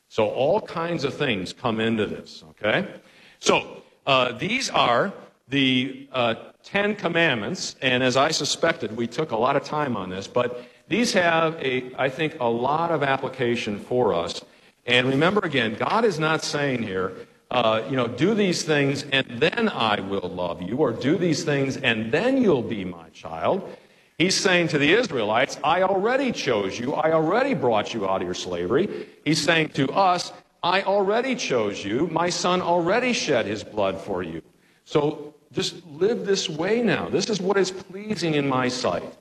So 0.07 0.27
all 0.29 0.61
kinds 0.61 1.03
of 1.03 1.13
things 1.13 1.53
come 1.53 1.79
into 1.79 2.05
this, 2.05 2.43
okay? 2.51 2.87
So 3.39 3.83
uh, 4.05 4.31
these 4.33 4.69
are 4.69 5.13
the 5.47 6.07
uh, 6.11 6.35
Ten 6.63 6.95
Commandments, 6.95 7.75
and 7.81 8.03
as 8.03 8.17
I 8.17 8.31
suspected, 8.31 8.95
we 8.95 9.07
took 9.07 9.31
a 9.31 9.37
lot 9.37 9.55
of 9.55 9.63
time 9.63 9.95
on 9.95 10.09
this, 10.09 10.27
but 10.27 10.65
these 10.87 11.13
have, 11.13 11.55
a, 11.63 11.91
I 11.95 12.09
think, 12.09 12.37
a 12.39 12.49
lot 12.49 12.91
of 12.91 13.03
application 13.03 13.79
for 13.79 14.13
us. 14.13 14.41
And 14.85 15.07
remember 15.07 15.41
again, 15.41 15.75
God 15.75 16.03
is 16.03 16.19
not 16.19 16.43
saying 16.43 16.81
here, 16.81 17.13
uh, 17.51 17.83
you 17.89 17.95
know, 17.95 18.07
do 18.07 18.33
these 18.33 18.63
things 18.63 19.03
and 19.11 19.25
then 19.39 19.69
I 19.69 19.99
will 19.99 20.29
love 20.29 20.61
you, 20.61 20.77
or 20.77 20.91
do 20.91 21.17
these 21.17 21.43
things 21.43 21.77
and 21.77 22.11
then 22.11 22.41
you'll 22.41 22.61
be 22.61 22.85
my 22.85 23.09
child. 23.09 23.77
He's 24.17 24.35
saying 24.35 24.67
to 24.69 24.77
the 24.77 24.91
Israelites, 24.91 25.57
I 25.63 25.83
already 25.83 26.31
chose 26.33 26.77
you. 26.77 26.93
I 26.93 27.13
already 27.13 27.53
brought 27.53 27.93
you 27.93 28.07
out 28.07 28.21
of 28.21 28.27
your 28.27 28.33
slavery. 28.33 29.07
He's 29.23 29.41
saying 29.41 29.69
to 29.69 29.89
us, 29.91 30.33
I 30.61 30.81
already 30.81 31.35
chose 31.35 31.83
you. 31.83 32.07
My 32.07 32.29
son 32.29 32.61
already 32.61 33.13
shed 33.13 33.45
his 33.45 33.63
blood 33.63 33.97
for 33.97 34.21
you. 34.21 34.41
So 34.83 35.33
just 35.53 35.85
live 35.87 36.25
this 36.25 36.49
way 36.49 36.81
now. 36.81 37.07
This 37.09 37.29
is 37.29 37.39
what 37.39 37.57
is 37.57 37.71
pleasing 37.71 38.33
in 38.33 38.47
my 38.47 38.67
sight. 38.67 39.17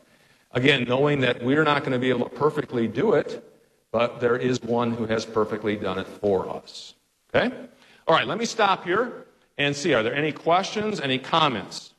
Again, 0.52 0.84
knowing 0.88 1.20
that 1.20 1.42
we're 1.42 1.62
not 1.62 1.82
going 1.82 1.92
to 1.92 1.98
be 1.98 2.08
able 2.10 2.28
to 2.28 2.34
perfectly 2.34 2.88
do 2.88 3.12
it, 3.12 3.44
but 3.92 4.20
there 4.20 4.36
is 4.36 4.60
one 4.62 4.90
who 4.92 5.06
has 5.06 5.24
perfectly 5.24 5.76
done 5.76 5.98
it 5.98 6.06
for 6.06 6.48
us. 6.48 6.94
Okay? 7.32 7.54
All 8.08 8.14
right, 8.14 8.26
let 8.26 8.38
me 8.38 8.46
stop 8.46 8.84
here 8.84 9.26
and 9.58 9.76
see. 9.76 9.92
Are 9.92 10.02
there 10.02 10.14
any 10.14 10.32
questions, 10.32 10.98
any 10.98 11.18
comments? 11.18 11.92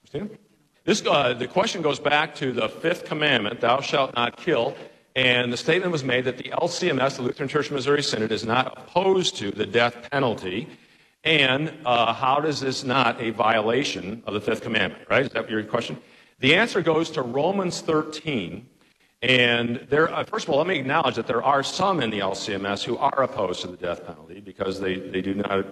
This, 0.84 1.06
uh, 1.06 1.36
the 1.36 1.48
question 1.48 1.84
goes 1.84 2.00
back 2.00 2.34
to 2.38 2.52
the 2.52 2.68
fifth 2.68 3.06
commandment, 3.06 3.62
thou 3.62 3.80
shalt 3.80 4.16
not 4.16 4.36
kill. 4.36 4.76
And 5.16 5.54
the 5.54 5.58
statement 5.58 5.92
was 5.92 6.04
made 6.04 6.26
that 6.26 6.38
the 6.38 6.46
LCMS, 6.46 7.18
the 7.18 7.22
Lutheran 7.22 7.48
Church 7.48 7.68
of 7.68 7.74
Missouri 7.74 8.02
Synod, 8.02 8.32
is 8.32 8.44
not 8.44 8.76
opposed 8.76 9.38
to 9.38 9.52
the 9.52 9.68
death 9.68 10.10
penalty. 10.10 10.68
And 11.24 11.72
uh, 11.86 12.12
how 12.12 12.40
does 12.40 12.60
this 12.60 12.84
not 12.84 13.22
a 13.22 13.30
violation 13.30 14.24
of 14.26 14.34
the 14.34 14.42
fifth 14.42 14.64
commandment, 14.64 15.08
right? 15.12 15.28
Is 15.28 15.32
that 15.34 15.48
your 15.48 15.64
question? 15.64 15.96
The 16.40 16.56
answer 16.56 16.82
goes 16.82 17.12
to 17.12 17.22
Romans 17.22 17.82
13. 17.82 18.68
And 19.22 19.86
there, 19.92 20.12
uh, 20.12 20.24
first 20.24 20.48
of 20.48 20.50
all, 20.50 20.58
let 20.58 20.66
me 20.66 20.80
acknowledge 20.80 21.18
that 21.18 21.28
there 21.28 21.44
are 21.44 21.62
some 21.62 22.02
in 22.02 22.10
the 22.10 22.20
LCMS 22.20 22.84
who 22.84 22.98
are 22.98 23.22
opposed 23.22 23.62
to 23.62 23.68
the 23.68 23.78
death 23.78 24.08
penalty 24.08 24.40
because 24.40 24.80
they, 24.80 24.96
they 24.96 25.22
do 25.22 25.36
not 25.36 25.66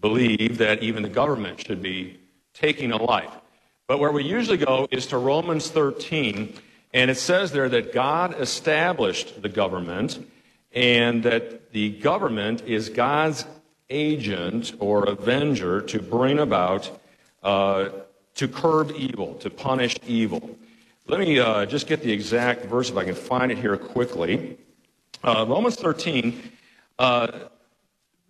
believe 0.00 0.58
that 0.58 0.82
even 0.82 1.02
the 1.02 1.08
government 1.08 1.64
should 1.66 1.82
be 1.82 2.18
taking 2.54 2.92
a 2.92 3.02
life. 3.02 3.30
But 3.86 3.98
where 3.98 4.12
we 4.12 4.24
usually 4.24 4.58
go 4.58 4.86
is 4.90 5.06
to 5.06 5.18
Romans 5.18 5.70
13, 5.70 6.54
and 6.92 7.10
it 7.10 7.16
says 7.16 7.52
there 7.52 7.68
that 7.68 7.92
God 7.92 8.38
established 8.40 9.40
the 9.40 9.48
government 9.48 10.24
and 10.72 11.22
that 11.22 11.72
the 11.72 11.98
government 11.98 12.62
is 12.66 12.88
God's 12.88 13.46
agent 13.90 14.74
or 14.78 15.04
avenger 15.04 15.80
to 15.80 16.00
bring 16.00 16.38
about, 16.38 17.00
uh, 17.42 17.88
to 18.34 18.48
curb 18.48 18.92
evil, 18.96 19.34
to 19.36 19.50
punish 19.50 19.96
evil. 20.06 20.56
Let 21.06 21.20
me 21.20 21.38
uh, 21.38 21.64
just 21.64 21.86
get 21.86 22.02
the 22.02 22.12
exact 22.12 22.66
verse 22.66 22.90
if 22.90 22.96
I 22.96 23.04
can 23.04 23.14
find 23.14 23.50
it 23.50 23.58
here 23.58 23.76
quickly. 23.76 24.58
Uh, 25.24 25.46
Romans 25.48 25.76
13, 25.76 26.40
uh, 26.98 27.28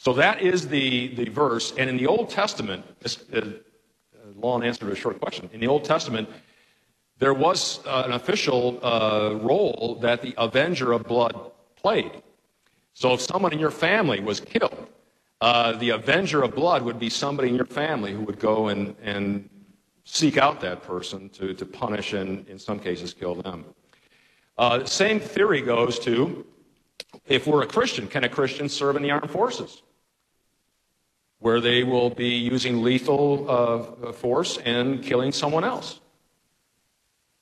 So 0.00 0.14
that 0.14 0.40
is 0.40 0.66
the, 0.66 1.08
the 1.08 1.28
verse. 1.28 1.74
And 1.76 1.90
in 1.90 1.98
the 1.98 2.06
Old 2.06 2.30
Testament, 2.30 2.86
this, 3.00 3.22
uh, 3.34 3.42
long 4.34 4.62
answer 4.64 4.86
to 4.86 4.92
a 4.92 4.96
short 4.96 5.20
question. 5.20 5.50
In 5.52 5.60
the 5.60 5.66
Old 5.66 5.84
Testament, 5.84 6.26
there 7.18 7.34
was 7.34 7.86
uh, 7.86 8.04
an 8.06 8.12
official 8.12 8.80
uh, 8.82 9.34
role 9.42 9.98
that 10.00 10.22
the 10.22 10.32
avenger 10.38 10.92
of 10.92 11.04
blood 11.04 11.52
played. 11.76 12.22
So 12.94 13.12
if 13.12 13.20
someone 13.20 13.52
in 13.52 13.58
your 13.58 13.70
family 13.70 14.20
was 14.20 14.40
killed, 14.40 14.88
uh, 15.42 15.72
the 15.72 15.90
avenger 15.90 16.42
of 16.44 16.54
blood 16.54 16.80
would 16.82 16.98
be 16.98 17.10
somebody 17.10 17.50
in 17.50 17.54
your 17.54 17.66
family 17.66 18.14
who 18.14 18.22
would 18.22 18.38
go 18.38 18.68
and, 18.68 18.96
and 19.02 19.50
seek 20.04 20.38
out 20.38 20.62
that 20.62 20.82
person 20.82 21.28
to, 21.28 21.52
to 21.52 21.66
punish 21.66 22.14
and, 22.14 22.48
in 22.48 22.58
some 22.58 22.78
cases, 22.78 23.12
kill 23.12 23.34
them. 23.34 23.66
Uh, 24.56 24.82
same 24.86 25.20
theory 25.20 25.60
goes 25.60 25.98
to 25.98 26.46
if 27.26 27.46
we're 27.46 27.64
a 27.64 27.66
Christian, 27.66 28.08
can 28.08 28.24
a 28.24 28.30
Christian 28.30 28.66
serve 28.66 28.96
in 28.96 29.02
the 29.02 29.10
armed 29.10 29.30
forces? 29.30 29.82
Where 31.40 31.60
they 31.60 31.84
will 31.84 32.10
be 32.10 32.28
using 32.28 32.82
lethal 32.82 33.50
uh, 33.50 34.12
force 34.12 34.58
and 34.58 35.02
killing 35.02 35.32
someone 35.32 35.64
else. 35.64 36.00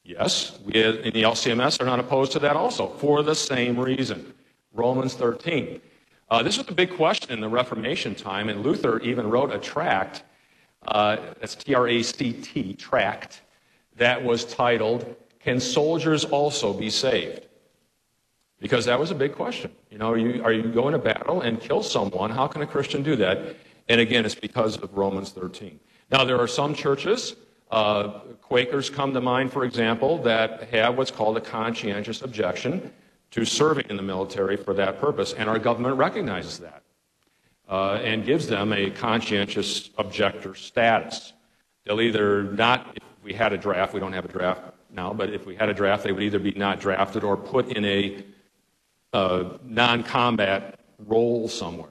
Yes, 0.08 0.58
we 0.64 0.72
in 0.72 1.12
the 1.12 1.22
LCMS 1.22 1.82
are 1.82 1.84
not 1.84 2.00
opposed 2.00 2.32
to 2.32 2.38
that 2.38 2.56
also, 2.56 2.88
for 2.88 3.22
the 3.22 3.34
same 3.34 3.78
reason. 3.78 4.32
Romans 4.72 5.14
13. 5.14 5.82
Uh, 6.30 6.42
this 6.42 6.56
was 6.56 6.66
a 6.68 6.72
big 6.72 6.90
question 6.90 7.30
in 7.32 7.40
the 7.40 7.48
Reformation 7.48 8.14
time, 8.14 8.48
and 8.48 8.62
Luther 8.62 9.00
even 9.00 9.28
wrote 9.28 9.52
a 9.52 9.58
tract, 9.58 10.22
uh, 10.86 11.16
that's 11.40 11.54
T 11.54 11.74
R 11.74 11.88
A 11.88 12.02
C 12.02 12.32
T, 12.32 12.72
tract, 12.72 13.42
that 13.96 14.22
was 14.22 14.44
titled, 14.44 15.14
Can 15.40 15.60
Soldiers 15.60 16.24
Also 16.24 16.72
Be 16.72 16.88
Saved? 16.88 17.46
Because 18.60 18.84
that 18.86 18.98
was 18.98 19.10
a 19.10 19.14
big 19.14 19.34
question. 19.34 19.70
You 19.90 19.98
know, 19.98 20.10
are 20.12 20.18
you, 20.18 20.42
are 20.42 20.52
you 20.52 20.64
going 20.64 20.92
to 20.92 20.98
battle 20.98 21.42
and 21.42 21.60
kill 21.60 21.82
someone? 21.82 22.30
How 22.30 22.46
can 22.46 22.62
a 22.62 22.66
Christian 22.66 23.02
do 23.02 23.14
that? 23.16 23.56
And 23.88 24.00
again, 24.00 24.24
it's 24.24 24.34
because 24.34 24.76
of 24.76 24.94
Romans 24.96 25.30
13. 25.30 25.80
Now, 26.10 26.24
there 26.24 26.38
are 26.38 26.48
some 26.48 26.74
churches 26.74 27.36
uh, 27.70 28.20
Quakers 28.40 28.88
come 28.88 29.12
to 29.12 29.20
mind, 29.20 29.52
for 29.52 29.64
example, 29.64 30.18
that 30.22 30.70
have 30.70 30.96
what's 30.96 31.10
called 31.10 31.36
a 31.36 31.40
conscientious 31.40 32.22
objection 32.22 32.92
to 33.30 33.44
serving 33.44 33.84
in 33.90 33.96
the 33.96 34.02
military 34.02 34.56
for 34.56 34.72
that 34.74 34.98
purpose, 34.98 35.34
and 35.34 35.50
our 35.50 35.58
government 35.58 35.96
recognizes 35.96 36.58
that 36.58 36.82
uh, 37.68 38.00
and 38.02 38.24
gives 38.24 38.46
them 38.46 38.72
a 38.72 38.88
conscientious 38.90 39.90
objector 39.98 40.54
status. 40.54 41.34
They'll 41.84 42.00
either 42.00 42.44
not, 42.44 42.96
if 42.96 43.02
we 43.22 43.34
had 43.34 43.52
a 43.52 43.58
draft, 43.58 43.92
we 43.92 44.00
don't 44.00 44.14
have 44.14 44.24
a 44.24 44.32
draft 44.32 44.62
now, 44.90 45.12
but 45.12 45.28
if 45.30 45.44
we 45.44 45.54
had 45.54 45.68
a 45.68 45.74
draft, 45.74 46.04
they 46.04 46.12
would 46.12 46.22
either 46.22 46.38
be 46.38 46.52
not 46.52 46.80
drafted 46.80 47.22
or 47.22 47.36
put 47.36 47.68
in 47.68 47.84
a 47.84 48.24
uh, 49.12 49.58
non 49.62 50.02
combat 50.02 50.80
role 51.06 51.48
somewhere. 51.48 51.90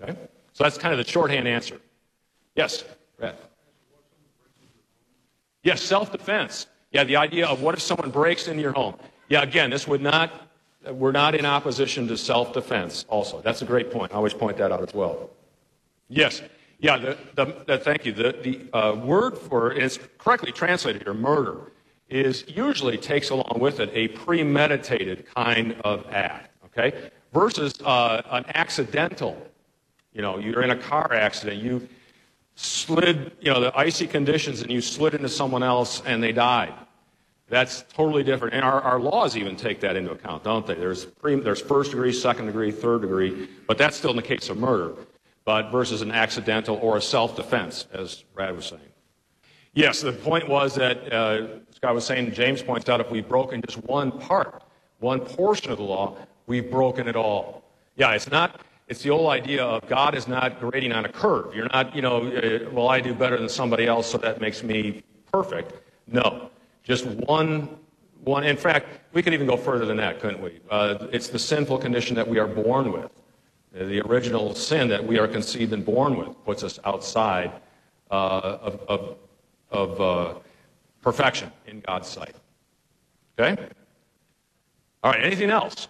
Okay? 0.00 0.16
So 0.62 0.66
that's 0.66 0.78
kind 0.78 0.96
of 0.96 1.04
the 1.04 1.10
shorthand 1.10 1.48
answer. 1.48 1.80
Yes, 2.54 2.84
Brad. 3.18 3.34
Yes, 5.64 5.82
self 5.82 6.12
defense. 6.12 6.68
Yeah, 6.92 7.02
the 7.02 7.16
idea 7.16 7.48
of 7.48 7.62
what 7.62 7.74
if 7.74 7.82
someone 7.82 8.12
breaks 8.12 8.46
into 8.46 8.62
your 8.62 8.70
home. 8.70 8.94
Yeah, 9.28 9.42
again, 9.42 9.70
this 9.70 9.88
would 9.88 10.00
not, 10.00 10.30
we're 10.88 11.10
not 11.10 11.34
in 11.34 11.44
opposition 11.44 12.06
to 12.06 12.16
self 12.16 12.52
defense 12.52 13.04
also. 13.08 13.40
That's 13.40 13.62
a 13.62 13.64
great 13.64 13.90
point. 13.90 14.12
I 14.12 14.14
always 14.14 14.34
point 14.34 14.56
that 14.58 14.70
out 14.70 14.88
as 14.88 14.94
well. 14.94 15.30
Yes. 16.08 16.42
Yeah, 16.78 16.96
the, 16.96 17.18
the, 17.34 17.64
the 17.66 17.78
thank 17.78 18.06
you. 18.06 18.12
The, 18.12 18.36
the 18.40 18.78
uh, 18.78 18.94
word 18.94 19.36
for, 19.36 19.70
and 19.70 19.82
it's 19.82 19.98
correctly 20.16 20.52
translated 20.52 21.02
here, 21.02 21.12
murder, 21.12 21.72
is 22.08 22.44
usually 22.46 22.98
takes 22.98 23.30
along 23.30 23.56
with 23.58 23.80
it 23.80 23.90
a 23.92 24.06
premeditated 24.06 25.26
kind 25.34 25.72
of 25.82 26.06
act, 26.12 26.50
okay? 26.66 27.10
Versus 27.32 27.74
uh, 27.84 28.22
an 28.30 28.44
accidental, 28.54 29.36
you 30.12 30.22
know, 30.22 30.38
you're 30.38 30.62
in 30.62 30.70
a 30.70 30.76
car 30.76 31.12
accident, 31.12 31.62
you 31.62 31.88
slid, 32.54 33.32
you 33.40 33.52
know, 33.52 33.60
the 33.60 33.76
icy 33.76 34.06
conditions 34.06 34.62
and 34.62 34.70
you 34.70 34.80
slid 34.80 35.14
into 35.14 35.28
someone 35.28 35.62
else 35.62 36.02
and 36.04 36.22
they 36.22 36.32
died. 36.32 36.74
That's 37.48 37.84
totally 37.92 38.22
different. 38.22 38.54
And 38.54 38.64
our, 38.64 38.80
our 38.80 39.00
laws 39.00 39.36
even 39.36 39.56
take 39.56 39.80
that 39.80 39.96
into 39.96 40.10
account, 40.12 40.44
don't 40.44 40.66
they? 40.66 40.74
There's, 40.74 41.04
pre, 41.04 41.34
there's 41.36 41.60
first 41.60 41.90
degree, 41.90 42.12
second 42.12 42.46
degree, 42.46 42.70
third 42.70 43.02
degree, 43.02 43.48
but 43.66 43.78
that's 43.78 43.96
still 43.96 44.10
in 44.10 44.16
the 44.16 44.22
case 44.22 44.48
of 44.48 44.56
murder, 44.56 44.94
but 45.44 45.70
versus 45.70 46.02
an 46.02 46.10
accidental 46.10 46.76
or 46.76 46.96
a 46.96 47.02
self 47.02 47.36
defense, 47.36 47.86
as 47.92 48.24
Brad 48.34 48.56
was 48.56 48.66
saying. 48.66 48.80
Yes, 49.74 50.00
the 50.00 50.12
point 50.12 50.48
was 50.48 50.74
that 50.76 51.12
uh, 51.12 51.60
Scott 51.74 51.94
was 51.94 52.04
saying, 52.04 52.32
James 52.32 52.62
points 52.62 52.88
out, 52.88 53.00
if 53.00 53.10
we've 53.10 53.28
broken 53.28 53.62
just 53.66 53.82
one 53.84 54.12
part, 54.12 54.62
one 55.00 55.20
portion 55.20 55.72
of 55.72 55.78
the 55.78 55.84
law, 55.84 56.16
we've 56.46 56.70
broken 56.70 57.08
it 57.08 57.16
all. 57.16 57.64
Yeah, 57.96 58.12
it's 58.12 58.30
not 58.30 58.60
it's 58.92 59.02
the 59.02 59.08
old 59.08 59.30
idea 59.30 59.64
of 59.64 59.88
God 59.88 60.14
is 60.14 60.28
not 60.28 60.60
grading 60.60 60.92
on 60.92 61.06
a 61.06 61.08
curve. 61.08 61.54
You're 61.54 61.72
not, 61.72 61.96
you 61.96 62.02
know, 62.02 62.26
uh, 62.26 62.70
well, 62.70 62.88
I 62.88 63.00
do 63.00 63.14
better 63.14 63.38
than 63.38 63.48
somebody 63.48 63.86
else, 63.86 64.10
so 64.10 64.18
that 64.18 64.38
makes 64.38 64.62
me 64.62 65.02
perfect. 65.32 65.72
No, 66.06 66.50
just 66.84 67.06
one. 67.06 67.78
One. 68.22 68.44
In 68.44 68.58
fact, 68.58 68.86
we 69.14 69.22
could 69.22 69.32
even 69.32 69.46
go 69.46 69.56
further 69.56 69.86
than 69.86 69.96
that, 69.96 70.20
couldn't 70.20 70.42
we? 70.42 70.60
Uh, 70.70 71.08
it's 71.10 71.28
the 71.28 71.38
sinful 71.38 71.78
condition 71.78 72.14
that 72.16 72.28
we 72.28 72.38
are 72.38 72.46
born 72.46 72.92
with. 72.92 73.10
Uh, 73.74 73.86
the 73.86 74.02
original 74.02 74.54
sin 74.54 74.88
that 74.88 75.02
we 75.02 75.18
are 75.18 75.26
conceived 75.26 75.72
and 75.72 75.86
born 75.86 76.18
with 76.18 76.32
puts 76.44 76.62
us 76.62 76.78
outside 76.84 77.50
uh, 78.10 78.58
of, 78.68 78.80
of, 78.88 79.16
of 79.70 80.00
uh, 80.00 80.38
perfection 81.00 81.50
in 81.66 81.80
God's 81.80 82.08
sight. 82.08 82.36
Okay? 83.38 83.56
All 85.02 85.12
right, 85.12 85.24
anything 85.24 85.48
else? 85.48 85.88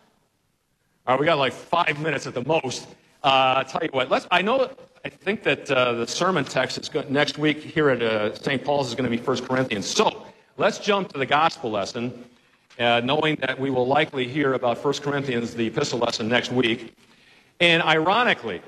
All 1.07 1.15
right, 1.15 1.21
we 1.21 1.27
got 1.27 1.39
like 1.39 1.53
five 1.53 2.01
minutes 2.01 2.27
at 2.29 2.35
the 2.35 2.45
most. 2.45 2.89
Uh, 3.25 3.65
tell 3.65 3.83
you 3.83 3.91
what, 3.93 4.11
let's, 4.11 4.27
I 4.31 4.43
know, 4.43 4.71
I 5.05 5.09
think 5.09 5.43
that 5.43 5.71
uh, 5.71 5.95
the 5.95 6.07
sermon 6.07 6.45
text 6.45 6.79
is 6.79 6.89
go- 6.89 7.05
next 7.09 7.39
week 7.39 7.59
here 7.59 7.91
at 7.91 8.03
uh, 8.03 8.35
St. 8.37 8.65
Paul's 8.65 8.89
is 8.89 8.95
going 8.95 9.11
to 9.11 9.17
be 9.17 9.23
1 9.23 9.47
Corinthians. 9.47 9.87
So 9.87 10.27
let's 10.59 10.79
jump 10.79 11.13
to 11.13 11.19
the 11.19 11.27
gospel 11.27 11.73
lesson, 11.73 12.25
uh, 12.79 13.01
knowing 13.05 13.37
that 13.37 13.59
we 13.59 13.71
will 13.71 13.87
likely 13.87 14.29
hear 14.29 14.55
about 14.55 14.85
1 14.85 14.95
Corinthians, 14.95 15.55
the 15.55 15.67
epistle 15.67 15.99
lesson, 15.99 16.29
next 16.29 16.53
week. 16.53 16.95
And 17.61 17.83
ironically, 17.83 18.63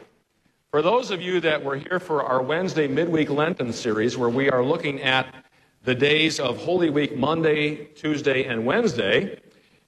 For 0.73 0.83
those 0.83 1.13
of 1.13 1.23
you 1.23 1.39
that 1.41 1.63
were 1.63 1.77
here 1.77 2.01
for 2.01 2.25
our 2.25 2.43
Wednesday 2.43 2.89
midweek 2.89 3.31
Lenten 3.31 3.73
series, 3.73 4.19
where 4.19 4.29
we 4.29 4.51
are 4.51 4.65
looking 4.65 5.01
at 5.03 5.33
the 5.85 5.95
days 5.95 6.41
of 6.41 6.59
Holy 6.59 6.91
Week, 6.91 7.17
Monday, 7.17 7.85
Tuesday, 7.95 8.45
and 8.47 8.67
Wednesday, 8.67 9.39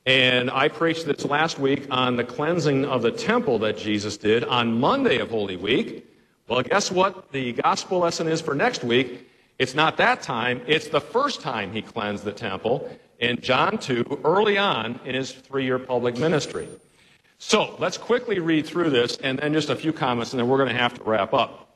and 0.07 0.51
I 0.53 0.69
preached 0.69 1.05
this 1.05 1.25
last 1.25 1.59
week 1.59 1.89
on 1.91 2.15
the 2.15 2.23
cleansing 2.23 2.85
of 2.85 3.03
the 3.03 3.11
temple 3.11 3.59
that 3.59 3.77
Jesus 3.77 4.17
did 4.17 4.45
on 4.45 4.79
Monday 4.79 5.19
of 5.19 5.31
Holy 5.31 5.57
Week. 5.57 6.09
Well, 6.47 6.63
guess 6.63 6.93
what 6.93 7.33
the 7.33 7.55
gospel 7.55 7.99
lesson 7.99 8.29
is 8.29 8.41
for 8.41 8.55
next 8.55 8.85
week? 8.85 9.29
It's 9.59 9.75
not 9.75 9.97
that 9.97 10.23
time, 10.23 10.63
it's 10.67 10.89
the 10.89 11.01
first 11.01 11.41
time 11.41 11.73
he 11.73 11.83
cleansed 11.83 12.23
the 12.23 12.33
temple 12.33 12.89
in 13.19 13.41
John 13.41 13.79
2, 13.79 14.21
early 14.25 14.59
on 14.59 15.01
in 15.05 15.15
his 15.17 15.33
three 15.33 15.65
year 15.65 15.79
public 15.79 16.19
ministry. 16.19 16.69
So 17.39 17.75
let's 17.79 17.99
quickly 17.99 18.39
read 18.39 18.65
through 18.67 18.91
this 18.91 19.17
and 19.17 19.39
then 19.41 19.53
just 19.55 19.71
a 19.71 19.77
few 19.77 19.93
comments, 19.93 20.33
and 20.33 20.41
then 20.41 20.49
we're 20.49 20.59
going 20.59 20.69
to 20.69 20.81
have 20.81 20.95
to 20.95 21.03
wrap 21.03 21.35
up. 21.35 21.75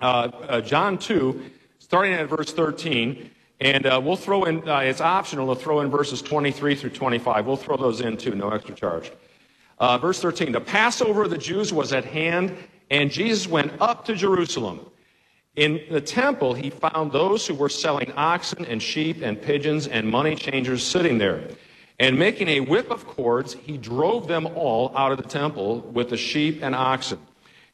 Uh, 0.00 0.04
uh, 0.48 0.60
John 0.60 0.98
2, 0.98 1.50
starting 1.78 2.12
at 2.12 2.28
verse 2.28 2.52
13, 2.52 3.30
and 3.60 3.86
uh, 3.86 4.00
we'll 4.02 4.16
throw 4.16 4.44
in, 4.44 4.68
uh, 4.68 4.78
it's 4.78 5.00
optional 5.00 5.54
to 5.54 5.60
throw 5.60 5.80
in 5.80 5.90
verses 5.90 6.20
23 6.20 6.74
through 6.74 6.90
25. 6.90 7.46
We'll 7.46 7.56
throw 7.56 7.76
those 7.76 8.00
in 8.00 8.16
too, 8.16 8.34
no 8.34 8.50
extra 8.50 8.74
charge. 8.74 9.12
Uh, 9.78 9.98
verse 9.98 10.20
13 10.20 10.52
The 10.52 10.60
Passover 10.60 11.24
of 11.24 11.30
the 11.30 11.38
Jews 11.38 11.72
was 11.72 11.92
at 11.92 12.04
hand, 12.04 12.56
and 12.90 13.10
Jesus 13.10 13.46
went 13.46 13.72
up 13.80 14.04
to 14.06 14.14
Jerusalem. 14.14 14.80
In 15.56 15.80
the 15.88 16.00
temple, 16.00 16.52
he 16.52 16.68
found 16.70 17.12
those 17.12 17.46
who 17.46 17.54
were 17.54 17.68
selling 17.68 18.12
oxen 18.16 18.64
and 18.64 18.82
sheep 18.82 19.22
and 19.22 19.40
pigeons 19.40 19.86
and 19.86 20.08
money 20.08 20.34
changers 20.34 20.82
sitting 20.82 21.18
there. 21.18 21.48
And 22.00 22.18
making 22.18 22.48
a 22.48 22.60
whip 22.60 22.90
of 22.90 23.06
cords, 23.06 23.54
he 23.54 23.78
drove 23.78 24.26
them 24.26 24.46
all 24.46 24.92
out 24.96 25.12
of 25.12 25.18
the 25.18 25.28
temple 25.28 25.80
with 25.92 26.10
the 26.10 26.16
sheep 26.16 26.60
and 26.60 26.74
oxen. 26.74 27.20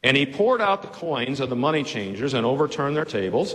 And 0.03 0.15
he 0.15 0.27
poured 0.27 0.61
out 0.61 0.83
the 0.83 0.89
coins 0.89 1.41
of 1.41 1.49
the 1.49 1.57
money 1.57 1.83
changers 1.83 2.35
and 2.35 2.45
overturned 2.45 2.97
their 2.97 3.07
tables. 3.07 3.55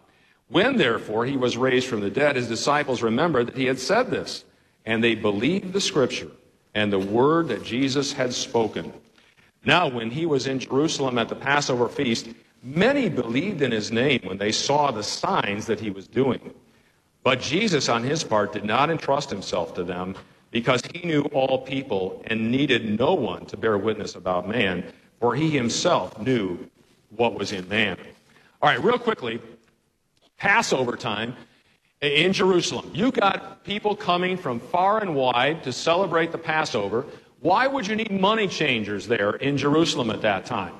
When, 0.51 0.75
therefore, 0.75 1.25
he 1.25 1.37
was 1.37 1.55
raised 1.55 1.87
from 1.87 2.01
the 2.01 2.09
dead, 2.09 2.35
his 2.35 2.49
disciples 2.49 3.01
remembered 3.01 3.47
that 3.47 3.55
he 3.55 3.65
had 3.65 3.79
said 3.79 4.11
this, 4.11 4.43
and 4.85 5.01
they 5.01 5.15
believed 5.15 5.71
the 5.71 5.79
scripture 5.79 6.29
and 6.75 6.91
the 6.91 6.99
word 6.99 7.47
that 7.47 7.63
Jesus 7.63 8.11
had 8.11 8.33
spoken. 8.33 8.91
Now, 9.63 9.87
when 9.87 10.11
he 10.11 10.25
was 10.25 10.47
in 10.47 10.59
Jerusalem 10.59 11.17
at 11.17 11.29
the 11.29 11.35
Passover 11.35 11.87
feast, 11.87 12.27
many 12.61 13.07
believed 13.07 13.61
in 13.61 13.71
his 13.71 13.93
name 13.93 14.19
when 14.25 14.37
they 14.37 14.51
saw 14.51 14.91
the 14.91 15.03
signs 15.03 15.67
that 15.67 15.79
he 15.79 15.89
was 15.89 16.05
doing. 16.05 16.53
But 17.23 17.39
Jesus, 17.39 17.87
on 17.87 18.03
his 18.03 18.21
part, 18.21 18.51
did 18.51 18.65
not 18.65 18.89
entrust 18.89 19.29
himself 19.29 19.73
to 19.75 19.85
them 19.85 20.15
because 20.49 20.81
he 20.93 21.07
knew 21.07 21.21
all 21.31 21.59
people 21.59 22.21
and 22.27 22.51
needed 22.51 22.99
no 22.99 23.13
one 23.13 23.45
to 23.45 23.55
bear 23.55 23.77
witness 23.77 24.15
about 24.15 24.49
man, 24.49 24.83
for 25.21 25.33
he 25.33 25.49
himself 25.49 26.19
knew 26.19 26.59
what 27.15 27.35
was 27.35 27.53
in 27.53 27.69
man. 27.69 27.97
All 28.61 28.69
right, 28.69 28.83
real 28.83 28.99
quickly 28.99 29.39
Passover 30.41 30.95
time 30.95 31.35
in 32.01 32.33
Jerusalem. 32.33 32.89
You 32.95 33.11
got 33.11 33.63
people 33.63 33.95
coming 33.95 34.37
from 34.37 34.59
far 34.59 34.99
and 34.99 35.13
wide 35.13 35.63
to 35.65 35.71
celebrate 35.71 36.31
the 36.31 36.39
Passover. 36.39 37.05
Why 37.41 37.67
would 37.67 37.85
you 37.85 37.95
need 37.95 38.09
money 38.09 38.47
changers 38.47 39.07
there 39.07 39.35
in 39.35 39.55
Jerusalem 39.55 40.09
at 40.09 40.23
that 40.23 40.47
time? 40.47 40.73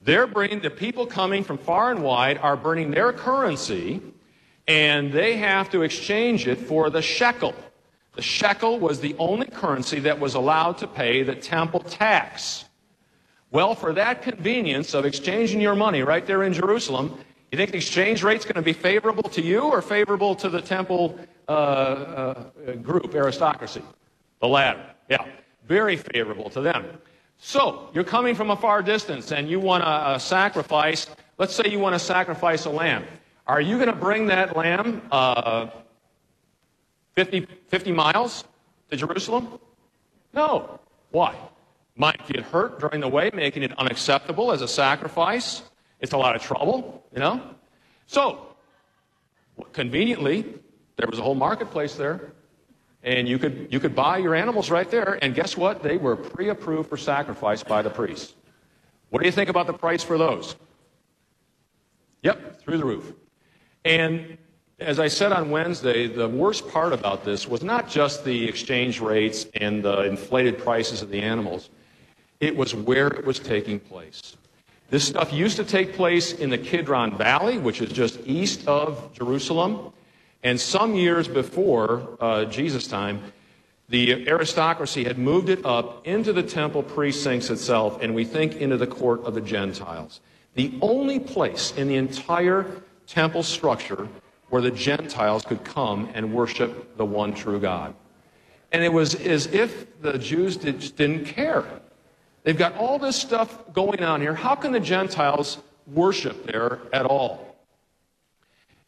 They're 0.00 0.28
bringing 0.28 0.60
the 0.60 0.70
people 0.70 1.06
coming 1.06 1.42
from 1.42 1.58
far 1.58 1.90
and 1.90 2.04
wide 2.04 2.38
are 2.38 2.56
bringing 2.56 2.92
their 2.92 3.12
currency 3.12 4.00
and 4.68 5.12
they 5.12 5.36
have 5.38 5.68
to 5.70 5.82
exchange 5.82 6.46
it 6.46 6.58
for 6.58 6.90
the 6.90 7.02
shekel. 7.02 7.52
The 8.14 8.22
shekel 8.22 8.78
was 8.78 9.00
the 9.00 9.16
only 9.18 9.46
currency 9.46 9.98
that 10.00 10.20
was 10.20 10.34
allowed 10.34 10.78
to 10.78 10.86
pay 10.86 11.24
the 11.24 11.34
temple 11.34 11.80
tax. 11.80 12.64
Well, 13.50 13.74
for 13.74 13.92
that 13.94 14.22
convenience 14.22 14.94
of 14.94 15.04
exchanging 15.04 15.60
your 15.60 15.74
money 15.74 16.02
right 16.02 16.24
there 16.24 16.44
in 16.44 16.52
Jerusalem, 16.52 17.18
you 17.54 17.56
think 17.56 17.70
the 17.70 17.76
exchange 17.76 18.24
rate's 18.24 18.44
going 18.44 18.56
to 18.56 18.62
be 18.62 18.72
favorable 18.72 19.28
to 19.30 19.40
you 19.40 19.60
or 19.60 19.80
favorable 19.80 20.34
to 20.34 20.48
the 20.48 20.60
temple 20.60 21.16
uh, 21.48 21.52
uh, 21.52 22.72
group, 22.82 23.14
aristocracy? 23.14 23.80
The 24.40 24.48
latter. 24.48 24.84
Yeah, 25.08 25.24
very 25.68 25.96
favorable 25.96 26.50
to 26.50 26.60
them. 26.60 26.98
So, 27.38 27.90
you're 27.94 28.02
coming 28.02 28.34
from 28.34 28.50
a 28.50 28.56
far 28.56 28.82
distance 28.82 29.30
and 29.30 29.48
you 29.48 29.60
want 29.60 29.84
to 29.84 30.18
sacrifice, 30.18 31.06
let's 31.38 31.54
say 31.54 31.68
you 31.68 31.78
want 31.78 31.94
to 31.94 31.98
sacrifice 32.00 32.64
a 32.64 32.70
lamb. 32.70 33.04
Are 33.46 33.60
you 33.60 33.76
going 33.76 33.88
to 33.88 33.94
bring 33.94 34.26
that 34.26 34.56
lamb 34.56 35.02
uh, 35.12 35.68
50, 37.12 37.46
50 37.68 37.92
miles 37.92 38.44
to 38.90 38.96
Jerusalem? 38.96 39.60
No. 40.32 40.80
Why? 41.12 41.36
Might 41.94 42.26
get 42.26 42.42
hurt 42.42 42.80
during 42.80 43.00
the 43.00 43.08
way, 43.08 43.30
making 43.32 43.62
it 43.62 43.78
unacceptable 43.78 44.50
as 44.50 44.60
a 44.60 44.68
sacrifice. 44.68 45.62
It's 46.04 46.12
a 46.12 46.18
lot 46.18 46.36
of 46.36 46.42
trouble, 46.42 47.02
you 47.14 47.18
know? 47.18 47.40
So, 48.06 48.54
conveniently, 49.72 50.44
there 50.96 51.08
was 51.08 51.18
a 51.18 51.22
whole 51.22 51.34
marketplace 51.34 51.94
there. 51.94 52.34
And 53.04 53.26
you 53.26 53.38
could, 53.38 53.68
you 53.70 53.80
could 53.80 53.94
buy 53.94 54.18
your 54.18 54.34
animals 54.34 54.70
right 54.70 54.90
there. 54.90 55.18
And 55.22 55.34
guess 55.34 55.56
what? 55.56 55.82
They 55.82 55.96
were 55.96 56.14
pre 56.14 56.50
approved 56.50 56.90
for 56.90 56.98
sacrifice 56.98 57.62
by 57.62 57.80
the 57.80 57.88
priests. 57.88 58.34
What 59.08 59.20
do 59.20 59.26
you 59.26 59.32
think 59.32 59.48
about 59.48 59.66
the 59.66 59.72
price 59.72 60.04
for 60.04 60.18
those? 60.18 60.56
Yep, 62.22 62.60
through 62.60 62.76
the 62.76 62.84
roof. 62.84 63.14
And 63.86 64.36
as 64.80 65.00
I 65.00 65.08
said 65.08 65.32
on 65.32 65.50
Wednesday, 65.50 66.06
the 66.06 66.28
worst 66.28 66.68
part 66.68 66.92
about 66.92 67.24
this 67.24 67.48
was 67.48 67.62
not 67.62 67.88
just 67.88 68.26
the 68.26 68.46
exchange 68.46 69.00
rates 69.00 69.46
and 69.54 69.82
the 69.82 70.02
inflated 70.02 70.58
prices 70.58 71.00
of 71.00 71.08
the 71.08 71.22
animals, 71.22 71.70
it 72.40 72.54
was 72.54 72.74
where 72.74 73.06
it 73.06 73.24
was 73.24 73.38
taking 73.38 73.80
place. 73.80 74.36
This 74.94 75.08
stuff 75.08 75.32
used 75.32 75.56
to 75.56 75.64
take 75.64 75.94
place 75.94 76.34
in 76.34 76.50
the 76.50 76.56
Kidron 76.56 77.18
Valley, 77.18 77.58
which 77.58 77.82
is 77.82 77.90
just 77.90 78.20
east 78.26 78.68
of 78.68 79.12
Jerusalem. 79.12 79.92
And 80.44 80.60
some 80.60 80.94
years 80.94 81.26
before 81.26 82.16
uh, 82.20 82.44
Jesus' 82.44 82.86
time, 82.86 83.20
the 83.88 84.28
aristocracy 84.28 85.02
had 85.02 85.18
moved 85.18 85.48
it 85.48 85.66
up 85.66 86.06
into 86.06 86.32
the 86.32 86.44
temple 86.44 86.84
precincts 86.84 87.50
itself, 87.50 88.00
and 88.02 88.14
we 88.14 88.24
think 88.24 88.54
into 88.54 88.76
the 88.76 88.86
court 88.86 89.24
of 89.24 89.34
the 89.34 89.40
Gentiles. 89.40 90.20
The 90.54 90.72
only 90.80 91.18
place 91.18 91.72
in 91.76 91.88
the 91.88 91.96
entire 91.96 92.64
temple 93.08 93.42
structure 93.42 94.06
where 94.50 94.62
the 94.62 94.70
Gentiles 94.70 95.42
could 95.44 95.64
come 95.64 96.08
and 96.14 96.32
worship 96.32 96.96
the 96.96 97.04
one 97.04 97.34
true 97.34 97.58
God. 97.58 97.96
And 98.70 98.84
it 98.84 98.92
was 98.92 99.16
as 99.16 99.46
if 99.48 100.00
the 100.02 100.18
Jews 100.18 100.56
did, 100.56 100.94
didn't 100.94 101.24
care. 101.24 101.64
They've 102.44 102.56
got 102.56 102.76
all 102.76 102.98
this 102.98 103.16
stuff 103.16 103.72
going 103.72 104.02
on 104.02 104.20
here. 104.20 104.34
How 104.34 104.54
can 104.54 104.70
the 104.70 104.80
Gentiles 104.80 105.58
worship 105.86 106.46
there 106.46 106.78
at 106.92 107.06
all? 107.06 107.56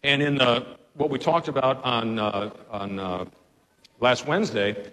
And 0.03 0.23
in 0.23 0.37
the, 0.37 0.77
what 0.95 1.11
we 1.11 1.19
talked 1.19 1.49
about 1.49 1.83
on, 1.83 2.19
uh, 2.19 2.51
on 2.71 2.99
uh, 2.99 3.25
last 3.99 4.27
Wednesday, 4.27 4.93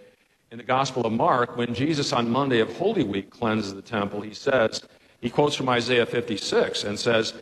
in 0.49 0.57
the 0.57 0.63
Gospel 0.63 1.05
of 1.05 1.11
Mark, 1.11 1.57
when 1.57 1.73
Jesus 1.73 2.13
on 2.13 2.29
Monday 2.29 2.59
of 2.59 2.75
Holy 2.77 3.03
Week 3.03 3.29
cleanses 3.29 3.73
the 3.73 3.81
temple, 3.81 4.21
he 4.21 4.33
says, 4.33 4.81
he 5.19 5.29
quotes 5.29 5.55
from 5.55 5.67
Isaiah 5.67 6.05
56 6.05 6.85
and 6.85 6.97
says, 6.97 7.33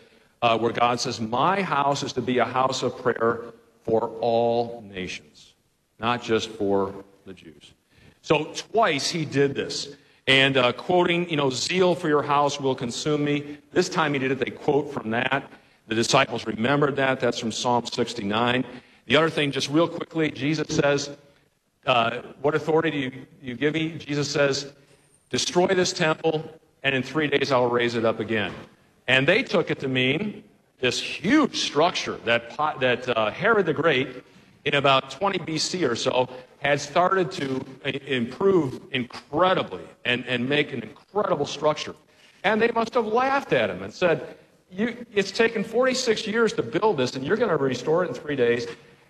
uh, 0.42 0.58
where 0.58 0.72
God 0.72 1.00
says, 1.00 1.22
My 1.22 1.62
house 1.62 2.04
is 2.04 2.14
to 2.14 2.22
be 2.22 2.40
a 2.40 2.46
house 2.46 2.82
of 2.84 2.98
prayer 2.98 3.42
for 3.84 4.10
all 4.22 4.84
nations, 4.88 5.54
not 6.00 6.24
just 6.24 6.50
for 6.50 7.04
the 7.26 7.34
Jews. 7.34 7.74
So 8.22 8.54
twice 8.56 9.10
he 9.10 9.26
did 9.26 9.56
this. 9.56 9.96
And 10.32 10.56
uh, 10.56 10.72
quoting, 10.72 11.30
you 11.30 11.36
know, 11.36 11.50
zeal 11.50 11.94
for 11.94 12.08
your 12.08 12.24
house 12.24 12.58
will 12.58 12.74
consume 12.74 13.26
me. 13.26 13.58
This 13.74 13.90
time 13.90 14.14
he 14.14 14.20
did 14.20 14.32
it, 14.32 14.40
they 14.40 14.50
quote 14.50 14.90
from 14.94 15.10
that. 15.10 15.44
The 15.88 15.94
disciples 15.94 16.46
remembered 16.46 16.96
that. 16.96 17.20
That's 17.20 17.38
from 17.38 17.52
Psalm 17.52 17.86
69. 17.86 18.64
The 19.08 19.18
other 19.18 19.30
thing, 19.30 19.52
just 19.52 19.70
real 19.70 19.90
quickly, 19.90 20.32
Jesus 20.32 20.74
says, 20.74 21.18
uh, 21.86 22.22
What 22.42 22.56
authority 22.56 22.92
do 22.92 22.98
you, 22.98 23.12
you 23.42 23.56
give 23.56 23.74
me? 23.74 23.98
Jesus 23.98 24.32
says, 24.32 24.72
Destroy 25.30 25.68
this 25.68 25.92
temple, 25.92 26.50
and 26.84 26.96
in 26.96 27.04
three 27.04 27.28
days 27.28 27.52
I'll 27.52 27.70
raise 27.70 27.96
it 27.96 28.06
up 28.06 28.22
again. 28.22 28.54
And 29.10 29.28
they 29.28 29.44
took 29.44 29.70
it 29.70 29.82
to 29.82 29.90
mean 29.90 30.46
this 30.80 30.98
huge 30.98 31.58
structure 31.58 32.22
that, 32.24 32.56
that 32.80 33.10
uh, 33.10 33.32
Herod 33.32 33.66
the 33.66 33.74
Great, 33.74 34.24
in 34.64 34.76
about 34.76 35.12
20 35.12 35.40
BC 35.40 35.90
or 35.90 35.98
so, 35.98 36.30
had 36.62 36.80
started 36.80 37.32
to 37.32 37.60
improve 38.06 38.82
incredibly 38.92 39.84
and, 40.06 40.24
and 40.28 40.48
make 40.48 40.74
an 40.74 40.84
incredible 40.84 41.46
structure. 41.46 41.96
And 42.44 42.62
they 42.62 42.70
must 42.70 42.94
have 42.94 43.08
laughed 43.08 43.52
at 43.52 43.70
him 43.70 43.82
and 43.82 43.92
said, 43.92 44.38
you, 44.70 45.06
It's 45.12 45.32
taken 45.32 45.64
46 45.64 46.28
years 46.28 46.54
to 46.54 46.64
build 46.64 46.98
this, 46.98 47.16
and 47.16 47.26
you're 47.26 47.38
going 47.38 47.50
to 47.50 47.58
restore 47.58 48.04
it 48.04 48.10
in 48.10 48.14
three 48.14 48.36
days. 48.36 48.68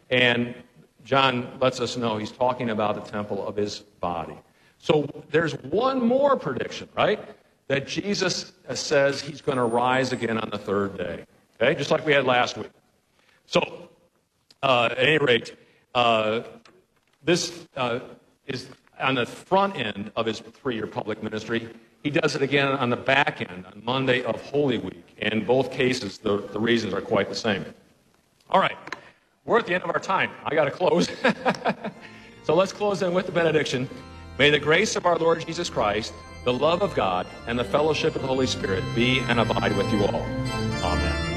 And 0.10 0.56
John 1.04 1.58
lets 1.60 1.82
us 1.82 1.98
know 1.98 2.18
he's 2.18 2.32
talking 2.32 2.70
about 2.70 2.96
the 2.96 3.12
temple 3.12 3.46
of 3.46 3.58
his 3.58 3.80
body. 3.80 4.38
So 4.78 5.08
there's 5.30 5.54
one 5.64 6.02
more 6.04 6.38
prediction, 6.38 6.88
right? 6.96 7.20
That 7.68 7.86
Jesus 7.86 8.54
says 8.74 9.22
he's 9.22 9.42
going 9.42 9.58
to 9.58 9.66
rise 9.66 10.14
again 10.14 10.38
on 10.38 10.50
the 10.50 10.58
third 10.58 10.98
day. 10.98 11.26
Okay? 11.62 11.78
Just 11.78 11.92
like 11.92 12.06
we 12.06 12.14
had 12.14 12.26
last 12.26 12.58
week. 12.58 12.72
So, 13.46 13.90
uh, 14.64 14.90
at 14.92 15.00
any 15.00 15.18
rate, 15.18 15.56
uh, 15.94 16.42
this 17.24 17.68
uh, 17.76 18.00
is 18.48 18.68
on 19.00 19.16
the 19.16 19.26
front 19.26 19.76
end 19.78 20.12
of 20.16 20.26
his 20.26 20.40
three 20.40 20.76
year 20.76 20.88
public 20.88 21.22
ministry. 21.24 21.70
He 22.04 22.10
does 22.10 22.36
it 22.36 22.42
again 22.42 22.68
on 22.68 22.90
the 22.90 22.96
back 22.96 23.42
end, 23.48 23.66
on 23.66 23.82
Monday 23.84 24.24
of 24.24 24.42
Holy 24.42 24.80
Week. 24.80 25.16
In 25.18 25.46
both 25.46 25.72
cases, 25.72 26.18
the, 26.18 26.38
the 26.48 26.60
reasons 26.60 26.94
are 26.94 27.02
quite 27.02 27.30
the 27.30 27.36
same. 27.36 27.64
All 28.50 28.60
right, 28.60 28.78
we're 29.46 29.60
at 29.60 29.68
the 29.68 29.74
end 29.74 29.84
of 29.84 29.92
our 29.92 30.00
time. 30.00 30.32
I 30.44 30.56
got 30.56 30.66
to 30.66 30.72
close. 30.72 31.10
so 32.44 32.56
let's 32.56 32.74
close 32.74 33.02
in 33.02 33.14
with 33.14 33.28
the 33.28 33.32
benediction. 33.32 33.88
May 34.40 34.50
the 34.50 34.60
grace 34.60 34.96
of 34.96 35.06
our 35.06 35.18
Lord 35.18 35.46
Jesus 35.46 35.70
Christ, 35.70 36.14
the 36.44 36.54
love 36.54 36.82
of 36.82 36.96
God, 36.96 37.28
and 37.48 37.58
the 37.58 37.64
fellowship 37.64 38.16
of 38.16 38.22
the 38.22 38.28
Holy 38.28 38.48
Spirit 38.48 38.84
be 38.96 39.20
and 39.20 39.40
abide 39.40 39.78
with 39.78 39.92
you 39.94 40.04
all. 40.06 40.22
Amen. 40.84 41.31